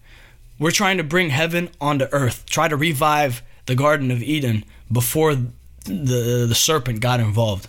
We're 0.63 0.71
trying 0.71 0.99
to 0.99 1.03
bring 1.03 1.31
heaven 1.31 1.71
onto 1.81 2.07
earth, 2.13 2.47
try 2.47 2.69
to 2.69 2.77
revive 2.77 3.43
the 3.67 3.75
Garden 3.75 4.13
of 4.13 4.23
Eden 4.23 4.65
before 4.93 5.35
the, 5.35 6.47
the 6.49 6.55
serpent 6.55 7.01
got 7.01 7.19
involved. 7.19 7.67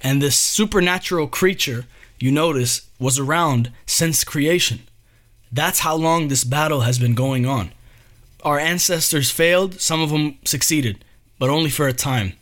And 0.00 0.22
this 0.22 0.36
supernatural 0.36 1.26
creature, 1.26 1.86
you 2.20 2.30
notice, 2.30 2.88
was 3.00 3.18
around 3.18 3.72
since 3.84 4.22
creation. 4.22 4.82
That's 5.50 5.80
how 5.80 5.96
long 5.96 6.28
this 6.28 6.44
battle 6.44 6.82
has 6.82 7.00
been 7.00 7.16
going 7.16 7.46
on. 7.46 7.72
Our 8.44 8.60
ancestors 8.60 9.32
failed, 9.32 9.80
some 9.80 10.00
of 10.00 10.10
them 10.10 10.38
succeeded, 10.44 11.04
but 11.40 11.50
only 11.50 11.68
for 11.68 11.88
a 11.88 11.92
time, 11.92 12.34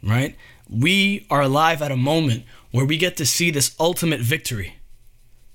right? 0.00 0.36
We 0.70 1.26
are 1.28 1.42
alive 1.42 1.82
at 1.82 1.90
a 1.90 1.96
moment 1.96 2.44
where 2.70 2.86
we 2.86 2.98
get 2.98 3.16
to 3.16 3.26
see 3.26 3.50
this 3.50 3.74
ultimate 3.80 4.20
victory. 4.20 4.77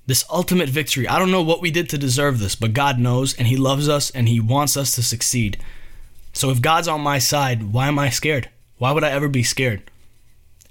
This 0.05 0.25
ultimate 0.29 0.69
victory. 0.69 1.07
I 1.07 1.17
don't 1.17 1.31
know 1.31 1.41
what 1.41 1.61
we 1.61 1.71
did 1.71 1.89
to 1.89 1.97
deserve 1.97 2.39
this, 2.39 2.55
but 2.55 2.73
God 2.73 2.99
knows 2.99 3.33
and 3.33 3.47
He 3.47 3.55
loves 3.55 3.87
us 3.87 4.09
and 4.11 4.27
He 4.27 4.39
wants 4.39 4.75
us 4.75 4.95
to 4.95 5.03
succeed. 5.03 5.57
So 6.33 6.49
if 6.49 6.61
God's 6.61 6.87
on 6.87 7.01
my 7.01 7.19
side, 7.19 7.71
why 7.71 7.87
am 7.87 7.97
I 7.99 8.09
scared? 8.09 8.49
Why 8.77 8.91
would 8.91 9.03
I 9.03 9.11
ever 9.11 9.29
be 9.29 9.43
scared? 9.43 9.83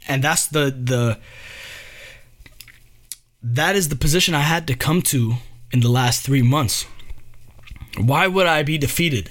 And 0.07 0.23
that's 0.23 0.47
the 0.47 0.71
the 0.71 1.19
that 3.43 3.75
is 3.75 3.89
the 3.89 3.97
position 3.97 4.35
I 4.35 4.41
had 4.41 4.67
to 4.69 4.75
come 4.75 5.03
to 5.03 5.35
in 5.73 5.81
the 5.81 5.89
last 5.89 6.23
3 6.23 6.43
months. 6.43 6.87
Why 7.97 8.27
would 8.27 8.47
I 8.47 8.63
be 8.63 8.79
defeated? 8.79 9.31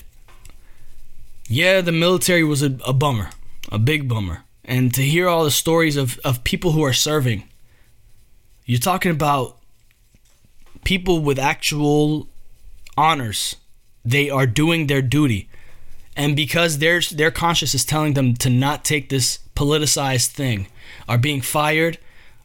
Yeah, 1.48 1.82
the 1.82 1.92
military 1.92 2.44
was 2.44 2.64
a, 2.64 2.78
a 2.86 2.94
bummer, 2.94 3.30
a 3.72 3.78
big 3.78 4.08
bummer. 4.08 4.44
And 4.64 4.94
to 4.94 5.02
hear 5.02 5.28
all 5.28 5.44
the 5.44 5.52
stories 5.52 5.98
of, 5.98 6.20
of 6.24 6.44
people 6.44 6.72
who 6.72 6.84
are 6.84 6.94
serving, 6.94 7.44
you're 8.66 8.80
talking 8.80 9.12
about 9.12 9.58
people 10.84 11.20
with 11.20 11.40
actual 11.40 12.28
honors. 12.98 13.56
They 14.04 14.30
are 14.30 14.48
doing 14.48 14.88
their 14.88 15.02
duty. 15.02 15.50
And 16.16 16.36
because 16.36 16.80
their 16.80 17.00
their 17.02 17.32
conscience 17.32 17.74
is 17.74 17.86
telling 17.86 18.14
them 18.14 18.34
to 18.36 18.50
not 18.50 18.84
take 18.84 19.10
this 19.10 19.40
politicized 19.56 20.32
thing, 20.32 20.68
are 21.08 21.18
being 21.18 21.42
fired, 21.42 21.98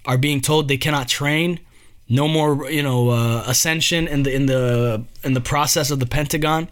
are 0.04 0.18
being 0.18 0.40
told 0.40 0.68
they 0.68 0.76
cannot 0.76 1.08
train, 1.08 1.60
no 2.08 2.28
more 2.28 2.70
you 2.70 2.82
know 2.82 3.10
uh, 3.10 3.44
ascension 3.46 4.06
in 4.06 4.22
the 4.22 4.34
in 4.34 4.46
the 4.46 5.04
in 5.24 5.34
the 5.34 5.40
process 5.40 5.90
of 5.90 5.98
the 5.98 6.06
Pentagon. 6.06 6.68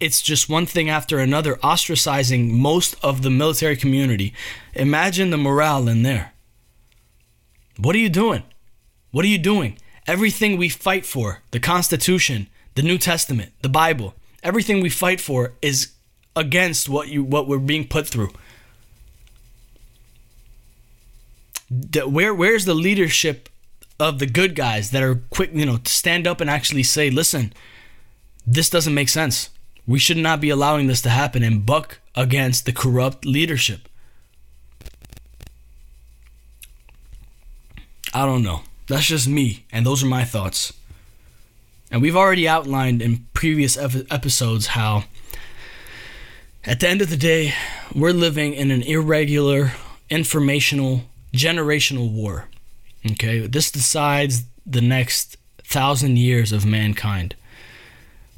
It's 0.00 0.22
just 0.22 0.48
one 0.48 0.66
thing 0.66 0.88
after 0.88 1.18
another, 1.18 1.56
ostracizing 1.56 2.50
most 2.50 2.94
of 3.02 3.22
the 3.22 3.30
military 3.30 3.76
community. 3.76 4.32
Imagine 4.74 5.30
the 5.30 5.36
morale 5.36 5.88
in 5.88 6.04
there. 6.04 6.32
What 7.76 7.96
are 7.96 7.98
you 7.98 8.08
doing? 8.08 8.44
What 9.10 9.24
are 9.24 9.28
you 9.28 9.38
doing? 9.38 9.76
Everything 10.08 10.56
we 10.56 10.70
fight 10.70 11.04
for, 11.04 11.42
the 11.50 11.60
Constitution, 11.60 12.48
the 12.74 12.82
New 12.82 12.96
Testament, 12.96 13.52
the 13.60 13.68
Bible, 13.68 14.14
everything 14.42 14.80
we 14.80 14.88
fight 14.88 15.20
for 15.20 15.52
is 15.60 15.92
against 16.34 16.88
what 16.88 17.08
you 17.08 17.22
what 17.22 17.46
we're 17.46 17.58
being 17.58 17.86
put 17.86 18.06
through. 18.06 18.30
Where 22.06 22.32
where's 22.32 22.64
the 22.64 22.74
leadership 22.74 23.50
of 24.00 24.18
the 24.18 24.26
good 24.26 24.54
guys 24.54 24.92
that 24.92 25.02
are 25.02 25.16
quick, 25.28 25.50
you 25.52 25.66
know, 25.66 25.76
to 25.76 25.92
stand 25.92 26.26
up 26.26 26.40
and 26.40 26.48
actually 26.48 26.84
say, 26.84 27.10
"Listen, 27.10 27.52
this 28.46 28.70
doesn't 28.70 28.94
make 28.94 29.10
sense. 29.10 29.50
We 29.86 29.98
should 29.98 30.16
not 30.16 30.40
be 30.40 30.48
allowing 30.48 30.86
this 30.86 31.02
to 31.02 31.10
happen 31.10 31.42
and 31.42 31.66
buck 31.66 31.98
against 32.14 32.64
the 32.64 32.72
corrupt 32.72 33.26
leadership." 33.26 33.90
I 38.14 38.24
don't 38.24 38.42
know. 38.42 38.62
That's 38.88 39.06
just 39.06 39.28
me, 39.28 39.64
and 39.70 39.84
those 39.84 40.02
are 40.02 40.06
my 40.06 40.24
thoughts. 40.24 40.72
And 41.90 42.00
we've 42.00 42.16
already 42.16 42.48
outlined 42.48 43.02
in 43.02 43.26
previous 43.34 43.76
episodes 43.76 44.68
how, 44.68 45.04
at 46.64 46.80
the 46.80 46.88
end 46.88 47.02
of 47.02 47.10
the 47.10 47.16
day, 47.16 47.52
we're 47.94 48.12
living 48.12 48.54
in 48.54 48.70
an 48.70 48.82
irregular, 48.82 49.72
informational, 50.08 51.02
generational 51.34 52.10
war. 52.10 52.48
Okay, 53.12 53.46
this 53.46 53.70
decides 53.70 54.44
the 54.66 54.80
next 54.80 55.36
thousand 55.64 56.18
years 56.18 56.50
of 56.50 56.64
mankind. 56.64 57.34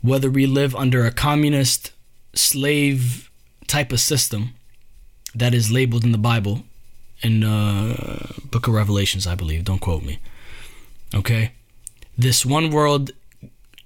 Whether 0.03 0.31
we 0.31 0.47
live 0.47 0.75
under 0.75 1.05
a 1.05 1.13
communist, 1.13 1.93
slave 2.35 3.31
type 3.69 3.93
of 3.93 4.01
system 4.01 4.55
that 5.35 5.55
is 5.55 5.71
labeled 5.71 6.05
in 6.05 6.13
the 6.13 6.19
Bible, 6.19 6.65
in 7.23 7.45
uh, 7.45 8.33
Book 8.45 8.67
of 8.67 8.75
Revelations, 8.75 9.27
I 9.27 9.37
believe. 9.37 9.65
Don't 9.65 9.81
quote 9.81 10.03
me 10.03 10.19
Okay? 11.15 11.53
This 12.17 12.45
one 12.45 12.71
world 12.71 13.13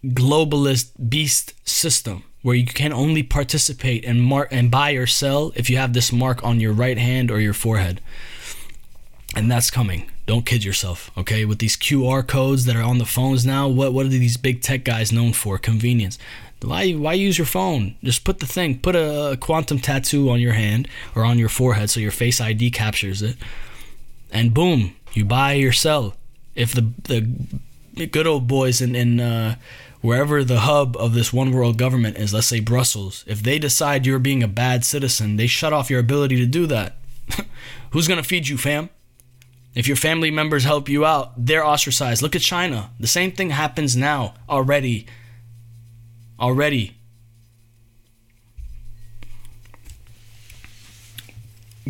globalist 0.05 0.91
beast 1.09 1.55
system 1.67 2.25
where 2.43 2.55
you 2.55 2.67
can 2.67 2.93
only 2.93 3.23
participate 3.23 4.05
and 4.05 4.23
mark 4.23 4.49
and 4.51 4.71
buy 4.71 4.93
or 4.93 5.07
sell 5.07 5.53
if 5.57 5.71
you 5.71 5.79
have 5.79 5.95
this 5.95 6.13
mark 6.13 6.45
on 6.45 6.61
your 6.61 6.73
right 6.75 6.99
hand 6.99 7.31
or 7.31 7.41
your 7.41 7.55
forehead. 7.55 8.01
And 9.35 9.51
that's 9.51 9.71
coming. 9.71 10.11
Don't 10.27 10.45
kid 10.45 10.63
yourself, 10.63 11.11
okay? 11.17 11.45
With 11.45 11.59
these 11.59 11.77
QR 11.77 12.27
codes 12.27 12.67
that 12.67 12.77
are 12.77 12.83
on 12.83 12.99
the 12.99 13.07
phones 13.07 13.47
now, 13.47 13.67
what 13.69 13.93
what 13.93 14.05
are 14.07 14.11
these 14.11 14.37
big 14.37 14.61
tech 14.61 14.85
guys 14.85 15.11
known 15.11 15.33
for? 15.33 15.59
Convenience. 15.59 16.19
Why 16.61 16.93
why 16.93 17.15
use 17.15 17.39
your 17.39 17.47
phone? 17.47 17.97
Just 18.03 18.25
put 18.25 18.41
the 18.41 18.47
thing, 18.47 18.79
put 18.79 18.95
a 18.95 19.39
quantum 19.41 19.79
tattoo 19.79 20.29
on 20.29 20.41
your 20.41 20.53
hand 20.53 20.87
or 21.15 21.25
on 21.25 21.39
your 21.39 21.49
forehead 21.49 21.91
so 21.91 22.01
your 22.01 22.11
face 22.11 22.41
ID 22.41 22.71
captures 22.71 23.23
it. 23.23 23.37
And 24.31 24.53
boom, 24.53 24.97
you 25.15 25.25
buy 25.25 25.57
or 25.57 25.73
sell 25.73 26.15
if 26.55 26.73
the 26.73 26.91
the 27.05 28.07
good 28.07 28.27
old 28.27 28.47
boys 28.47 28.81
in 28.81 28.95
in 28.95 29.21
uh, 29.21 29.57
wherever 30.01 30.45
the 30.45 30.61
hub 30.61 30.97
of 30.97 31.15
this 31.15 31.33
one 31.33 31.53
world 31.53 31.79
government 31.79 32.17
is, 32.17 32.35
let's 32.35 32.47
say 32.47 32.61
Brussels, 32.61 33.25
if 33.27 33.43
they 33.43 33.59
decide 33.59 34.07
you're 34.07 34.19
being 34.19 34.43
a 34.43 34.49
bad 34.49 34.85
citizen, 34.85 35.37
they 35.37 35.47
shut 35.47 35.73
off 35.73 35.91
your 35.91 36.01
ability 36.01 36.37
to 36.37 36.47
do 36.47 36.67
that. 36.67 36.97
Who's 37.91 38.09
gonna 38.09 38.23
feed 38.23 38.49
you, 38.49 38.59
fam? 38.59 38.91
If 39.75 39.89
your 39.89 39.97
family 39.97 40.31
members 40.31 40.65
help 40.65 40.89
you 40.89 41.05
out, 41.05 41.33
they're 41.37 41.65
ostracized. 41.65 42.23
Look 42.23 42.37
at 42.37 42.43
China. 42.43 42.91
The 43.01 43.09
same 43.09 43.33
thing 43.33 43.51
happens 43.51 43.97
now 43.97 44.35
already. 44.49 45.07
Already. 46.39 46.97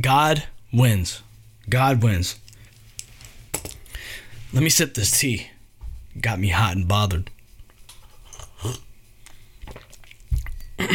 God 0.00 0.44
wins. 0.72 1.22
God 1.68 2.02
wins. 2.02 2.36
Let 4.54 4.62
me 4.62 4.70
sip 4.70 4.94
this 4.94 5.10
tea. 5.18 5.48
Got 6.20 6.38
me 6.38 6.48
hot 6.50 6.76
and 6.76 6.86
bothered. 6.86 7.28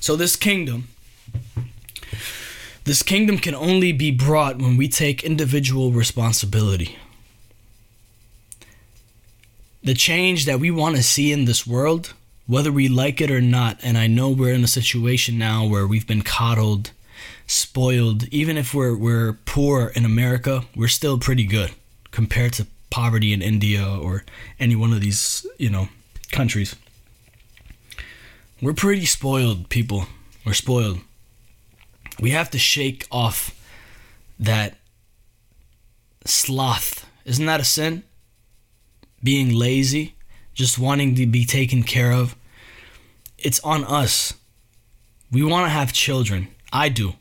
so 0.00 0.16
this 0.16 0.36
kingdom 0.36 0.88
this 2.82 3.02
kingdom 3.02 3.38
can 3.38 3.54
only 3.54 3.90
be 3.90 4.12
brought 4.12 4.58
when 4.58 4.76
we 4.76 4.88
take 4.88 5.24
individual 5.24 5.90
responsibility. 5.90 6.96
The 9.82 9.94
change 9.94 10.44
that 10.46 10.60
we 10.60 10.70
want 10.70 10.94
to 10.94 11.02
see 11.02 11.32
in 11.32 11.46
this 11.46 11.66
world, 11.66 12.14
whether 12.46 12.70
we 12.70 12.88
like 12.88 13.20
it 13.20 13.28
or 13.30 13.40
not, 13.40 13.78
and 13.82 13.98
I 13.98 14.06
know 14.06 14.30
we're 14.30 14.54
in 14.54 14.62
a 14.62 14.68
situation 14.68 15.36
now 15.36 15.66
where 15.66 15.84
we've 15.84 16.06
been 16.06 16.22
coddled 16.22 16.92
spoiled. 17.46 18.24
Even 18.28 18.56
if 18.56 18.74
we're 18.74 18.96
we're 18.96 19.38
poor 19.44 19.92
in 19.94 20.04
America, 20.04 20.64
we're 20.74 20.88
still 20.88 21.18
pretty 21.18 21.44
good 21.44 21.70
compared 22.10 22.52
to 22.54 22.66
poverty 22.90 23.32
in 23.32 23.42
India 23.42 23.84
or 23.86 24.24
any 24.58 24.74
one 24.76 24.92
of 24.92 25.00
these, 25.00 25.46
you 25.58 25.70
know, 25.70 25.88
countries. 26.32 26.76
We're 28.62 28.72
pretty 28.72 29.04
spoiled 29.04 29.68
people. 29.68 30.06
We're 30.44 30.54
spoiled. 30.54 31.00
We 32.20 32.30
have 32.30 32.50
to 32.52 32.58
shake 32.58 33.06
off 33.10 33.54
that 34.38 34.78
sloth. 36.24 37.06
Isn't 37.24 37.46
that 37.46 37.60
a 37.60 37.64
sin? 37.64 38.02
Being 39.22 39.52
lazy, 39.54 40.14
just 40.54 40.78
wanting 40.78 41.14
to 41.16 41.26
be 41.26 41.44
taken 41.44 41.82
care 41.82 42.12
of. 42.12 42.36
It's 43.38 43.60
on 43.60 43.84
us. 43.84 44.34
We 45.30 45.42
want 45.42 45.66
to 45.66 45.70
have 45.70 45.92
children. 45.92 46.48
I 46.72 46.88
do. 46.88 47.14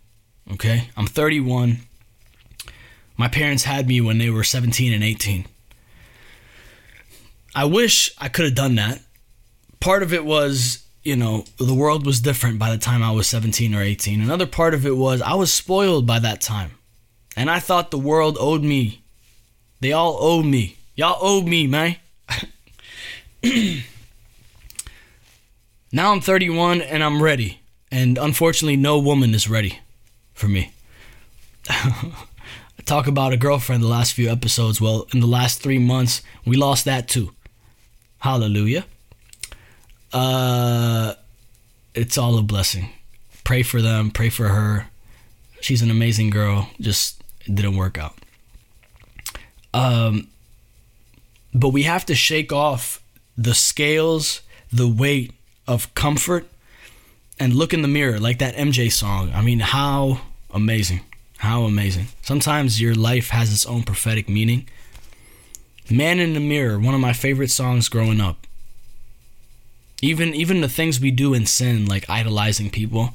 Okay? 0.53 0.89
I'm 0.95 1.07
31. 1.07 1.79
My 3.17 3.27
parents 3.27 3.63
had 3.63 3.87
me 3.87 4.01
when 4.01 4.17
they 4.17 4.29
were 4.29 4.43
17 4.43 4.93
and 4.93 5.03
18. 5.03 5.45
I 7.55 7.65
wish 7.65 8.13
I 8.17 8.27
could 8.27 8.45
have 8.45 8.55
done 8.55 8.75
that. 8.75 9.01
Part 9.79 10.03
of 10.03 10.13
it 10.13 10.25
was, 10.25 10.85
you 11.03 11.15
know, 11.15 11.45
the 11.57 11.73
world 11.73 12.05
was 12.05 12.19
different 12.19 12.59
by 12.59 12.69
the 12.69 12.77
time 12.77 13.01
I 13.01 13.11
was 13.11 13.27
17 13.27 13.73
or 13.73 13.81
18. 13.81 14.21
Another 14.21 14.45
part 14.45 14.73
of 14.73 14.85
it 14.85 14.97
was 14.97 15.21
I 15.21 15.35
was 15.35 15.53
spoiled 15.53 16.05
by 16.05 16.19
that 16.19 16.41
time. 16.41 16.71
And 17.37 17.49
I 17.49 17.59
thought 17.59 17.91
the 17.91 17.97
world 17.97 18.37
owed 18.39 18.63
me. 18.63 19.01
They 19.79 19.93
all 19.93 20.17
owe 20.19 20.41
me. 20.43 20.77
Y'all 20.95 21.17
owe 21.21 21.41
me, 21.41 21.67
man. 21.67 21.97
now 25.91 26.11
I'm 26.11 26.21
31 26.21 26.81
and 26.81 27.03
I'm 27.03 27.21
ready. 27.21 27.61
And 27.91 28.17
unfortunately, 28.17 28.77
no 28.77 28.99
woman 28.99 29.33
is 29.33 29.49
ready 29.49 29.79
for 30.36 30.47
me. 30.47 30.71
Talk 32.86 33.07
about 33.07 33.33
a 33.33 33.38
girlfriend 33.38 33.81
the 33.81 33.88
last 33.88 34.13
few 34.13 34.29
episodes. 34.29 34.79
Well, 34.79 35.07
in 35.11 35.19
the 35.19 35.25
last 35.27 35.61
three 35.63 35.79
months, 35.79 36.21
we 36.45 36.55
lost 36.55 36.86
that 36.86 37.07
too. 37.07 37.31
Hallelujah. 38.19 38.86
Uh, 40.13 41.15
it's 41.95 42.17
all 42.17 42.38
a 42.38 42.43
blessing. 42.43 42.89
Pray 43.43 43.63
for 43.63 43.81
them. 43.81 44.11
Pray 44.11 44.29
for 44.29 44.49
her. 44.49 44.88
She's 45.61 45.81
an 45.81 45.89
amazing 45.89 46.29
girl. 46.29 46.69
Just 46.79 47.23
didn't 47.45 47.75
work 47.75 47.97
out. 47.97 48.13
Um, 49.73 50.27
But 51.53 51.69
we 51.69 51.83
have 51.83 52.05
to 52.07 52.15
shake 52.15 52.51
off 52.53 53.01
the 53.38 53.53
scales, 53.53 54.41
the 54.71 54.88
weight 54.88 55.31
of 55.67 55.93
comfort, 55.95 56.47
and 57.39 57.53
look 57.53 57.73
in 57.73 57.81
the 57.81 57.88
mirror 57.88 58.19
like 58.19 58.39
that 58.39 58.55
MJ 58.55 58.91
song. 58.91 59.31
I 59.33 59.41
mean, 59.41 59.59
how 59.59 60.21
amazing. 60.53 61.01
How 61.38 61.63
amazing. 61.63 62.07
Sometimes 62.21 62.81
your 62.81 62.95
life 62.95 63.29
has 63.29 63.51
its 63.51 63.65
own 63.65 63.83
prophetic 63.83 64.29
meaning. 64.29 64.67
Man 65.89 66.19
in 66.19 66.33
the 66.33 66.39
Mirror, 66.39 66.79
one 66.79 66.95
of 66.95 66.99
my 66.99 67.13
favorite 67.13 67.51
songs 67.51 67.89
growing 67.89 68.19
up. 68.19 68.47
Even 70.01 70.33
even 70.33 70.61
the 70.61 70.69
things 70.69 70.99
we 70.99 71.11
do 71.11 71.33
in 71.33 71.45
sin, 71.45 71.86
like 71.86 72.09
idolizing 72.09 72.69
people. 72.69 73.13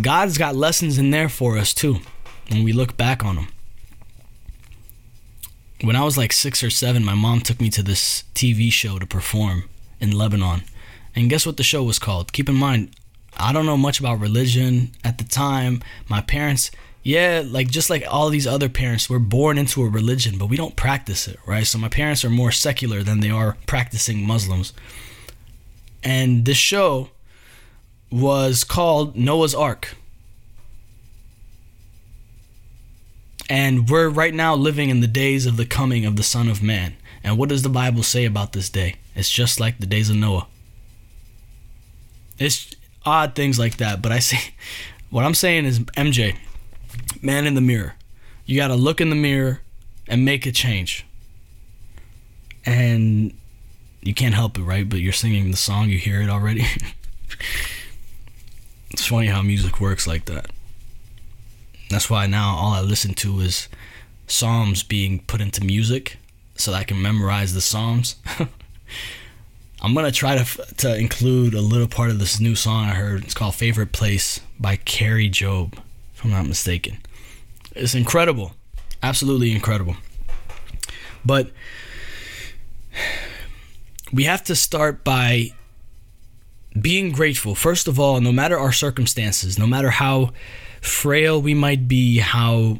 God's 0.00 0.38
got 0.38 0.56
lessons 0.56 0.98
in 0.98 1.10
there 1.10 1.28
for 1.28 1.56
us 1.56 1.72
too, 1.72 2.00
when 2.50 2.64
we 2.64 2.72
look 2.72 2.96
back 2.96 3.24
on 3.24 3.36
them. 3.36 3.48
When 5.82 5.96
I 5.96 6.04
was 6.04 6.18
like 6.18 6.32
six 6.32 6.62
or 6.62 6.70
seven, 6.70 7.04
my 7.04 7.14
mom 7.14 7.40
took 7.40 7.60
me 7.60 7.70
to 7.70 7.82
this 7.82 8.24
TV 8.34 8.72
show 8.72 8.98
to 8.98 9.06
perform 9.06 9.64
in 10.00 10.10
Lebanon. 10.10 10.64
And 11.14 11.30
guess 11.30 11.46
what 11.46 11.56
the 11.56 11.62
show 11.62 11.82
was 11.82 11.98
called? 11.98 12.32
Keep 12.32 12.48
in 12.48 12.56
mind, 12.56 12.90
I 13.36 13.52
don't 13.52 13.66
know 13.66 13.76
much 13.76 14.00
about 14.00 14.20
religion 14.20 14.92
at 15.02 15.18
the 15.18 15.24
time. 15.24 15.82
My 16.08 16.20
parents, 16.20 16.70
yeah, 17.02 17.42
like 17.44 17.68
just 17.68 17.90
like 17.90 18.04
all 18.08 18.30
these 18.30 18.46
other 18.46 18.68
parents, 18.68 19.08
we're 19.08 19.18
born 19.18 19.58
into 19.58 19.82
a 19.82 19.88
religion, 19.88 20.38
but 20.38 20.46
we 20.46 20.56
don't 20.56 20.76
practice 20.76 21.28
it, 21.28 21.38
right? 21.46 21.66
So 21.66 21.78
my 21.78 21.88
parents 21.88 22.24
are 22.24 22.30
more 22.30 22.52
secular 22.52 23.02
than 23.02 23.20
they 23.20 23.30
are 23.30 23.56
practicing 23.66 24.26
Muslims. 24.26 24.72
And 26.02 26.44
this 26.44 26.56
show 26.56 27.10
was 28.10 28.64
called 28.64 29.16
Noah's 29.16 29.54
Ark. 29.54 29.96
And 33.50 33.90
we're 33.90 34.08
right 34.08 34.32
now 34.32 34.54
living 34.54 34.88
in 34.88 35.00
the 35.00 35.06
days 35.06 35.46
of 35.46 35.56
the 35.56 35.66
coming 35.66 36.06
of 36.06 36.16
the 36.16 36.22
Son 36.22 36.48
of 36.48 36.62
Man. 36.62 36.96
And 37.22 37.36
what 37.36 37.48
does 37.48 37.62
the 37.62 37.68
Bible 37.68 38.02
say 38.02 38.24
about 38.24 38.52
this 38.52 38.70
day? 38.70 38.96
It's 39.14 39.30
just 39.30 39.60
like 39.60 39.78
the 39.78 39.86
days 39.86 40.10
of 40.10 40.16
Noah. 40.16 40.46
It's 42.38 42.74
odd 43.04 43.34
things 43.34 43.58
like 43.58 43.78
that, 43.78 44.02
but 44.02 44.12
I 44.12 44.18
say 44.18 44.54
what 45.10 45.24
I'm 45.24 45.34
saying 45.34 45.64
is 45.64 45.80
MJ, 45.80 46.36
man 47.22 47.46
in 47.46 47.54
the 47.54 47.60
mirror. 47.60 47.94
You 48.46 48.56
got 48.56 48.68
to 48.68 48.74
look 48.74 49.00
in 49.00 49.10
the 49.10 49.16
mirror 49.16 49.60
and 50.06 50.24
make 50.24 50.46
a 50.46 50.52
change. 50.52 51.06
And 52.66 53.32
you 54.02 54.14
can't 54.14 54.34
help 54.34 54.58
it, 54.58 54.62
right? 54.62 54.88
But 54.88 55.00
you're 55.00 55.12
singing 55.12 55.50
the 55.50 55.56
song, 55.56 55.88
you 55.88 55.98
hear 55.98 56.20
it 56.20 56.28
already. 56.28 56.66
it's 58.90 59.06
funny 59.06 59.28
how 59.28 59.42
music 59.42 59.80
works 59.80 60.06
like 60.06 60.26
that. 60.26 60.50
That's 61.90 62.10
why 62.10 62.26
now 62.26 62.56
all 62.56 62.72
I 62.72 62.80
listen 62.80 63.14
to 63.14 63.40
is 63.40 63.68
psalms 64.26 64.82
being 64.82 65.20
put 65.20 65.40
into 65.40 65.64
music 65.64 66.18
so 66.56 66.70
that 66.70 66.78
I 66.78 66.84
can 66.84 67.00
memorize 67.00 67.54
the 67.54 67.60
psalms. 67.60 68.16
I'm 69.84 69.92
gonna 69.92 70.10
try 70.10 70.42
to 70.42 70.74
to 70.76 70.96
include 70.96 71.52
a 71.52 71.60
little 71.60 71.86
part 71.86 72.08
of 72.08 72.18
this 72.18 72.40
new 72.40 72.56
song 72.56 72.86
I 72.86 72.94
heard. 72.94 73.22
It's 73.22 73.34
called 73.34 73.54
"Favorite 73.54 73.92
Place" 73.92 74.40
by 74.58 74.76
Kari 74.76 75.28
Jobe, 75.28 75.74
if 76.14 76.24
I'm 76.24 76.30
not 76.30 76.46
mistaken. 76.46 76.96
It's 77.76 77.94
incredible, 77.94 78.54
absolutely 79.02 79.52
incredible. 79.52 79.96
But 81.22 81.50
we 84.10 84.24
have 84.24 84.42
to 84.44 84.56
start 84.56 85.04
by 85.04 85.50
being 86.80 87.12
grateful. 87.12 87.54
First 87.54 87.86
of 87.86 88.00
all, 88.00 88.22
no 88.22 88.32
matter 88.32 88.58
our 88.58 88.72
circumstances, 88.72 89.58
no 89.58 89.66
matter 89.66 89.90
how 89.90 90.32
frail 90.80 91.42
we 91.42 91.52
might 91.52 91.86
be, 91.86 92.20
how 92.20 92.78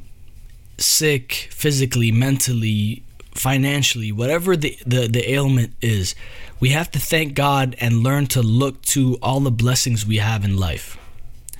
sick 0.79 1.49
physically, 1.51 2.11
mentally, 2.11 3.04
financially, 3.35 4.13
whatever 4.13 4.57
the, 4.57 4.79
the, 4.87 5.09
the 5.09 5.31
ailment 5.31 5.75
is, 5.83 6.15
we 6.61 6.71
have 6.71 6.91
to 6.93 6.99
thank 6.99 7.35
God 7.35 7.77
and 7.81 8.03
learn 8.03 8.27
to 8.29 8.43
look 8.43 8.81
to 8.83 9.19
all 9.21 9.41
the 9.41 9.51
blessings 9.51 10.07
we 10.07 10.19
have 10.19 10.45
in 10.45 10.57
life. 10.57 10.97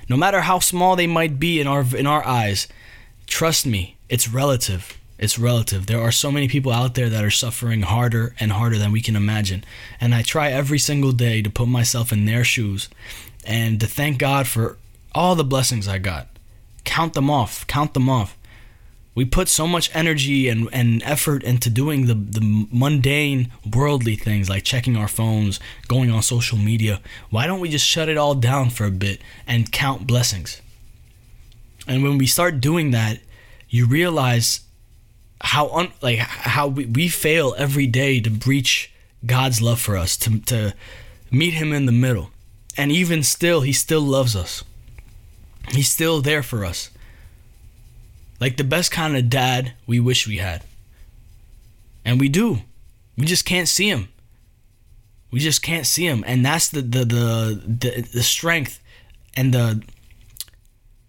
No 0.07 0.17
matter 0.17 0.41
how 0.41 0.59
small 0.59 0.95
they 0.95 1.07
might 1.07 1.39
be 1.39 1.59
in 1.59 1.67
our 1.67 1.83
in 1.95 2.05
our 2.07 2.25
eyes, 2.25 2.67
trust 3.27 3.65
me, 3.65 3.97
it's 4.07 4.27
relative. 4.27 4.97
It's 5.17 5.39
relative. 5.39 5.85
There 5.85 6.01
are 6.01 6.11
so 6.11 6.31
many 6.31 6.47
people 6.47 6.71
out 6.71 6.93
there 6.93 7.09
that 7.09 7.23
are 7.23 7.31
suffering 7.31 7.83
harder 7.83 8.35
and 8.39 8.51
harder 8.51 8.77
than 8.77 8.91
we 8.91 9.01
can 9.01 9.15
imagine. 9.15 9.63
And 9.99 10.13
I 10.13 10.21
try 10.21 10.51
every 10.51 10.77
single 10.77 11.13
day 11.13 11.41
to 11.41 11.49
put 11.49 11.67
myself 11.67 12.11
in 12.11 12.25
their 12.25 12.43
shoes 12.43 12.89
and 13.45 13.79
to 13.79 13.87
thank 13.87 14.19
God 14.19 14.45
for 14.45 14.77
all 15.13 15.35
the 15.35 15.43
blessings 15.43 15.87
I 15.87 15.99
got. 15.99 16.27
Count 16.83 17.13
them 17.13 17.29
off. 17.29 17.65
Count 17.65 17.93
them 17.93 18.09
off 18.09 18.37
we 19.15 19.23
put 19.23 19.47
so 19.47 19.65
much 19.65 19.89
energy 19.95 20.49
and, 20.49 20.67
and 20.73 21.01
effort 21.03 21.41
into 21.43 21.69
doing 21.69 22.05
the, 22.05 22.13
the 22.13 22.67
mundane 22.69 23.51
worldly 23.73 24.17
things 24.17 24.49
like 24.49 24.63
checking 24.63 24.97
our 24.97 25.07
phones 25.07 25.59
going 25.87 26.11
on 26.11 26.21
social 26.21 26.57
media. 26.57 27.01
Why 27.29 27.47
don't 27.47 27.61
we 27.61 27.69
just 27.69 27.85
shut 27.85 28.09
it 28.09 28.17
all 28.17 28.35
down 28.35 28.69
for 28.69 28.85
a 28.85 28.91
bit 28.91 29.21
and 29.47 29.71
count 29.71 30.05
blessings? 30.05 30.61
And 31.87 32.03
when 32.03 32.17
we 32.17 32.27
start 32.27 32.59
doing 32.59 32.91
that 32.91 33.19
you 33.69 33.85
realize 33.85 34.61
how 35.41 35.69
un, 35.69 35.91
like 36.01 36.19
how 36.19 36.67
we, 36.67 36.85
we 36.85 37.07
fail 37.07 37.55
every 37.57 37.87
day 37.87 38.19
to 38.21 38.29
breach 38.29 38.91
god's 39.25 39.61
love 39.61 39.79
for 39.81 39.97
us 39.97 40.15
to, 40.15 40.39
to 40.41 40.73
meet 41.31 41.53
him 41.53 41.73
in 41.73 41.85
the 41.85 41.91
middle. 41.91 42.31
And 42.77 42.91
even 42.91 43.23
still 43.23 43.61
he 43.61 43.73
still 43.73 44.01
loves 44.01 44.35
us. 44.35 44.63
He's 45.69 45.91
still 45.91 46.21
there 46.21 46.43
for 46.43 46.63
us 46.63 46.89
like 48.39 48.57
the 48.57 48.63
best 48.63 48.91
kind 48.91 49.15
of 49.15 49.29
dad 49.29 49.73
we 49.87 49.99
wish 49.99 50.27
we 50.27 50.37
had. 50.37 50.63
And 52.03 52.19
we 52.19 52.29
do. 52.29 52.59
We 53.17 53.25
just 53.25 53.45
can't 53.45 53.67
see 53.67 53.89
him. 53.89 54.09
We 55.31 55.39
just 55.39 55.61
can't 55.61 55.85
see 55.85 56.05
him. 56.05 56.23
And 56.27 56.45
that's 56.45 56.69
the 56.69 56.81
the 56.81 57.05
the 57.05 57.61
the, 57.65 58.01
the 58.13 58.23
strength 58.23 58.81
and 59.35 59.53
the 59.53 59.83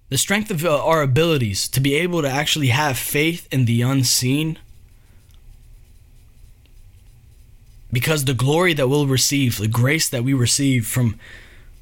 the 0.09 0.19
strength 0.19 0.51
of 0.51 0.65
uh, 0.65 0.85
our 0.85 1.03
abilities 1.03 1.69
to 1.69 1.81
be 1.81 1.95
able 1.95 2.23
to 2.23 2.29
actually 2.29 2.69
have 2.69 2.97
faith 2.97 3.49
in 3.51 3.65
the 3.65 3.83
unseen 3.83 4.59
because 7.93 8.25
the 8.25 8.35
glory 8.35 8.73
that 8.75 8.89
we'll 8.89 9.07
receive, 9.07 9.59
the 9.59 9.69
grace 9.69 10.09
that 10.09 10.23
we 10.23 10.33
receive 10.33 10.87
from 10.87 11.19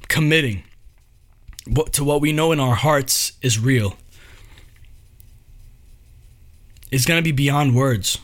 committing 0.07 0.63
to 1.91 2.03
what 2.03 2.21
we 2.21 2.31
know 2.31 2.51
in 2.51 2.59
our 2.59 2.75
hearts 2.75 3.33
is 3.41 3.59
real 3.59 3.95
is 6.95 7.05
going 7.05 7.17
to 7.17 7.23
be 7.23 7.33
beyond 7.33 7.75
words. 7.75 8.19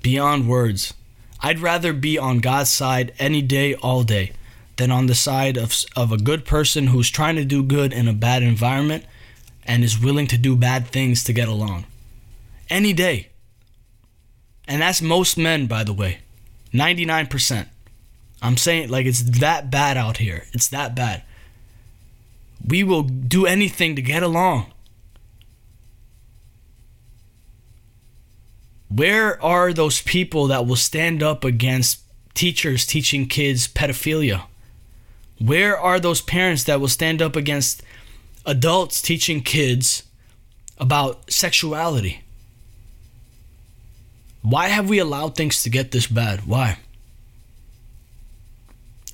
Beyond 0.00 0.48
words. 0.48 0.94
I'd 1.40 1.58
rather 1.58 1.92
be 1.92 2.16
on 2.16 2.38
God's 2.38 2.70
side 2.70 3.12
any 3.18 3.42
day, 3.42 3.74
all 3.74 4.04
day, 4.04 4.30
than 4.76 4.92
on 4.92 5.06
the 5.06 5.14
side 5.16 5.56
of, 5.56 5.74
of 5.96 6.12
a 6.12 6.18
good 6.18 6.44
person 6.44 6.86
who's 6.86 7.10
trying 7.10 7.34
to 7.34 7.44
do 7.44 7.64
good 7.64 7.92
in 7.92 8.06
a 8.06 8.12
bad 8.12 8.44
environment 8.44 9.04
and 9.64 9.82
is 9.82 9.98
willing 9.98 10.28
to 10.28 10.38
do 10.38 10.54
bad 10.54 10.86
things 10.86 11.24
to 11.24 11.32
get 11.32 11.48
along. 11.48 11.86
Any 12.70 12.92
day. 12.92 13.30
And 14.68 14.80
that's 14.80 15.02
most 15.02 15.36
men, 15.36 15.66
by 15.66 15.82
the 15.82 15.92
way. 15.92 16.18
99%. 16.72 17.66
I'm 18.40 18.56
saying, 18.56 18.88
like, 18.88 19.04
it's 19.04 19.40
that 19.40 19.68
bad 19.68 19.96
out 19.96 20.18
here. 20.18 20.44
It's 20.52 20.68
that 20.68 20.94
bad. 20.94 21.24
We 22.64 22.84
will 22.84 23.02
do 23.02 23.46
anything 23.46 23.96
to 23.96 24.02
get 24.02 24.22
along. 24.22 24.70
Where 28.88 29.42
are 29.42 29.72
those 29.72 30.00
people 30.00 30.46
that 30.48 30.66
will 30.66 30.76
stand 30.76 31.22
up 31.22 31.44
against 31.44 32.00
teachers 32.34 32.86
teaching 32.86 33.26
kids 33.26 33.66
pedophilia? 33.66 34.44
Where 35.38 35.78
are 35.78 36.00
those 36.00 36.22
parents 36.22 36.64
that 36.64 36.80
will 36.80 36.88
stand 36.88 37.20
up 37.20 37.36
against 37.36 37.82
adults 38.44 39.02
teaching 39.02 39.42
kids 39.42 40.04
about 40.78 41.30
sexuality? 41.30 42.22
Why 44.42 44.68
have 44.68 44.88
we 44.88 44.98
allowed 44.98 45.34
things 45.34 45.62
to 45.64 45.70
get 45.70 45.90
this 45.90 46.06
bad? 46.06 46.46
Why? 46.46 46.78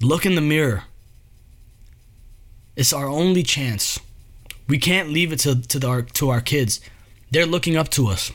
Look 0.00 0.26
in 0.26 0.34
the 0.34 0.42
mirror. 0.42 0.84
It's 2.76 2.92
our 2.92 3.08
only 3.08 3.42
chance. 3.42 3.98
We 4.68 4.78
can't 4.78 5.08
leave 5.08 5.32
it 5.32 5.38
to, 5.40 5.60
to, 5.68 5.88
our, 5.88 6.02
to 6.02 6.28
our 6.28 6.40
kids. 6.40 6.80
They're 7.30 7.46
looking 7.46 7.76
up 7.76 7.88
to 7.90 8.08
us. 8.08 8.30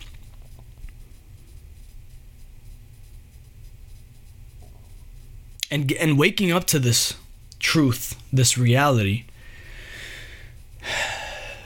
And 5.70 5.92
and 5.94 6.18
waking 6.18 6.52
up 6.52 6.66
to 6.66 6.80
this 6.80 7.14
truth, 7.60 8.16
this 8.32 8.58
reality, 8.58 9.26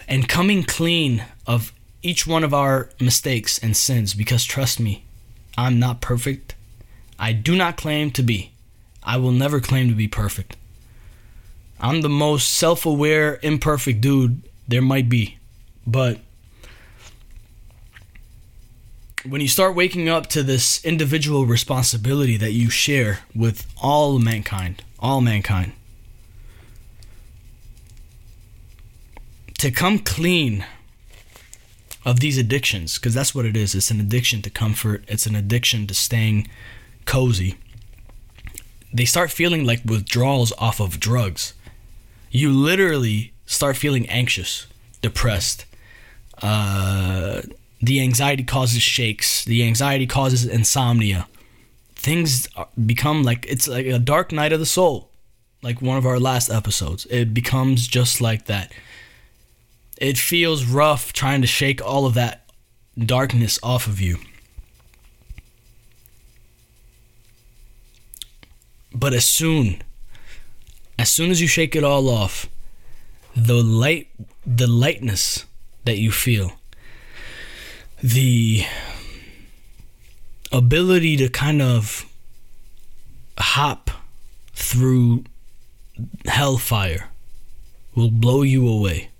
and 0.07 0.27
coming 0.27 0.63
clean 0.63 1.25
of 1.45 1.73
each 2.03 2.25
one 2.25 2.43
of 2.43 2.53
our 2.53 2.89
mistakes 2.99 3.59
and 3.59 3.77
sins 3.77 4.13
because 4.13 4.43
trust 4.43 4.79
me, 4.79 5.03
I'm 5.57 5.79
not 5.79 6.01
perfect. 6.01 6.55
I 7.19 7.33
do 7.33 7.55
not 7.55 7.77
claim 7.77 8.11
to 8.11 8.23
be. 8.23 8.51
I 9.03 9.17
will 9.17 9.31
never 9.31 9.59
claim 9.59 9.87
to 9.89 9.95
be 9.95 10.07
perfect. 10.07 10.55
I'm 11.79 12.01
the 12.01 12.09
most 12.09 12.51
self 12.51 12.85
aware, 12.85 13.39
imperfect 13.41 14.01
dude 14.01 14.41
there 14.67 14.81
might 14.81 15.09
be. 15.09 15.37
But 15.85 16.19
when 19.25 19.41
you 19.41 19.47
start 19.47 19.75
waking 19.75 20.09
up 20.09 20.27
to 20.27 20.43
this 20.43 20.83
individual 20.83 21.45
responsibility 21.45 22.37
that 22.37 22.51
you 22.51 22.69
share 22.69 23.19
with 23.35 23.67
all 23.81 24.19
mankind, 24.19 24.83
all 24.99 25.21
mankind, 25.21 25.73
to 29.59 29.69
come 29.69 29.99
clean 29.99 30.65
of 32.03 32.19
these 32.19 32.37
addictions, 32.37 32.97
because 32.97 33.13
that's 33.13 33.35
what 33.35 33.45
it 33.45 33.55
is. 33.55 33.75
It's 33.75 33.91
an 33.91 33.99
addiction 33.99 34.41
to 34.41 34.49
comfort, 34.49 35.03
it's 35.07 35.27
an 35.27 35.35
addiction 35.35 35.85
to 35.87 35.93
staying 35.93 36.47
cozy. 37.05 37.57
They 38.93 39.05
start 39.05 39.31
feeling 39.31 39.65
like 39.65 39.81
withdrawals 39.85 40.51
off 40.57 40.79
of 40.79 40.99
drugs. 40.99 41.53
You 42.31 42.51
literally 42.51 43.33
start 43.45 43.77
feeling 43.77 44.09
anxious, 44.09 44.65
depressed. 45.01 45.65
Uh, 46.41 47.41
the 47.81 48.01
anxiety 48.01 48.43
causes 48.43 48.81
shakes. 48.81 49.43
The 49.45 49.63
anxiety 49.63 50.07
causes 50.07 50.45
insomnia. 50.45 51.27
Things 51.95 52.47
become 52.85 53.23
like 53.23 53.45
it's 53.47 53.67
like 53.67 53.85
a 53.85 53.99
dark 53.99 54.31
night 54.31 54.53
of 54.53 54.59
the 54.59 54.65
soul, 54.65 55.09
like 55.61 55.81
one 55.81 55.97
of 55.97 56.05
our 56.05 56.19
last 56.19 56.49
episodes. 56.49 57.05
It 57.09 57.33
becomes 57.33 57.87
just 57.87 58.21
like 58.21 58.45
that 58.45 58.71
it 60.01 60.17
feels 60.17 60.65
rough 60.65 61.13
trying 61.13 61.41
to 61.41 61.47
shake 61.47 61.79
all 61.79 62.07
of 62.07 62.15
that 62.15 62.49
darkness 62.97 63.59
off 63.61 63.85
of 63.85 64.01
you. 64.01 64.17
But 68.93 69.13
as 69.13 69.25
soon 69.25 69.83
as 70.97 71.09
soon 71.09 71.31
as 71.31 71.39
you 71.39 71.47
shake 71.47 71.75
it 71.75 71.83
all 71.83 72.09
off, 72.09 72.49
the 73.35 73.61
light 73.61 74.07
the 74.45 74.67
lightness 74.67 75.45
that 75.85 75.99
you 75.99 76.11
feel, 76.11 76.53
the 78.01 78.65
ability 80.51 81.17
to 81.17 81.29
kind 81.29 81.61
of 81.61 82.05
hop 83.37 83.89
through 84.53 85.23
hellfire 86.25 87.09
will 87.95 88.11
blow 88.11 88.41
you 88.41 88.67
away 88.67 89.11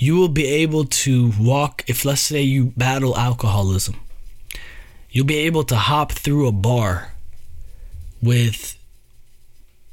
you 0.00 0.16
will 0.16 0.28
be 0.28 0.46
able 0.46 0.86
to 0.86 1.30
walk, 1.38 1.84
if 1.86 2.06
let's 2.06 2.22
say 2.22 2.40
you 2.40 2.72
battle 2.74 3.16
alcoholism, 3.18 4.00
you'll 5.10 5.26
be 5.26 5.36
able 5.36 5.62
to 5.64 5.76
hop 5.76 6.12
through 6.12 6.48
a 6.48 6.52
bar 6.52 7.12
with, 8.22 8.78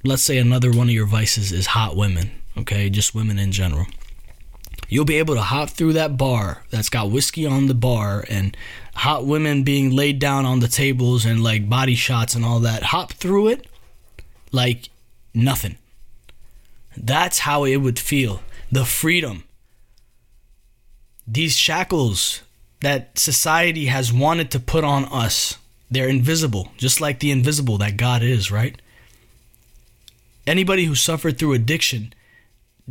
let's 0.05 0.24
say, 0.24 0.38
another 0.38 0.72
one 0.72 0.88
of 0.88 0.93
your 0.93 1.05
vices 1.05 1.51
is 1.51 1.68
hot 1.68 1.97
women, 1.97 2.32
okay? 2.57 2.89
Just 2.89 3.13
women 3.13 3.38
in 3.38 3.51
general. 3.51 3.86
You'll 4.89 5.05
be 5.05 5.17
able 5.17 5.35
to 5.35 5.41
hop 5.41 5.69
through 5.69 5.93
that 5.93 6.17
bar 6.17 6.63
that's 6.69 6.89
got 6.89 7.11
whiskey 7.11 7.45
on 7.45 7.67
the 7.67 7.73
bar 7.73 8.25
and 8.29 8.55
hot 8.95 9.25
women 9.25 9.63
being 9.63 9.91
laid 9.91 10.19
down 10.19 10.45
on 10.45 10.59
the 10.59 10.67
tables 10.67 11.25
and 11.25 11.43
like 11.43 11.69
body 11.69 11.95
shots 11.95 12.35
and 12.35 12.45
all 12.45 12.59
that. 12.61 12.83
Hop 12.83 13.13
through 13.13 13.49
it 13.49 13.67
like 14.51 14.89
nothing. 15.33 15.77
That's 16.95 17.39
how 17.39 17.65
it 17.65 17.77
would 17.77 17.99
feel. 17.99 18.41
The 18.71 18.85
freedom 18.85 19.43
these 21.27 21.57
shackles 21.57 22.41
that 22.81 23.19
society 23.19 23.88
has 23.88 24.13
wanted 24.13 24.49
to 24.51 24.59
put 24.59 24.83
on 24.83 25.05
us, 25.05 25.57
they're 25.91 26.07
invisible, 26.07 26.71
just 26.77 27.01
like 27.01 27.19
the 27.19 27.31
invisible 27.31 27.77
that 27.79 27.97
God 27.97 28.23
is, 28.23 28.49
right? 28.49 28.81
Anybody 30.45 30.85
who 30.85 30.95
suffered 30.95 31.38
through 31.38 31.53
addiction 31.53 32.13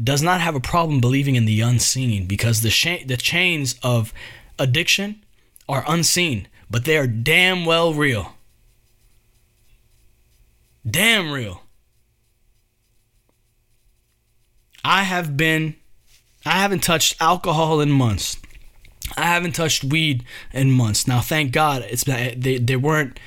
does 0.03 0.23
not 0.23 0.41
have 0.41 0.55
a 0.55 0.61
problem 0.61 1.01
believing 1.01 1.37
in 1.37 1.47
the 1.47 1.61
unseen 1.61 2.27
because 2.27 2.61
the 2.61 3.05
the 3.07 3.17
chains 3.17 3.77
of 3.83 4.13
addiction 4.59 5.25
are 5.69 5.85
unseen, 5.89 6.49
but 6.71 6.85
they 6.85 6.97
are 6.97 7.07
damn 7.07 7.65
well 7.65 7.95
real. 7.95 8.35
Damn 10.89 11.33
real. 11.33 11.63
I 14.85 15.03
have 15.03 15.37
been 15.37 15.77
I 16.45 16.59
haven't 16.61 16.85
touched 16.85 17.21
alcohol 17.21 17.81
in 17.81 17.91
months. 17.91 18.37
I 19.17 19.25
haven't 19.25 19.53
touched 19.53 19.83
weed 19.83 20.25
in 20.53 20.71
months. 20.71 21.09
Now, 21.09 21.21
thank 21.21 21.53
God, 21.53 21.85
it's 21.89 22.05
they 22.05 22.59
they 22.63 22.77
weren't 22.77 23.19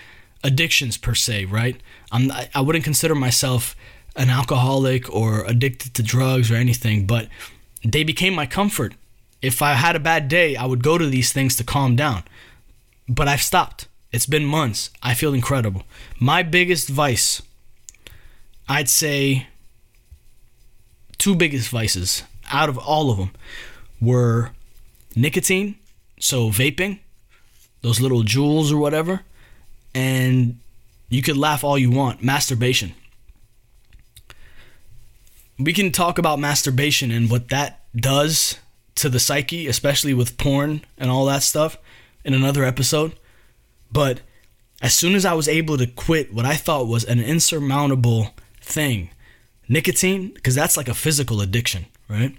addictions 0.43 0.97
per 0.97 1.15
se, 1.15 1.45
right? 1.45 1.81
I'm 2.11 2.31
I 2.31 2.61
wouldn't 2.61 2.85
consider 2.85 3.15
myself 3.15 3.75
an 4.19 4.29
alcoholic 4.29 5.09
or 5.11 5.45
addicted 5.45 5.93
to 5.95 6.03
drugs 6.03 6.51
or 6.51 6.55
anything, 6.55 7.07
but 7.07 7.29
they 7.83 8.03
became 8.03 8.35
my 8.35 8.45
comfort. 8.45 8.93
If 9.41 9.61
I 9.61 9.73
had 9.73 9.95
a 9.95 9.99
bad 9.99 10.27
day, 10.27 10.57
I 10.57 10.65
would 10.65 10.83
go 10.83 10.97
to 10.97 11.07
these 11.07 11.31
things 11.31 11.55
to 11.55 11.63
calm 11.63 11.95
down. 11.95 12.23
But 13.07 13.29
I've 13.29 13.41
stopped. 13.41 13.87
It's 14.11 14.25
been 14.25 14.43
months. 14.43 14.89
I 15.01 15.13
feel 15.13 15.33
incredible. 15.33 15.83
My 16.19 16.43
biggest 16.43 16.89
vice, 16.89 17.41
I'd 18.67 18.89
say 18.89 19.47
two 21.17 21.33
biggest 21.33 21.69
vices 21.69 22.23
out 22.51 22.67
of 22.67 22.77
all 22.77 23.11
of 23.11 23.17
them 23.17 23.31
were 24.01 24.51
nicotine, 25.15 25.75
so 26.19 26.49
vaping, 26.49 26.99
those 27.81 28.01
little 28.01 28.23
Juuls 28.23 28.69
or 28.69 28.77
whatever, 28.77 29.21
and 29.95 30.59
you 31.07 31.21
could 31.21 31.37
laugh 31.37 31.63
all 31.63 31.77
you 31.77 31.89
want, 31.89 32.21
masturbation. 32.21 32.93
We 35.59 35.73
can 35.73 35.91
talk 35.91 36.17
about 36.17 36.39
masturbation 36.39 37.11
and 37.11 37.29
what 37.29 37.49
that 37.49 37.81
does 37.95 38.57
to 38.95 39.09
the 39.09 39.19
psyche, 39.19 39.67
especially 39.67 40.13
with 40.13 40.37
porn 40.37 40.81
and 40.97 41.09
all 41.09 41.25
that 41.25 41.43
stuff, 41.43 41.77
in 42.23 42.33
another 42.33 42.63
episode. 42.63 43.13
But 43.91 44.21
as 44.81 44.93
soon 44.93 45.15
as 45.15 45.25
I 45.25 45.33
was 45.33 45.47
able 45.47 45.77
to 45.77 45.87
quit 45.87 46.33
what 46.33 46.45
I 46.45 46.55
thought 46.55 46.87
was 46.87 47.03
an 47.03 47.19
insurmountable 47.19 48.33
thing, 48.61 49.09
nicotine, 49.67 50.29
because 50.29 50.55
that's 50.55 50.77
like 50.77 50.87
a 50.87 50.93
physical 50.93 51.41
addiction 51.41 51.85
right? 52.09 52.35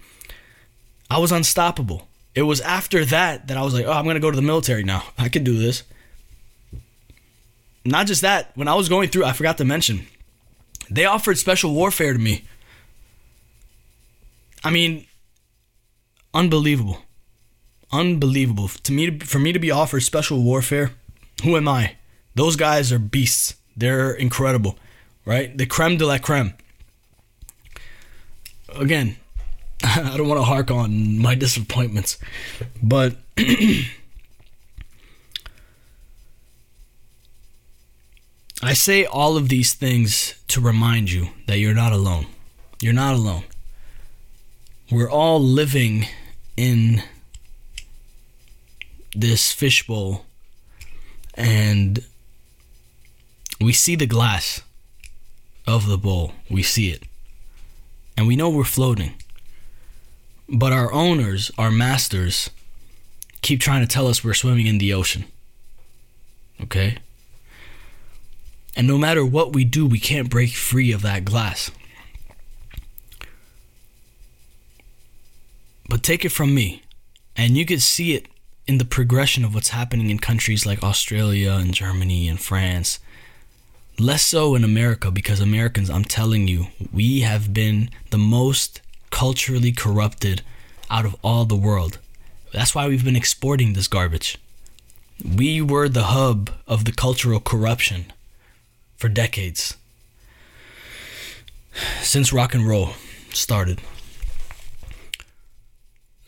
I 1.08 1.18
was 1.18 1.32
unstoppable. 1.32 2.08
It 2.34 2.42
was 2.42 2.60
after 2.60 3.04
that 3.06 3.48
that 3.48 3.56
I 3.56 3.62
was 3.62 3.72
like, 3.72 3.86
oh, 3.86 3.92
I'm 3.92 4.04
going 4.04 4.14
to 4.14 4.20
go 4.20 4.30
to 4.30 4.36
the 4.36 4.42
military 4.42 4.84
now. 4.84 5.04
I 5.16 5.28
can 5.28 5.44
do 5.44 5.58
this. 5.58 5.84
Not 7.84 8.06
just 8.06 8.22
that, 8.22 8.50
when 8.56 8.68
I 8.68 8.74
was 8.74 8.88
going 8.88 9.08
through, 9.08 9.24
I 9.24 9.32
forgot 9.32 9.56
to 9.58 9.64
mention, 9.64 10.06
they 10.90 11.06
offered 11.06 11.38
special 11.38 11.72
warfare 11.72 12.12
to 12.12 12.18
me. 12.18 12.44
I 14.62 14.70
mean, 14.70 15.06
unbelievable. 16.34 17.02
Unbelievable. 17.92 18.68
To 18.68 18.92
me 18.92 19.18
for 19.20 19.38
me 19.38 19.52
to 19.52 19.58
be 19.58 19.70
offered 19.70 20.00
special 20.00 20.42
warfare, 20.42 20.92
who 21.42 21.56
am 21.56 21.66
I? 21.68 21.96
Those 22.34 22.56
guys 22.56 22.92
are 22.92 22.98
beasts. 22.98 23.54
They're 23.76 24.12
incredible, 24.12 24.78
right? 25.24 25.56
The 25.56 25.66
creme 25.66 25.96
de 25.96 26.06
la 26.06 26.18
creme. 26.18 26.54
Again, 28.76 29.16
I 29.82 30.16
don't 30.16 30.28
want 30.28 30.38
to 30.38 30.44
hark 30.44 30.70
on 30.70 31.18
my 31.18 31.34
disappointments, 31.34 32.18
but 32.82 33.16
I 38.62 38.74
say 38.74 39.04
all 39.04 39.36
of 39.36 39.48
these 39.48 39.74
things 39.74 40.34
to 40.48 40.60
remind 40.60 41.10
you 41.10 41.30
that 41.46 41.58
you're 41.58 41.74
not 41.74 41.92
alone. 41.92 42.26
You're 42.80 42.92
not 42.92 43.14
alone. 43.14 43.44
We're 44.90 45.10
all 45.10 45.40
living 45.40 46.06
in 46.56 47.04
this 49.14 49.52
fishbowl 49.52 50.24
and 51.34 52.04
we 53.60 53.72
see 53.72 53.94
the 53.94 54.06
glass 54.06 54.62
of 55.66 55.86
the 55.86 55.96
bowl. 55.96 56.32
We 56.50 56.64
see 56.64 56.90
it. 56.90 57.04
And 58.16 58.26
we 58.26 58.34
know 58.34 58.50
we're 58.50 58.64
floating. 58.64 59.14
But 60.48 60.72
our 60.72 60.92
owners, 60.92 61.52
our 61.56 61.70
masters, 61.70 62.50
keep 63.42 63.60
trying 63.60 63.82
to 63.82 63.86
tell 63.86 64.08
us 64.08 64.24
we're 64.24 64.34
swimming 64.34 64.66
in 64.66 64.78
the 64.78 64.92
ocean. 64.92 65.24
Okay? 66.62 66.98
And 68.74 68.88
no 68.88 68.98
matter 68.98 69.24
what 69.24 69.52
we 69.52 69.64
do, 69.64 69.86
we 69.86 70.00
can't 70.00 70.28
break 70.28 70.50
free 70.50 70.90
of 70.90 71.02
that 71.02 71.24
glass. 71.24 71.70
But 75.90 76.04
take 76.04 76.24
it 76.24 76.28
from 76.28 76.54
me, 76.54 76.82
and 77.36 77.56
you 77.56 77.66
can 77.66 77.80
see 77.80 78.14
it 78.14 78.28
in 78.64 78.78
the 78.78 78.84
progression 78.84 79.44
of 79.44 79.56
what's 79.56 79.70
happening 79.70 80.08
in 80.08 80.20
countries 80.20 80.64
like 80.64 80.84
Australia 80.84 81.54
and 81.54 81.74
Germany 81.74 82.28
and 82.28 82.40
France. 82.40 83.00
Less 83.98 84.22
so 84.22 84.54
in 84.54 84.62
America 84.62 85.10
because 85.10 85.40
Americans, 85.40 85.90
I'm 85.90 86.04
telling 86.04 86.46
you, 86.46 86.68
we 86.92 87.22
have 87.22 87.52
been 87.52 87.90
the 88.10 88.18
most 88.18 88.80
culturally 89.10 89.72
corrupted 89.72 90.42
out 90.88 91.04
of 91.04 91.16
all 91.24 91.44
the 91.44 91.56
world. 91.56 91.98
That's 92.52 92.72
why 92.72 92.86
we've 92.86 93.04
been 93.04 93.16
exporting 93.16 93.72
this 93.72 93.88
garbage. 93.88 94.38
We 95.24 95.60
were 95.60 95.88
the 95.88 96.04
hub 96.04 96.50
of 96.68 96.84
the 96.84 96.92
cultural 96.92 97.40
corruption 97.40 98.12
for 98.96 99.08
decades. 99.08 99.76
Since 102.00 102.32
rock 102.32 102.54
and 102.54 102.68
roll 102.68 102.90
started. 103.32 103.80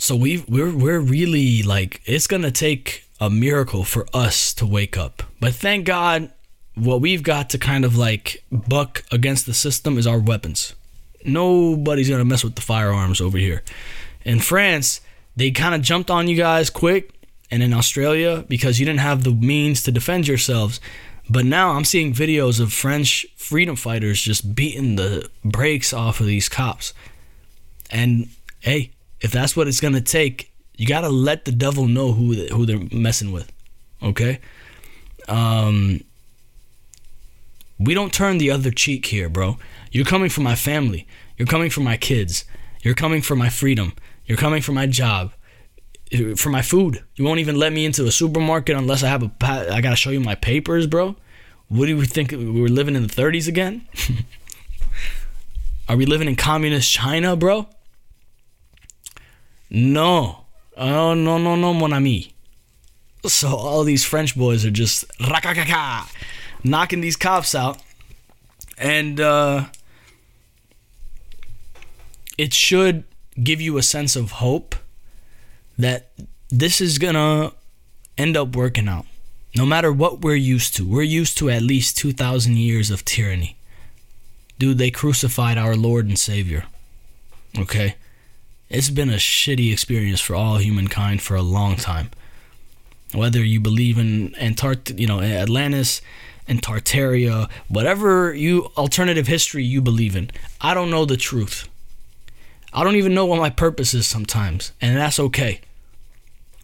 So 0.02 0.16
we 0.16 0.44
we're 0.48 0.76
we're 0.76 0.98
really 0.98 1.62
like 1.62 2.02
it's 2.06 2.26
to 2.26 2.50
take 2.50 3.04
a 3.20 3.30
miracle 3.30 3.84
for 3.84 4.04
us 4.12 4.52
to 4.54 4.66
wake 4.66 4.96
up. 4.96 5.22
But 5.38 5.54
thank 5.54 5.86
God, 5.86 6.32
what 6.74 7.00
we've 7.00 7.22
got 7.22 7.50
to 7.50 7.58
kind 7.58 7.84
of 7.84 7.96
like 7.96 8.42
buck 8.50 9.04
against 9.12 9.46
the 9.46 9.54
system 9.54 9.96
is 9.98 10.04
our 10.08 10.18
weapons. 10.18 10.74
Nobody's 11.24 12.10
gonna 12.10 12.24
mess 12.24 12.42
with 12.42 12.56
the 12.56 12.62
firearms 12.62 13.20
over 13.20 13.38
here. 13.38 13.62
In 14.24 14.40
France, 14.40 15.02
they 15.36 15.52
kind 15.52 15.72
of 15.72 15.82
jumped 15.82 16.10
on 16.10 16.26
you 16.26 16.36
guys 16.36 16.68
quick, 16.68 17.12
and 17.48 17.62
in 17.62 17.72
Australia, 17.72 18.44
because 18.48 18.80
you 18.80 18.86
didn't 18.86 18.98
have 18.98 19.22
the 19.22 19.30
means 19.30 19.84
to 19.84 19.92
defend 19.92 20.26
yourselves. 20.26 20.80
But 21.30 21.44
now 21.44 21.74
I'm 21.74 21.84
seeing 21.84 22.12
videos 22.12 22.58
of 22.58 22.72
French 22.72 23.24
freedom 23.36 23.76
fighters 23.76 24.20
just 24.20 24.56
beating 24.56 24.96
the 24.96 25.30
brakes 25.44 25.92
off 25.92 26.18
of 26.18 26.26
these 26.26 26.48
cops. 26.48 26.92
And 27.88 28.30
hey, 28.58 28.90
if 29.22 29.30
that's 29.32 29.56
what 29.56 29.68
it's 29.68 29.80
gonna 29.80 30.00
take, 30.00 30.52
you 30.76 30.86
gotta 30.86 31.08
let 31.08 31.44
the 31.44 31.52
devil 31.52 31.86
know 31.86 32.12
who 32.12 32.34
who 32.48 32.66
they're 32.66 32.86
messing 32.92 33.32
with. 33.32 33.50
Okay. 34.02 34.40
Um. 35.28 36.00
We 37.78 37.94
don't 37.94 38.12
turn 38.12 38.38
the 38.38 38.50
other 38.50 38.70
cheek 38.70 39.06
here, 39.06 39.28
bro. 39.28 39.58
You're 39.90 40.04
coming 40.04 40.28
for 40.28 40.40
my 40.40 40.54
family. 40.54 41.06
You're 41.36 41.48
coming 41.48 41.68
for 41.68 41.80
my 41.80 41.96
kids. 41.96 42.44
You're 42.82 42.94
coming 42.94 43.22
for 43.22 43.34
my 43.34 43.48
freedom. 43.48 43.94
You're 44.24 44.38
coming 44.38 44.62
for 44.62 44.70
my 44.72 44.86
job. 44.86 45.32
For 46.36 46.50
my 46.50 46.62
food. 46.62 47.02
You 47.16 47.24
won't 47.24 47.40
even 47.40 47.56
let 47.56 47.72
me 47.72 47.84
into 47.84 48.06
a 48.06 48.12
supermarket 48.12 48.76
unless 48.76 49.02
I 49.02 49.08
have 49.08 49.22
a. 49.22 49.32
I 49.42 49.80
gotta 49.80 49.96
show 49.96 50.10
you 50.10 50.20
my 50.20 50.36
papers, 50.36 50.86
bro. 50.86 51.16
What 51.68 51.86
do 51.86 51.96
you 51.96 52.04
think? 52.04 52.30
We 52.30 52.60
were 52.60 52.68
living 52.68 52.94
in 52.94 53.02
the 53.02 53.08
30s 53.08 53.48
again? 53.48 53.88
Are 55.88 55.96
we 55.96 56.06
living 56.06 56.28
in 56.28 56.36
communist 56.36 56.92
China, 56.92 57.34
bro? 57.34 57.66
No. 59.72 60.44
Oh, 60.76 61.14
no, 61.14 61.38
no, 61.38 61.56
no, 61.56 61.72
mon 61.72 61.94
ami. 61.94 62.34
So 63.24 63.56
all 63.56 63.84
these 63.84 64.04
French 64.04 64.36
boys 64.36 64.66
are 64.66 64.70
just 64.70 65.04
knocking 66.62 67.00
these 67.00 67.16
cops 67.16 67.54
out. 67.54 67.82
And 68.76 69.18
uh, 69.18 69.66
it 72.36 72.52
should 72.52 73.04
give 73.42 73.62
you 73.62 73.78
a 73.78 73.82
sense 73.82 74.14
of 74.14 74.32
hope 74.32 74.74
that 75.78 76.12
this 76.50 76.82
is 76.82 76.98
going 76.98 77.14
to 77.14 77.54
end 78.18 78.36
up 78.36 78.54
working 78.54 78.88
out. 78.88 79.06
No 79.56 79.64
matter 79.64 79.90
what 79.90 80.20
we're 80.20 80.34
used 80.34 80.76
to, 80.76 80.86
we're 80.86 81.02
used 81.02 81.38
to 81.38 81.48
at 81.48 81.62
least 81.62 81.96
2,000 81.96 82.58
years 82.58 82.90
of 82.90 83.04
tyranny. 83.06 83.56
Dude, 84.58 84.78
they 84.78 84.90
crucified 84.90 85.56
our 85.56 85.74
Lord 85.74 86.06
and 86.06 86.18
Savior. 86.18 86.64
Okay? 87.58 87.96
It's 88.72 88.88
been 88.88 89.10
a 89.10 89.16
shitty 89.16 89.70
experience 89.70 90.22
for 90.22 90.34
all 90.34 90.56
humankind 90.56 91.20
for 91.20 91.36
a 91.36 91.42
long 91.42 91.76
time. 91.76 92.10
Whether 93.12 93.44
you 93.44 93.60
believe 93.60 93.98
in 93.98 94.30
Antart, 94.40 94.98
you 94.98 95.06
know, 95.06 95.20
Atlantis 95.20 96.00
and 96.48 96.62
Tartaria, 96.62 97.50
whatever 97.68 98.32
you 98.32 98.72
alternative 98.78 99.26
history 99.26 99.62
you 99.62 99.82
believe 99.82 100.16
in, 100.16 100.30
I 100.62 100.72
don't 100.72 100.88
know 100.88 101.04
the 101.04 101.18
truth. 101.18 101.68
I 102.72 102.82
don't 102.82 102.96
even 102.96 103.12
know 103.12 103.26
what 103.26 103.38
my 103.38 103.50
purpose 103.50 103.92
is 103.92 104.06
sometimes, 104.06 104.72
and 104.80 104.96
that's 104.96 105.20
okay. 105.20 105.60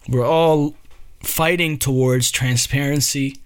We're 0.07 0.25
all 0.25 0.73
fighting 1.21 1.77
towards 1.77 2.31
transparency, 2.31 3.37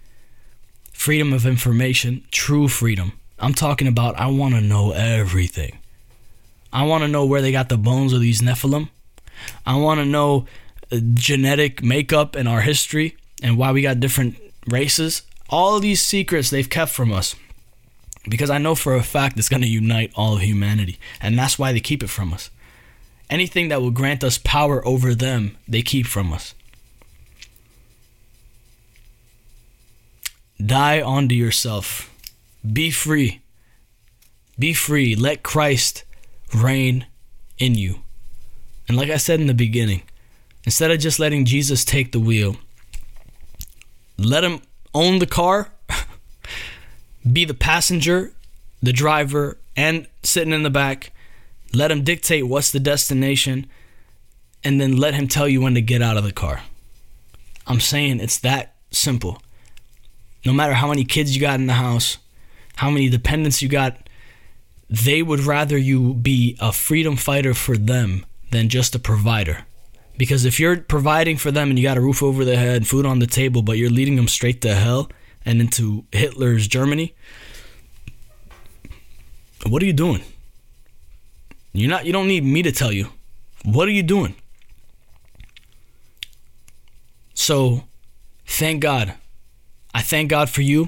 freedom 0.93 1.33
of 1.33 1.45
information, 1.45 2.23
true 2.31 2.69
freedom. 2.69 3.19
I'm 3.39 3.53
talking 3.53 3.89
about 3.89 4.17
I 4.17 4.27
want 4.27 4.55
to 4.55 4.61
know 4.61 4.91
everything. 4.91 5.79
I 6.73 6.83
want 6.83 7.03
to 7.03 7.07
know 7.07 7.25
where 7.25 7.41
they 7.41 7.51
got 7.51 7.69
the 7.69 7.77
bones 7.77 8.13
of 8.13 8.19
these 8.19 8.41
Nephilim. 8.41 8.89
I 9.65 9.75
want 9.75 9.99
to 9.99 10.05
know 10.05 10.47
uh, 10.91 10.97
genetic 11.13 11.83
makeup 11.83 12.35
and 12.35 12.49
our 12.49 12.61
history 12.61 13.15
and 13.43 13.57
why 13.57 13.71
we 13.71 13.83
got 13.83 13.99
different 13.99 14.35
races. 14.67 15.21
All 15.49 15.79
these 15.79 16.01
secrets 16.01 16.49
they've 16.49 16.69
kept 16.69 16.91
from 16.91 17.13
us 17.13 17.35
because 18.27 18.49
I 18.49 18.57
know 18.57 18.73
for 18.73 18.95
a 18.95 19.03
fact 19.03 19.37
it's 19.37 19.49
going 19.49 19.61
to 19.61 19.67
unite 19.67 20.11
all 20.15 20.35
of 20.35 20.41
humanity. 20.41 20.97
And 21.21 21.37
that's 21.37 21.59
why 21.59 21.71
they 21.73 21.79
keep 21.79 22.01
it 22.01 22.09
from 22.09 22.33
us. 22.33 22.49
Anything 23.29 23.67
that 23.69 23.81
will 23.81 23.91
grant 23.91 24.23
us 24.23 24.39
power 24.39 24.85
over 24.85 25.13
them, 25.13 25.57
they 25.67 25.83
keep 25.83 26.07
from 26.07 26.33
us. 26.33 26.55
Die 30.63 31.01
onto 31.01 31.35
yourself. 31.35 32.09
Be 32.71 32.89
free. 32.89 33.41
Be 34.57 34.73
free. 34.73 35.15
Let 35.15 35.43
Christ 35.43 36.03
reign 36.53 37.05
in 37.57 37.75
you. 37.75 37.99
And 38.87 38.97
like 38.97 39.09
I 39.09 39.17
said 39.17 39.39
in 39.39 39.47
the 39.47 39.53
beginning, 39.53 40.03
instead 40.65 40.91
of 40.91 40.99
just 40.99 41.19
letting 41.19 41.45
Jesus 41.45 41.85
take 41.85 42.11
the 42.11 42.19
wheel, 42.19 42.57
let 44.17 44.43
him 44.43 44.61
own 44.93 45.19
the 45.19 45.25
car, 45.25 45.71
be 47.31 47.45
the 47.45 47.53
passenger, 47.53 48.33
the 48.81 48.93
driver, 48.93 49.57
and 49.75 50.07
sitting 50.23 50.53
in 50.53 50.63
the 50.63 50.69
back. 50.69 51.11
Let 51.73 51.91
him 51.91 52.03
dictate 52.03 52.47
what's 52.47 52.71
the 52.71 52.79
destination, 52.79 53.65
and 54.63 54.79
then 54.79 54.97
let 54.97 55.15
him 55.15 55.27
tell 55.27 55.47
you 55.47 55.61
when 55.61 55.73
to 55.73 55.81
get 55.81 56.01
out 56.01 56.17
of 56.17 56.23
the 56.23 56.31
car. 56.31 56.61
I'm 57.65 57.79
saying 57.79 58.19
it's 58.19 58.39
that 58.39 58.75
simple. 58.91 59.41
No 60.45 60.53
matter 60.53 60.73
how 60.73 60.89
many 60.89 61.05
kids 61.05 61.35
you 61.35 61.41
got 61.41 61.59
in 61.59 61.67
the 61.67 61.73
house, 61.73 62.17
how 62.75 62.89
many 62.89 63.09
dependents 63.09 63.61
you 63.61 63.69
got, 63.69 63.97
they 64.93 65.23
would 65.23 65.39
rather 65.39 65.75
you 65.75 66.13
be 66.13 66.55
a 66.59 66.71
freedom 66.71 67.15
fighter 67.15 67.55
for 67.55 67.75
them 67.75 68.23
than 68.51 68.69
just 68.69 68.93
a 68.93 68.99
provider. 68.99 69.65
Because 70.17 70.45
if 70.45 70.59
you're 70.59 70.77
providing 70.77 71.37
for 71.37 71.49
them 71.49 71.69
and 71.69 71.79
you 71.79 71.83
got 71.83 71.97
a 71.97 72.01
roof 72.01 72.21
over 72.21 72.45
their 72.45 72.57
head, 72.57 72.85
food 72.85 73.03
on 73.03 73.17
the 73.17 73.25
table, 73.25 73.63
but 73.63 73.79
you're 73.79 73.89
leading 73.89 74.17
them 74.17 74.27
straight 74.27 74.61
to 74.61 74.75
hell 74.75 75.09
and 75.43 75.59
into 75.59 76.05
Hitler's 76.11 76.67
Germany, 76.67 77.15
what 79.65 79.81
are 79.81 79.87
you 79.87 79.93
doing? 79.93 80.21
You're 81.71 81.89
not 81.89 82.05
you 82.05 82.13
don't 82.13 82.27
need 82.27 82.43
me 82.43 82.61
to 82.61 82.71
tell 82.71 82.91
you. 82.91 83.07
What 83.65 83.87
are 83.87 83.91
you 83.91 84.03
doing? 84.03 84.35
So, 87.33 87.85
thank 88.45 88.81
God 88.81 89.15
I 89.93 90.01
thank 90.01 90.29
God 90.29 90.49
for 90.49 90.61
you. 90.61 90.87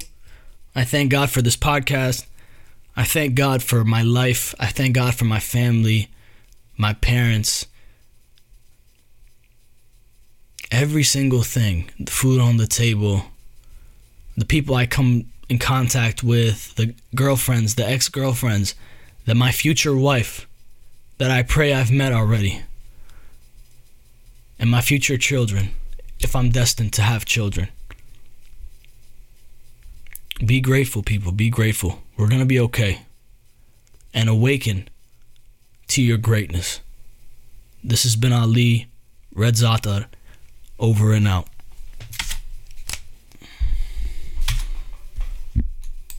I 0.76 0.84
thank 0.84 1.12
God 1.12 1.30
for 1.30 1.42
this 1.42 1.56
podcast. 1.56 2.26
I 2.98 3.04
thank 3.04 3.36
God 3.36 3.62
for 3.62 3.84
my 3.84 4.02
life. 4.02 4.56
I 4.60 4.68
thank 4.68 4.96
God 4.96 5.16
for 5.16 5.26
my 5.26 5.40
family, 5.40 6.10
my 6.78 6.94
parents. 6.94 7.66
Every 10.72 11.04
single 11.04 11.44
thing 11.44 11.90
the 12.00 12.12
food 12.12 12.40
on 12.40 12.58
the 12.58 12.68
table, 12.68 13.26
the 14.38 14.46
people 14.46 14.76
I 14.76 14.86
come 14.86 15.26
in 15.50 15.60
contact 15.60 16.24
with, 16.24 16.76
the 16.76 16.96
girlfriends, 17.14 17.76
the 17.76 17.88
ex 17.88 18.10
girlfriends, 18.10 18.76
that 19.26 19.36
my 19.36 19.52
future 19.52 19.96
wife 19.96 20.48
that 21.18 21.32
I 21.32 21.44
pray 21.44 21.74
I've 21.74 21.92
met 21.92 22.14
already, 22.14 22.62
and 24.60 24.70
my 24.70 24.82
future 24.82 25.18
children, 25.18 25.70
if 26.20 26.36
I'm 26.36 26.50
destined 26.50 26.94
to 26.94 27.02
have 27.02 27.26
children. 27.26 27.68
Be 30.46 30.60
grateful, 30.60 31.04
people. 31.04 31.32
Be 31.32 31.50
grateful. 31.50 32.02
We're 32.18 32.30
going 32.30 32.40
to 32.40 32.46
be 32.46 32.60
okay. 32.60 33.02
And 34.14 34.30
awaken 34.30 34.88
to 35.88 36.02
your 36.02 36.18
greatness. 36.18 36.80
This 37.84 38.04
has 38.04 38.16
been 38.16 38.34
Ali, 38.34 38.88
Red 39.34 39.56
Zatar, 39.56 40.06
over 40.80 41.14
and 41.14 41.28
out. 41.28 41.48